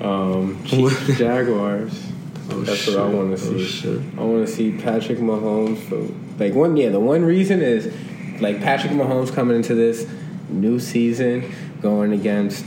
Um, 0.00 0.62
Chiefs 0.66 1.18
Jaguars. 1.18 2.04
That's 2.48 2.86
what 2.86 2.96
I 2.98 3.06
want 3.08 3.36
to 3.38 3.44
Oh, 3.48 3.58
see. 3.58 3.64
shit. 3.64 4.00
I 4.16 4.22
want 4.22 4.46
to 4.46 4.52
see 4.52 4.72
Patrick 4.72 5.18
Mahomes. 5.18 5.78
For, 5.78 6.06
like 6.42 6.54
one, 6.54 6.76
yeah. 6.76 6.88
The 6.88 7.00
one 7.00 7.22
reason 7.24 7.60
is 7.60 7.92
like 8.40 8.60
Patrick 8.62 8.92
Mahomes 8.92 9.32
coming 9.34 9.56
into 9.56 9.74
this 9.74 10.06
new 10.48 10.78
season 10.80 11.52
going 11.82 12.12
against. 12.12 12.64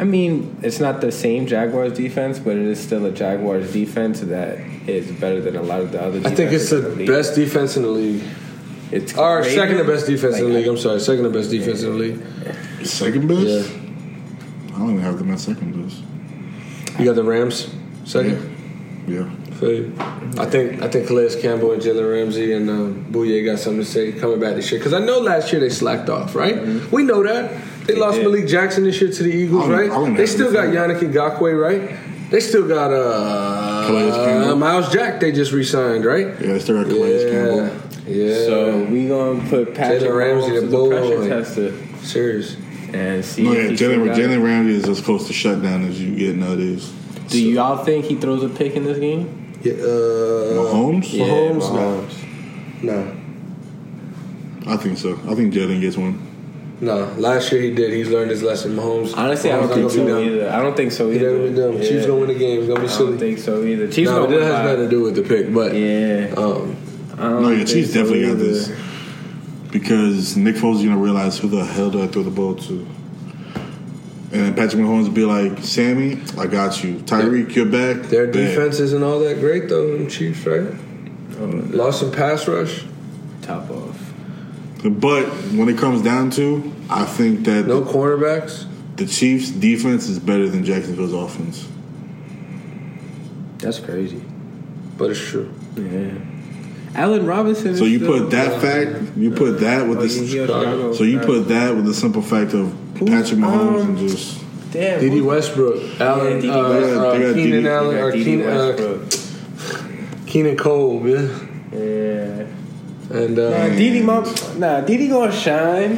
I 0.00 0.04
mean, 0.04 0.56
it's 0.62 0.80
not 0.80 1.02
the 1.02 1.12
same 1.12 1.46
Jaguars 1.46 1.92
defense, 1.92 2.38
but 2.38 2.56
it 2.56 2.64
is 2.66 2.80
still 2.80 3.04
a 3.04 3.10
Jaguars 3.12 3.70
defense 3.72 4.20
that 4.20 4.58
is 4.88 5.12
better 5.12 5.42
than 5.42 5.56
a 5.56 5.62
lot 5.62 5.80
of 5.80 5.92
the 5.92 6.02
other. 6.02 6.20
I 6.26 6.34
think 6.34 6.52
it's 6.52 6.70
defenses 6.70 6.92
in 6.92 6.98
the 6.98 7.06
best 7.06 7.34
defense 7.34 7.76
in 7.76 7.82
the 7.82 7.90
league. 7.90 8.22
It's 8.90 9.16
Or 9.16 9.42
great. 9.42 9.54
second 9.54 9.76
to 9.76 9.84
best 9.84 10.06
defense 10.06 10.38
in 10.38 10.44
the 10.48 10.54
league. 10.54 10.66
I'm 10.66 10.78
sorry, 10.78 11.00
second 11.00 11.24
to 11.24 11.30
best 11.30 11.50
defense 11.50 11.82
in 11.82 11.90
the 11.92 11.96
league. 11.98 12.86
Second 12.86 13.28
best? 13.28 13.40
Yeah. 13.42 14.74
I 14.74 14.78
don't 14.78 14.90
even 14.90 15.00
have 15.00 15.18
them 15.18 15.30
at 15.32 15.38
second 15.38 15.84
best. 15.84 16.02
You 16.98 17.04
got 17.04 17.14
the 17.16 17.22
Rams 17.24 17.68
second. 18.04 18.56
Yeah. 19.06 19.28
Feel 19.56 19.72
you. 19.72 19.94
I 20.38 20.46
think 20.46 20.80
I 20.82 20.88
think 20.88 21.08
Calais 21.08 21.38
Campbell 21.42 21.72
and 21.72 21.82
Jalen 21.82 22.10
Ramsey 22.10 22.54
and 22.54 22.70
um, 22.70 23.04
Bouye 23.12 23.44
got 23.44 23.58
something 23.58 23.82
to 23.84 23.86
say 23.86 24.12
coming 24.12 24.40
back 24.40 24.54
this 24.54 24.70
year 24.72 24.80
because 24.80 24.94
I 24.94 25.00
know 25.00 25.20
last 25.20 25.52
year 25.52 25.60
they 25.60 25.68
slacked 25.68 26.08
off, 26.08 26.34
right? 26.34 26.56
We 26.90 27.02
know 27.02 27.22
that 27.22 27.52
they, 27.94 28.00
lost 28.00 28.16
did. 28.16 28.24
Malik 28.24 28.46
Jackson 28.46 28.84
this 28.84 29.00
year 29.00 29.10
to 29.10 29.22
the 29.22 29.30
Eagles, 29.30 29.64
I 29.64 29.68
wouldn't- 29.68 29.88
right? 29.90 29.96
I 29.96 29.98
wouldn't 29.98 30.16
They 30.16 30.26
still 30.26 30.52
got 30.52 30.70
defended. 30.72 31.12
Yannick 31.12 31.12
Ngakoue, 31.38 31.60
right? 31.60 31.98
They 32.30 32.40
still 32.40 32.68
got 32.68 32.92
uh, 32.92 33.86
Calais 33.88 34.10
Campbell. 34.12 34.56
Myles 34.56 34.92
Jack. 34.92 35.18
They 35.20 35.32
just 35.32 35.50
re-signed, 35.52 36.04
right? 36.04 36.28
Yeah, 36.40 36.52
they 36.52 36.58
still 36.60 36.82
got 36.82 36.88
Calais 36.90 37.24
yeah, 37.24 37.30
Campbell. 37.32 37.70
yeah. 38.06 38.34
So 38.46 38.84
we 38.84 39.08
gonna 39.08 39.48
put 39.48 39.74
Patrick 39.74 40.02
Jalen 40.02 40.16
Ramsey, 40.16 40.50
Mahomes 40.52 40.60
the 40.60 40.66
as 40.66 40.72
a 40.72 40.88
pressure 40.88 41.16
boy. 41.16 41.28
tester 41.28 42.04
serious. 42.06 42.56
and 42.92 43.24
see. 43.24 43.42
No, 43.42 43.52
if 43.52 43.56
yeah, 43.64 43.68
he 43.70 43.76
still 43.76 43.90
Jalen 43.90 44.06
got 44.06 44.18
it. 44.18 44.22
Jalen 44.30 44.44
Ramsey 44.44 44.74
is 44.76 44.88
as 44.88 45.00
close 45.00 45.26
to 45.26 45.32
shutdown 45.32 45.84
as 45.88 46.00
you 46.00 46.14
get 46.14 46.36
nowadays. 46.36 46.92
Do 47.28 47.40
y'all 47.42 47.84
think 47.84 48.04
he 48.04 48.14
throws 48.14 48.44
a 48.44 48.48
pick 48.48 48.76
in 48.76 48.84
this 48.84 48.98
game? 48.98 49.54
Yeah, 49.62 49.72
uh, 49.72 49.76
Mahomes? 50.54 51.12
Yeah, 51.12 51.24
Mahomes, 51.24 51.62
Mahomes. 51.68 52.82
no, 52.82 54.72
I 54.72 54.76
think 54.76 54.98
so. 54.98 55.18
I 55.28 55.34
think 55.34 55.52
Jalen 55.52 55.80
gets 55.80 55.96
one. 55.96 56.29
No. 56.80 57.12
Last 57.18 57.52
year 57.52 57.60
he 57.60 57.74
did. 57.74 57.92
He's 57.92 58.08
learned 58.08 58.30
his 58.30 58.42
lesson. 58.42 58.74
Mahomes. 58.76 59.16
Honestly, 59.16 59.50
I 59.52 59.56
don't 59.60 59.68
think 59.68 59.90
so 59.90 60.18
either. 60.18 60.50
I 60.50 60.60
don't 60.62 60.76
think 60.76 60.92
so 60.92 61.10
He 61.10 61.16
either. 61.16 61.32
never 61.32 61.44
been 61.44 61.54
dumb. 61.56 61.72
Yeah. 61.82 61.88
Chiefs 61.88 62.06
gonna 62.06 62.20
win 62.20 62.28
the 62.28 62.34
game. 62.38 62.58
It's 62.60 62.68
gonna 62.68 62.80
be 62.80 62.88
silly. 62.88 62.94
I 62.94 62.96
silly. 62.96 63.10
don't 63.10 63.18
think 63.18 63.38
so 63.38 63.62
either. 63.64 63.86
Chiefs 63.88 64.10
no, 64.10 64.16
gonna 64.16 64.26
but 64.26 64.30
that 64.30 64.36
win 64.36 64.44
has 64.44 64.52
by- 64.52 64.64
nothing 64.64 64.84
to 64.84 64.90
do 64.90 65.02
with 65.02 65.14
the 65.16 65.22
pick. 65.22 65.52
But 65.54 65.74
Yeah. 65.74 66.34
um, 66.36 66.76
No, 67.42 67.50
yeah, 67.50 67.64
Chiefs 67.64 67.92
so 67.92 68.00
definitely 68.02 68.26
got 68.26 68.38
this. 68.38 68.72
Because 69.70 70.36
Nick 70.36 70.56
Foles 70.56 70.78
is 70.78 70.84
gonna 70.84 70.96
realize 70.96 71.38
who 71.38 71.48
the 71.48 71.64
hell 71.64 71.90
do 71.90 72.02
I 72.02 72.06
throw 72.08 72.22
the 72.22 72.30
ball 72.30 72.54
to? 72.54 72.86
And 74.32 74.42
then 74.42 74.54
Patrick 74.54 74.80
Mahomes 74.82 75.04
will 75.04 75.10
be 75.10 75.24
like, 75.24 75.58
Sammy, 75.62 76.18
I 76.38 76.46
got 76.46 76.82
you. 76.84 76.94
Tyreek, 77.00 77.54
you're 77.56 77.66
back. 77.66 78.08
their 78.10 78.26
Bet. 78.26 78.34
defense 78.34 78.78
isn't 78.80 79.02
all 79.02 79.18
that 79.20 79.40
great 79.40 79.68
though. 79.68 79.96
Them 79.96 80.08
Chiefs, 80.08 80.46
right? 80.46 80.66
Lost 81.72 82.00
some 82.00 82.12
pass 82.12 82.46
rush. 82.46 82.84
Top 83.42 83.68
off. 83.70 83.89
But 84.82 85.24
when 85.52 85.68
it 85.68 85.76
comes 85.78 86.02
down 86.02 86.30
to, 86.32 86.72
I 86.88 87.04
think 87.04 87.44
that 87.44 87.66
No 87.66 87.82
cornerbacks. 87.82 88.64
the 88.96 89.06
Chiefs' 89.06 89.50
defense 89.50 90.08
is 90.08 90.18
better 90.18 90.48
than 90.48 90.64
Jacksonville's 90.64 91.12
offense. 91.12 91.66
That's 93.58 93.78
crazy. 93.78 94.22
But 94.96 95.10
it's 95.10 95.20
true. 95.20 95.50
Yeah. 95.76 96.12
Allen 96.94 97.26
Robinson. 97.26 97.76
So 97.76 97.84
is 97.84 97.92
you 97.92 98.00
put 98.00 98.30
that 98.30 98.60
fact, 98.60 99.16
you 99.16 99.30
put 99.30 99.60
that 99.60 99.86
with 99.88 99.98
Oh, 99.98 100.02
he- 100.02 100.26
he 100.26 100.38
the, 100.38 100.94
so 100.96 101.04
you 101.04 101.20
put 101.20 101.48
that 101.48 101.76
with 101.76 101.84
the 101.86 101.94
simple 101.94 102.22
fact 102.22 102.52
of 102.54 102.72
Patrick 102.94 103.38
Mahomes 103.38 103.82
and 103.84 103.98
just 103.98 104.38
Damn. 104.72 105.00
Dede 105.00 105.22
Westbrook, 105.22 106.00
Allen, 106.00 106.40
Dede 106.40 106.50
uh, 106.50 106.68
Westbrook. 106.70 107.14
uh, 107.30 107.34
Keenan 107.34 107.66
Allen, 107.66 107.96
or 107.98 108.12
Keenan, 108.12 108.48
uh, 108.48 109.06
Keenan 110.26 110.56
Cole, 110.56 111.02
yeah. 111.08 111.28
Yeah. 111.72 112.09
And 113.12 113.36
Nah, 113.36 113.42
uh, 113.42 113.68
Dede, 113.70 114.04
mom, 114.04 114.24
nah, 114.58 114.80
Dede 114.82 115.10
gonna 115.10 115.32
shine. 115.32 115.96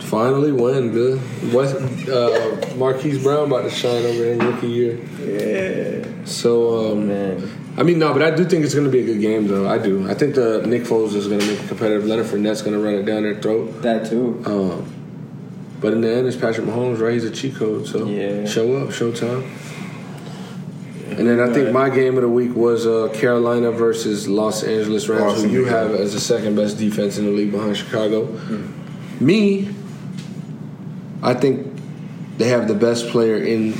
finally 0.00 0.52
win, 0.52 0.90
good. 0.92 1.20
West, 1.52 1.74
uh, 2.08 2.74
Marquise 2.76 3.22
Brown 3.22 3.46
about 3.48 3.62
to 3.64 3.70
shine 3.70 4.04
over 4.06 4.24
in 4.24 4.38
rookie 4.38 4.68
year. 4.68 4.98
Yeah. 5.20 6.24
So 6.24 6.92
um, 6.92 7.08
Man. 7.08 7.50
I 7.78 7.82
mean, 7.82 7.98
no, 7.98 8.12
but 8.14 8.22
I 8.22 8.30
do 8.30 8.44
think 8.46 8.64
it's 8.64 8.72
going 8.74 8.86
to 8.86 8.90
be 8.90 9.00
a 9.00 9.04
good 9.04 9.20
game, 9.20 9.48
though. 9.48 9.68
I 9.68 9.76
do. 9.76 10.08
I 10.08 10.14
think 10.14 10.34
the 10.34 10.64
Nick 10.66 10.84
Foles 10.84 11.12
is 11.14 11.26
going 11.28 11.40
to 11.40 11.46
make 11.46 11.60
it 11.60 11.68
competitive. 11.68 12.06
Leonard 12.06 12.24
Fournette's 12.24 12.62
going 12.62 12.72
to 12.72 12.82
run 12.82 12.94
it 12.94 13.02
down 13.04 13.22
their 13.24 13.34
throat. 13.38 13.82
That 13.82 14.06
too. 14.08 14.42
Um, 14.46 14.94
but 15.78 15.92
in 15.92 16.00
the 16.00 16.08
end, 16.10 16.26
it's 16.26 16.38
Patrick 16.38 16.66
Mahomes, 16.66 17.00
right? 17.00 17.12
He's 17.12 17.24
a 17.24 17.30
cheat 17.30 17.54
code, 17.56 17.86
so 17.86 18.06
Yeah. 18.06 18.46
show 18.46 18.76
up, 18.78 18.88
showtime. 18.88 19.44
And 21.18 21.26
then 21.26 21.40
I 21.40 21.52
think 21.52 21.72
my 21.72 21.88
game 21.88 22.16
of 22.16 22.22
the 22.22 22.28
week 22.28 22.54
was 22.54 22.86
uh, 22.86 23.08
Carolina 23.14 23.70
versus 23.72 24.28
Los 24.28 24.62
Angeles 24.62 25.08
Rams, 25.08 25.22
Awesome, 25.22 25.48
who 25.48 25.56
you 25.60 25.64
have 25.64 25.94
as 25.94 26.12
the 26.12 26.20
second 26.20 26.56
best 26.56 26.76
defense 26.78 27.16
in 27.16 27.24
the 27.24 27.30
league 27.30 27.52
behind 27.52 27.76
Chicago. 27.76 28.26
Me, 29.18 29.68
I 31.22 31.32
think 31.32 31.66
they 32.36 32.48
have 32.48 32.68
the 32.68 32.74
best 32.74 33.08
player 33.08 33.36
in 33.36 33.74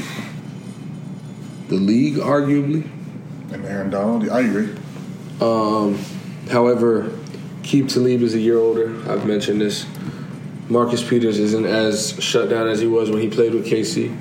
the 1.68 1.74
league, 1.74 2.14
arguably. 2.14 2.88
and 3.52 3.64
Aaron 3.66 3.90
Donald. 3.90 4.28
I 4.30 4.40
agree. 4.40 4.74
Um, 5.40 5.98
however, 6.50 7.10
Aqib 7.62 7.92
Talib 7.92 8.22
is 8.22 8.34
a 8.34 8.38
year 8.38 8.58
older. 8.58 8.88
I've 9.10 9.26
mentioned 9.26 9.60
this. 9.60 9.84
Marcus 10.68 11.06
Peters 11.06 11.38
isn't 11.38 11.66
as 11.66 12.16
shut 12.22 12.48
down 12.48 12.66
as 12.66 12.80
he 12.80 12.86
was 12.86 13.10
when 13.10 13.20
he 13.20 13.28
played 13.28 13.52
with 13.52 13.66
KC. 13.66 14.16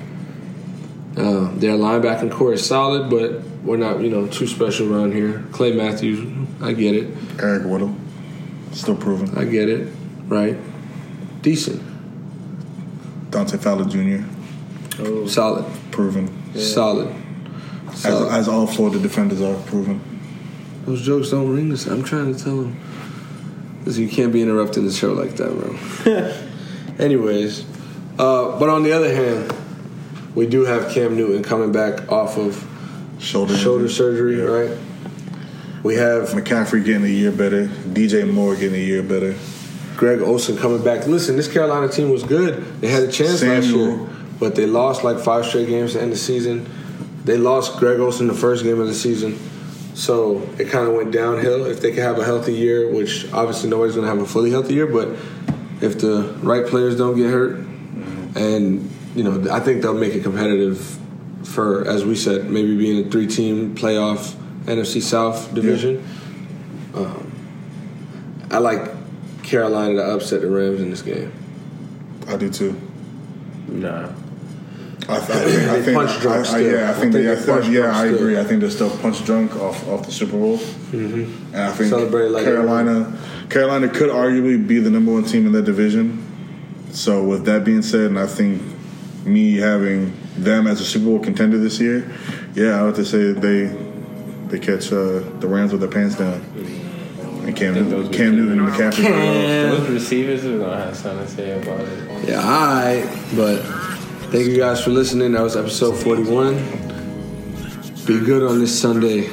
Uh, 1.16 1.50
their 1.54 1.72
linebacking 1.72 2.30
corps 2.30 2.52
is 2.52 2.66
solid, 2.66 3.08
but 3.08 3.40
we're 3.64 3.78
not, 3.78 4.00
you 4.00 4.10
know, 4.10 4.26
too 4.26 4.46
special 4.46 4.94
around 4.94 5.12
here. 5.12 5.42
Clay 5.52 5.72
Matthews, 5.72 6.20
I 6.60 6.72
get 6.72 6.94
it. 6.94 7.16
Eric 7.40 7.62
Weddle, 7.62 7.96
still 8.72 8.96
proven. 8.96 9.36
I 9.36 9.44
get 9.44 9.68
it. 9.68 9.88
Right? 10.26 10.56
Decent. 11.42 11.82
Dante 13.30 13.56
Fowler 13.56 13.84
Jr. 13.86 14.24
Solid. 15.28 15.64
proven. 15.90 16.54
Solid. 16.54 17.14
As, 17.88 18.02
Solid. 18.02 18.32
as 18.32 18.48
all 18.48 18.66
Florida 18.66 18.98
defenders 18.98 19.40
are 19.40 19.56
proven. 19.64 20.00
Those 20.84 21.02
jokes 21.02 21.30
don't 21.30 21.54
ring 21.54 21.70
this. 21.70 21.86
I'm 21.86 22.02
trying 22.04 22.34
to 22.34 22.42
tell 22.44 22.60
him. 22.62 22.76
Listen, 23.84 24.02
you 24.02 24.08
can't 24.08 24.32
be 24.32 24.42
interrupting 24.42 24.84
the 24.84 24.92
show 24.92 25.12
like 25.12 25.36
that, 25.36 25.50
bro. 25.50 26.96
Anyways, 27.04 27.64
uh, 28.18 28.58
but 28.58 28.68
on 28.68 28.82
the 28.82 28.92
other 28.92 29.14
hand, 29.14 29.54
we 30.36 30.46
do 30.46 30.64
have 30.64 30.92
Cam 30.92 31.16
Newton 31.16 31.42
coming 31.42 31.72
back 31.72 32.12
off 32.12 32.38
of 32.38 32.64
Shoulder 33.18 33.56
shoulder 33.56 33.88
surgery, 33.88 34.38
Yeah. 34.38 34.44
right? 34.44 34.70
We 35.82 35.94
have 35.94 36.30
McCaffrey 36.30 36.84
getting 36.84 37.04
a 37.04 37.08
year 37.08 37.30
better. 37.30 37.66
DJ 37.66 38.24
Moore 38.30 38.54
getting 38.54 38.74
a 38.74 38.84
year 38.84 39.02
better. 39.02 39.34
Greg 39.96 40.20
Olsen 40.20 40.58
coming 40.58 40.82
back. 40.82 41.06
Listen, 41.06 41.36
this 41.36 41.48
Carolina 41.48 41.88
team 41.88 42.10
was 42.10 42.22
good. 42.22 42.62
They 42.80 42.88
had 42.88 43.04
a 43.04 43.10
chance 43.10 43.42
last 43.42 43.68
year. 43.68 43.98
But 44.38 44.54
they 44.54 44.66
lost 44.66 45.02
like 45.02 45.18
five 45.18 45.46
straight 45.46 45.68
games 45.68 45.94
to 45.94 46.02
end 46.02 46.12
the 46.12 46.16
season. 46.16 46.68
They 47.24 47.38
lost 47.38 47.78
Greg 47.78 47.98
Olsen 48.00 48.26
the 48.26 48.34
first 48.34 48.64
game 48.64 48.78
of 48.80 48.86
the 48.86 48.94
season. 48.94 49.38
So 49.94 50.46
it 50.58 50.68
kind 50.68 50.86
of 50.86 50.94
went 50.94 51.12
downhill. 51.12 51.64
If 51.64 51.80
they 51.80 51.92
could 51.92 52.02
have 52.02 52.18
a 52.18 52.24
healthy 52.24 52.52
year, 52.52 52.92
which 52.92 53.32
obviously 53.32 53.70
nobody's 53.70 53.94
going 53.94 54.06
to 54.06 54.14
have 54.14 54.20
a 54.20 54.26
fully 54.26 54.50
healthy 54.50 54.74
year, 54.74 54.86
but 54.86 55.08
if 55.80 55.98
the 55.98 56.36
right 56.42 56.66
players 56.66 56.98
don't 56.98 57.16
get 57.16 57.30
hurt, 57.30 57.56
mm-hmm. 57.56 58.36
and 58.36 58.90
you 59.16 59.24
know, 59.24 59.50
I 59.50 59.60
think 59.60 59.82
they'll 59.82 59.94
make 59.94 60.14
it 60.14 60.22
competitive 60.22 60.98
for, 61.44 61.86
as 61.88 62.04
we 62.04 62.14
said, 62.14 62.50
maybe 62.50 62.76
being 62.76 63.06
a 63.06 63.10
three-team 63.10 63.74
playoff 63.76 64.34
NFC 64.66 65.00
South 65.00 65.52
division. 65.54 66.04
Um, 66.94 67.32
I 68.50 68.58
like 68.58 68.90
Carolina 69.42 69.94
to 69.94 70.02
upset 70.14 70.42
the 70.42 70.50
Rams 70.50 70.80
in 70.80 70.90
this 70.90 71.02
game. 71.02 71.32
I 72.28 72.36
do 72.36 72.50
too. 72.50 72.78
Nah. 73.68 74.10
I, 75.08 75.16
I 75.16 75.20
think, 75.20 75.38
I 75.38 75.76
They 75.78 75.82
think, 75.82 75.96
punch 75.96 76.20
drunk 76.20 76.36
I- 76.36 76.40
I- 76.40 76.42
still. 76.42 76.72
yeah, 76.72 76.88
I 76.88 76.90
I 76.90 76.92
think, 76.94 77.00
think 77.00 77.12
they, 77.12 77.22
they 77.22 77.32
I 77.32 77.34
punch 77.46 77.62
think- 77.64 77.74
yeah, 77.74 77.80
drunk 77.82 77.96
I 77.96 78.06
still. 78.06 78.16
agree. 78.16 78.38
I 78.40 78.44
think 78.44 78.60
they're 78.60 78.70
still 78.70 78.98
punch 78.98 79.24
drunk 79.24 79.56
off, 79.56 79.88
off 79.88 80.04
the 80.04 80.12
Super 80.12 80.32
Bowl, 80.36 80.58
mm-hmm. 80.58 81.54
and 81.54 81.62
I 81.62 81.70
think 81.72 81.90
Celebrate 81.90 82.30
like 82.30 82.44
Carolina, 82.44 83.16
Carolina 83.48 83.88
could 83.88 84.10
arguably 84.10 84.66
be 84.66 84.80
the 84.80 84.90
number 84.90 85.12
one 85.12 85.24
team 85.24 85.46
in 85.46 85.52
that 85.52 85.64
division. 85.64 86.22
So 86.90 87.22
with 87.22 87.44
that 87.44 87.62
being 87.64 87.82
said, 87.82 88.06
and 88.10 88.18
I 88.18 88.26
think 88.26 88.60
me 89.26 89.56
having 89.56 90.12
them 90.36 90.66
as 90.66 90.80
a 90.80 90.84
Super 90.84 91.06
Bowl 91.06 91.18
contender 91.18 91.58
this 91.58 91.80
year, 91.80 92.10
yeah, 92.54 92.78
I 92.78 92.82
would 92.82 92.96
have 92.96 93.04
to 93.04 93.04
say 93.04 93.32
they 93.32 93.66
they 94.48 94.58
catch 94.60 94.92
uh, 94.92 95.18
the 95.40 95.48
Rams 95.48 95.72
with 95.72 95.80
their 95.80 95.90
pants 95.90 96.16
down. 96.16 96.34
And 97.46 97.54
Cam, 97.56 97.74
think 97.74 97.86
Newton- 97.88 97.90
those 97.90 98.16
Cam 98.16 98.36
Newton 98.36 98.58
and 98.60 98.68
McCaffrey. 98.68 99.70
Those 99.70 99.88
receivers 99.90 100.44
are 100.44 100.58
gonna 100.58 100.76
have 100.84 100.96
something 100.96 101.26
to 101.26 101.32
say 101.32 101.60
about 101.62 101.80
it. 101.80 102.28
Yeah, 102.28 102.40
all 102.40 102.66
right. 102.66 103.04
But 103.36 103.60
thank 104.32 104.46
you 104.46 104.56
guys 104.56 104.82
for 104.82 104.90
listening. 104.90 105.32
That 105.32 105.42
was 105.42 105.56
episode 105.56 105.96
41. 105.96 106.56
Be 108.06 108.18
good 108.24 108.42
on 108.48 108.58
this 108.60 108.80
Sunday. 108.80 109.28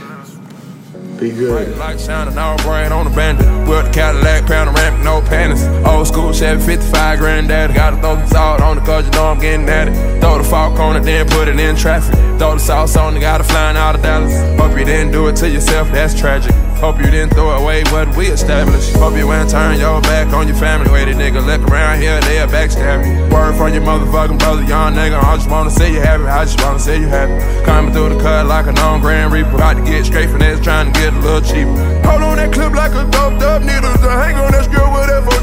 Be 1.24 1.32
good. 1.32 1.78
Like 1.78 2.00
shining 2.00 2.38
all 2.38 2.58
brain 2.58 2.92
on 2.92 3.06
the 3.06 3.16
bandit. 3.16 3.48
With 3.66 3.86
the 3.86 3.92
Cadillac, 3.94 4.46
panoramic, 4.46 5.06
no 5.06 5.22
panties. 5.22 5.64
Old 5.88 6.06
school 6.06 6.34
Chevy 6.34 6.62
55 6.62 7.20
granddaddy. 7.20 7.74
Gotta 7.74 7.96
throw 7.96 8.16
some 8.16 8.28
salt 8.28 8.60
on 8.60 8.78
it 8.78 8.84
cause 8.84 9.06
you 9.06 9.12
know 9.12 9.28
I'm 9.28 9.40
getting 9.40 9.70
at 9.70 9.88
it. 9.88 10.20
Throw 10.20 10.38
the 10.38 10.44
fork 10.44 10.78
on 10.80 10.98
it, 10.98 11.04
then 11.04 11.26
put 11.30 11.48
it 11.48 11.58
in 11.58 11.78
traffic. 11.78 12.14
Throw 12.38 12.56
the 12.56 12.60
sauce 12.60 12.98
on 12.98 13.16
it, 13.16 13.22
gotta 13.22 13.46
flying 13.46 13.78
out 13.78 13.96
of 13.96 14.02
Dallas. 14.02 14.34
Hope 14.60 14.78
you 14.78 14.84
didn't 14.84 15.14
do 15.14 15.30
it 15.30 15.38
to 15.38 15.50
yourself, 15.50 15.90
that's 15.94 16.14
tragic. 16.14 16.52
Hope 16.80 16.98
you 16.98 17.10
didn't 17.10 17.32
throw 17.34 17.52
away 17.52 17.84
what 17.92 18.16
we 18.16 18.28
established. 18.28 18.96
Hope 18.96 19.16
you 19.16 19.32
ain't 19.32 19.50
turn 19.50 19.80
your 19.80 20.02
back 20.02 20.34
on 20.34 20.48
your 20.48 20.58
family. 20.58 20.92
Way 20.92 21.06
the 21.06 21.12
nigga 21.12 21.46
look 21.46 21.70
around 21.70 22.02
here, 22.02 22.20
they'll 22.22 22.48
backstab 22.48 23.06
you. 23.06 23.34
Word 23.34 23.56
from 23.56 23.74
your 23.74 23.84
motherfucking 23.84 24.40
brother, 24.40 24.64
young 24.64 24.94
nigga. 24.94 25.24
I 25.24 25.38
just 25.38 25.50
wanna 25.50 25.70
see 25.70 25.94
you 25.94 26.02
happy, 26.02 26.26
I 26.26 26.46
just 26.46 26.62
wanna 26.62 26.80
see 26.80 26.98
you 26.98 27.08
happy. 27.08 27.40
Coming 27.64 27.94
through 27.94 28.10
the 28.10 28.20
cut 28.20 28.48
like 28.48 28.68
a 28.68 28.74
known 28.74 29.02
Grand 29.02 29.32
Reaper. 29.32 29.56
About 29.56 29.78
to 29.78 29.84
get 29.84 30.06
straight 30.06 30.30
finesse, 30.30 30.60
trying 30.60 30.92
to 30.92 31.00
get 31.00 31.14
a 31.14 31.20
little 31.20 31.42
cheaper. 31.42 31.76
Hold 32.08 32.24
on 32.24 32.38
that 32.38 32.52
clip 32.52 32.74
like 32.74 32.92
a 32.92 33.04
doped 33.10 33.42
up 33.44 33.62
needle. 33.62 33.94
To 33.94 34.10
hang 34.10 34.36
on 34.36 34.52
that 34.52 34.66
skirt 34.66 34.92
with 34.92 35.43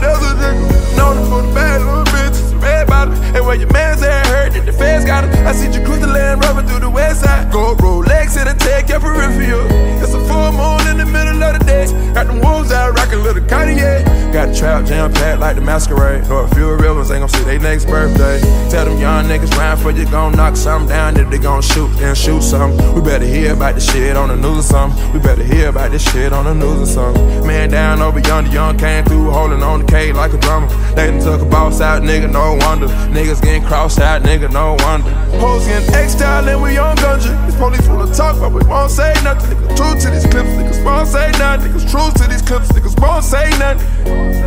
Packed 15.09 15.40
like 15.40 15.57
the 15.57 15.62
masquerade. 15.62 16.28
Or 16.30 16.44
a 16.44 16.55
few 16.55 16.74
real 16.76 16.94
ones 16.94 17.11
ain't 17.11 17.20
gon' 17.20 17.28
see 17.28 17.42
they 17.44 17.59
next 17.59 17.86
birthday. 17.86 18.40
Tell 18.68 18.84
them 18.84 18.98
young 18.98 19.24
niggas 19.24 19.57
round 19.57 19.80
for 19.80 19.90
you 19.90 20.05
gon' 20.05 20.32
knock 20.32 20.57
something 20.57 20.88
down. 20.88 21.16
If 21.16 21.30
they 21.30 21.38
gon' 21.38 21.62
shoot, 21.62 21.88
then 21.96 22.14
shoot 22.14 22.42
some. 22.42 22.76
We 22.94 23.01
better 23.01 23.24
hear 23.24 23.55
about 23.55 23.76
this 23.76 23.90
shit 23.90 24.16
on 24.16 24.28
the 24.28 24.36
news 24.36 24.59
or 24.59 24.62
something. 24.62 25.12
We 25.12 25.18
better 25.20 25.42
hear 25.42 25.68
about 25.68 25.92
this 25.92 26.03
shit 26.12 26.32
on 26.32 26.44
the 26.44 26.55
news 26.55 26.80
or 26.82 26.86
something. 26.86 27.46
Man 27.46 27.70
down 27.70 28.03
over 28.03 28.20
yonder, 28.20 28.51
young 28.51 28.76
came 28.76 29.05
through 29.05 29.30
holding 29.30 29.62
on 29.62 29.80
the 29.80 29.86
K 29.86 30.12
like 30.12 30.32
a 30.32 30.38
drummer. 30.38 30.68
They 30.94 31.07
done 31.07 31.20
took 31.20 31.40
a 31.40 31.44
boss 31.44 31.80
out, 31.80 32.03
nigga, 32.03 32.30
no 32.30 32.57
wonder. 32.66 32.88
Niggas 33.14 33.40
getting 33.42 33.64
crossed 33.64 34.01
out, 34.01 34.22
nigga, 34.22 34.53
no 34.53 34.76
wonder. 34.80 35.11
Hoes 35.38 35.66
getting 35.66 35.94
X-style 35.94 36.48
and 36.48 36.62
we 36.62 36.78
on 36.78 36.96
gunja. 36.96 37.32
These 37.46 37.57
police 37.57 37.86
wanna 37.88 38.12
talk, 38.14 38.38
but 38.38 38.53
we 38.53 38.62
won't 38.68 38.90
say 38.90 39.14
nothing. 39.24 39.57
Niggas 39.57 39.76
true 39.76 40.01
to 40.01 40.11
these 40.11 40.26
clips, 40.26 40.51
niggas 40.51 40.84
won't 40.84 41.09
say 41.09 41.30
nothing. 41.32 41.72
Niggas 41.72 41.90
true 41.90 42.11
to 42.22 42.28
these 42.30 42.42
clips, 42.42 42.68
niggas 42.72 43.01
won't 43.01 43.24
say 43.24 43.51
nothing. 43.59 44.39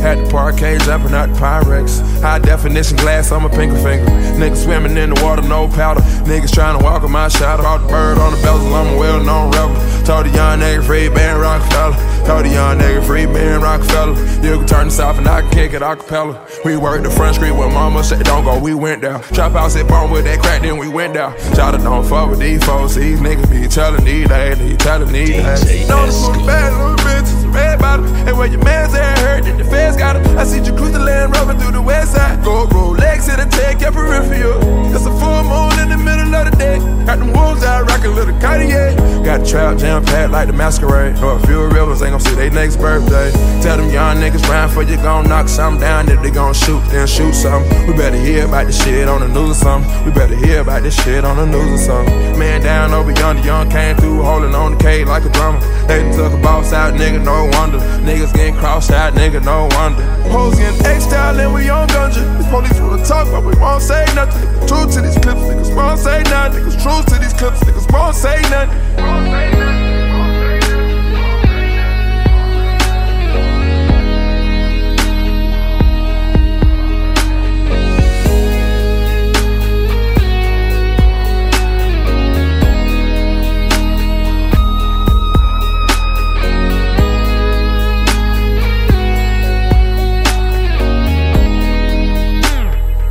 Had 0.00 0.18
the 0.18 0.30
parquet 0.30 0.78
jumping 0.78 1.12
out 1.12 1.28
the 1.28 1.34
Pyrex. 1.34 2.00
High 2.20 2.38
definition 2.38 2.96
glass 2.96 3.30
on 3.32 3.42
my 3.42 3.48
pinky 3.48 3.76
finger. 3.76 4.06
Niggas 4.40 4.64
swimming 4.64 4.96
in 4.96 5.14
the 5.14 5.22
water, 5.22 5.42
no 5.42 5.68
powder. 5.68 6.00
Niggas 6.24 6.52
trying 6.52 6.78
to 6.78 6.84
walk 6.84 7.02
on 7.02 7.12
my 7.12 7.28
shadow. 7.28 7.62
Caught 7.62 7.82
the 7.82 7.88
bird 7.88 8.18
on 8.18 8.32
the 8.32 8.38
bezel, 8.38 8.74
I'm 8.74 8.94
a 8.94 8.98
well 8.98 9.22
known 9.22 9.50
rebel. 9.50 10.04
Told 10.04 10.26
the 10.26 10.30
young 10.30 10.60
nigga 10.60 10.84
free 10.84 11.08
Ben 11.08 11.38
Rockefeller. 11.38 11.96
Told 12.26 12.44
the 12.46 12.50
young 12.50 12.78
nigga 12.78 13.06
free 13.06 13.26
Ben 13.26 13.60
Rockefeller. 13.60 14.14
You 14.42 14.58
can 14.58 14.66
turn 14.66 14.84
this 14.86 14.98
off 14.98 15.18
and 15.18 15.28
I 15.28 15.42
can 15.42 15.50
kick 15.50 15.74
it 15.74 15.82
a 15.82 15.96
cappella. 15.96 16.46
We 16.64 16.76
worked 16.76 17.04
the 17.04 17.10
front 17.10 17.36
street 17.36 17.52
when 17.52 17.72
mama 17.72 18.02
said 18.02 18.24
don't 18.24 18.44
go, 18.44 18.58
we 18.58 18.74
went 18.74 19.02
down. 19.02 19.22
Trap 19.34 19.52
house 19.52 19.76
at 19.76 19.86
bone 19.86 20.10
with 20.10 20.24
that 20.24 20.40
crack, 20.40 20.62
then 20.62 20.78
we 20.78 20.88
went 20.88 21.14
down. 21.14 21.36
Shout 21.54 21.74
out 21.74 21.82
don't 21.82 22.04
fuck 22.04 22.30
with 22.30 22.40
these 22.40 22.64
folks. 22.64 22.94
These 22.94 23.20
niggas 23.20 23.50
be 23.50 23.68
telling 23.68 24.04
these 24.04 24.28
days, 24.28 24.58
they 24.58 24.76
telling 24.76 25.12
these 25.12 25.36
days. 25.64 25.88
Know 25.88 26.06
the 26.06 26.44
bad 26.46 26.72
little 26.72 26.96
bitches, 26.96 27.54
red 27.54 27.78
bottom. 27.78 28.06
And 28.06 28.38
where 28.38 28.46
your 28.46 28.64
man's 28.64 28.94
at 28.94 29.09
I 30.40 30.44
see 30.44 30.56
you 30.64 30.72
cruise 30.72 30.92
the 30.92 30.98
land 30.98 31.36
rubbing 31.36 31.58
through 31.58 31.72
the 31.72 31.82
west 31.82 32.12
side. 32.12 32.42
Go 32.42 32.66
Rolex 32.68 33.26
the 33.26 33.44
tech, 33.44 33.78
your 33.82 33.92
peripheral. 33.92 34.56
It's 34.86 35.04
a 35.04 35.10
full 35.20 35.42
moon 35.44 35.69
Got 37.10 37.18
them 37.18 37.32
wolves 37.32 37.64
out 37.64 37.90
rocking 37.90 38.14
little 38.14 38.38
Cartier. 38.38 38.94
Got 39.24 39.40
the 39.40 39.46
trap 39.50 39.78
jam 39.78 40.04
packed 40.04 40.30
like 40.30 40.46
the 40.46 40.52
masquerade. 40.52 41.18
Or 41.18 41.34
a 41.34 41.44
few 41.44 41.58
ones 41.58 42.00
ain't 42.02 42.12
gon' 42.12 42.20
see 42.20 42.36
they 42.36 42.50
next 42.50 42.76
birthday. 42.76 43.32
Tell 43.62 43.78
them 43.78 43.90
young 43.90 44.18
niggas 44.18 44.48
round 44.48 44.70
for 44.70 44.84
you 44.84 44.94
gon' 44.94 45.28
knock 45.28 45.48
something 45.48 45.80
down. 45.80 46.08
If 46.08 46.22
they 46.22 46.30
gon' 46.30 46.54
shoot, 46.54 46.80
then 46.86 47.08
shoot 47.08 47.34
something. 47.34 47.88
We 47.88 47.96
better 47.96 48.16
hear 48.16 48.46
about 48.46 48.66
this 48.66 48.80
shit 48.84 49.08
on 49.08 49.22
the 49.22 49.26
news 49.26 49.58
or 49.58 49.60
something. 49.60 50.04
We 50.04 50.12
better 50.12 50.36
hear 50.36 50.60
about 50.60 50.84
this 50.84 51.02
shit 51.02 51.24
on 51.24 51.36
the 51.36 51.46
news 51.46 51.82
or 51.82 51.84
something. 51.84 52.38
Man 52.38 52.62
down 52.62 52.94
over 52.94 53.10
yonder, 53.10 53.42
young 53.42 53.68
came 53.68 53.96
through 53.96 54.22
holding 54.22 54.54
on 54.54 54.78
the 54.78 54.78
K 54.78 55.04
like 55.04 55.24
a 55.24 55.30
drummer. 55.30 55.58
They 55.88 56.08
took 56.14 56.32
a 56.32 56.38
boss 56.38 56.72
out, 56.72 56.94
nigga, 56.94 57.24
no 57.24 57.50
wonder. 57.58 57.78
Niggas 58.06 58.32
getting 58.34 58.54
crossed 58.54 58.92
out, 58.92 59.14
nigga, 59.14 59.44
no 59.44 59.66
wonder. 59.74 60.04
Hoes 60.30 60.54
getting 60.54 60.86
X-style 60.86 61.40
and 61.40 61.52
we 61.52 61.68
on 61.70 61.88
gunja. 61.88 62.22
These 62.38 62.46
police 62.46 62.80
wanna 62.80 63.04
talk, 63.04 63.26
but 63.32 63.42
we 63.42 63.58
won't 63.58 63.82
say 63.82 64.06
nothing. 64.14 64.46
True 64.68 64.86
to 64.86 65.00
these 65.00 65.18
clips, 65.18 65.42
niggas 65.50 65.74
won't 65.74 65.98
say 65.98 66.22
nothing. 66.30 66.62
Niggas 66.62 66.80
true 66.80 66.99
to 67.04 67.18
these 67.18 67.32
clips, 67.32 67.60
niggas 67.60 67.92
won't 67.92 68.14
say 68.14 68.40
nothing. 68.50 68.78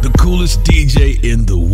The 0.02 0.10
coolest 0.18 0.64
DJ 0.64 1.24
in 1.24 1.46
the 1.46 1.58
world 1.58 1.69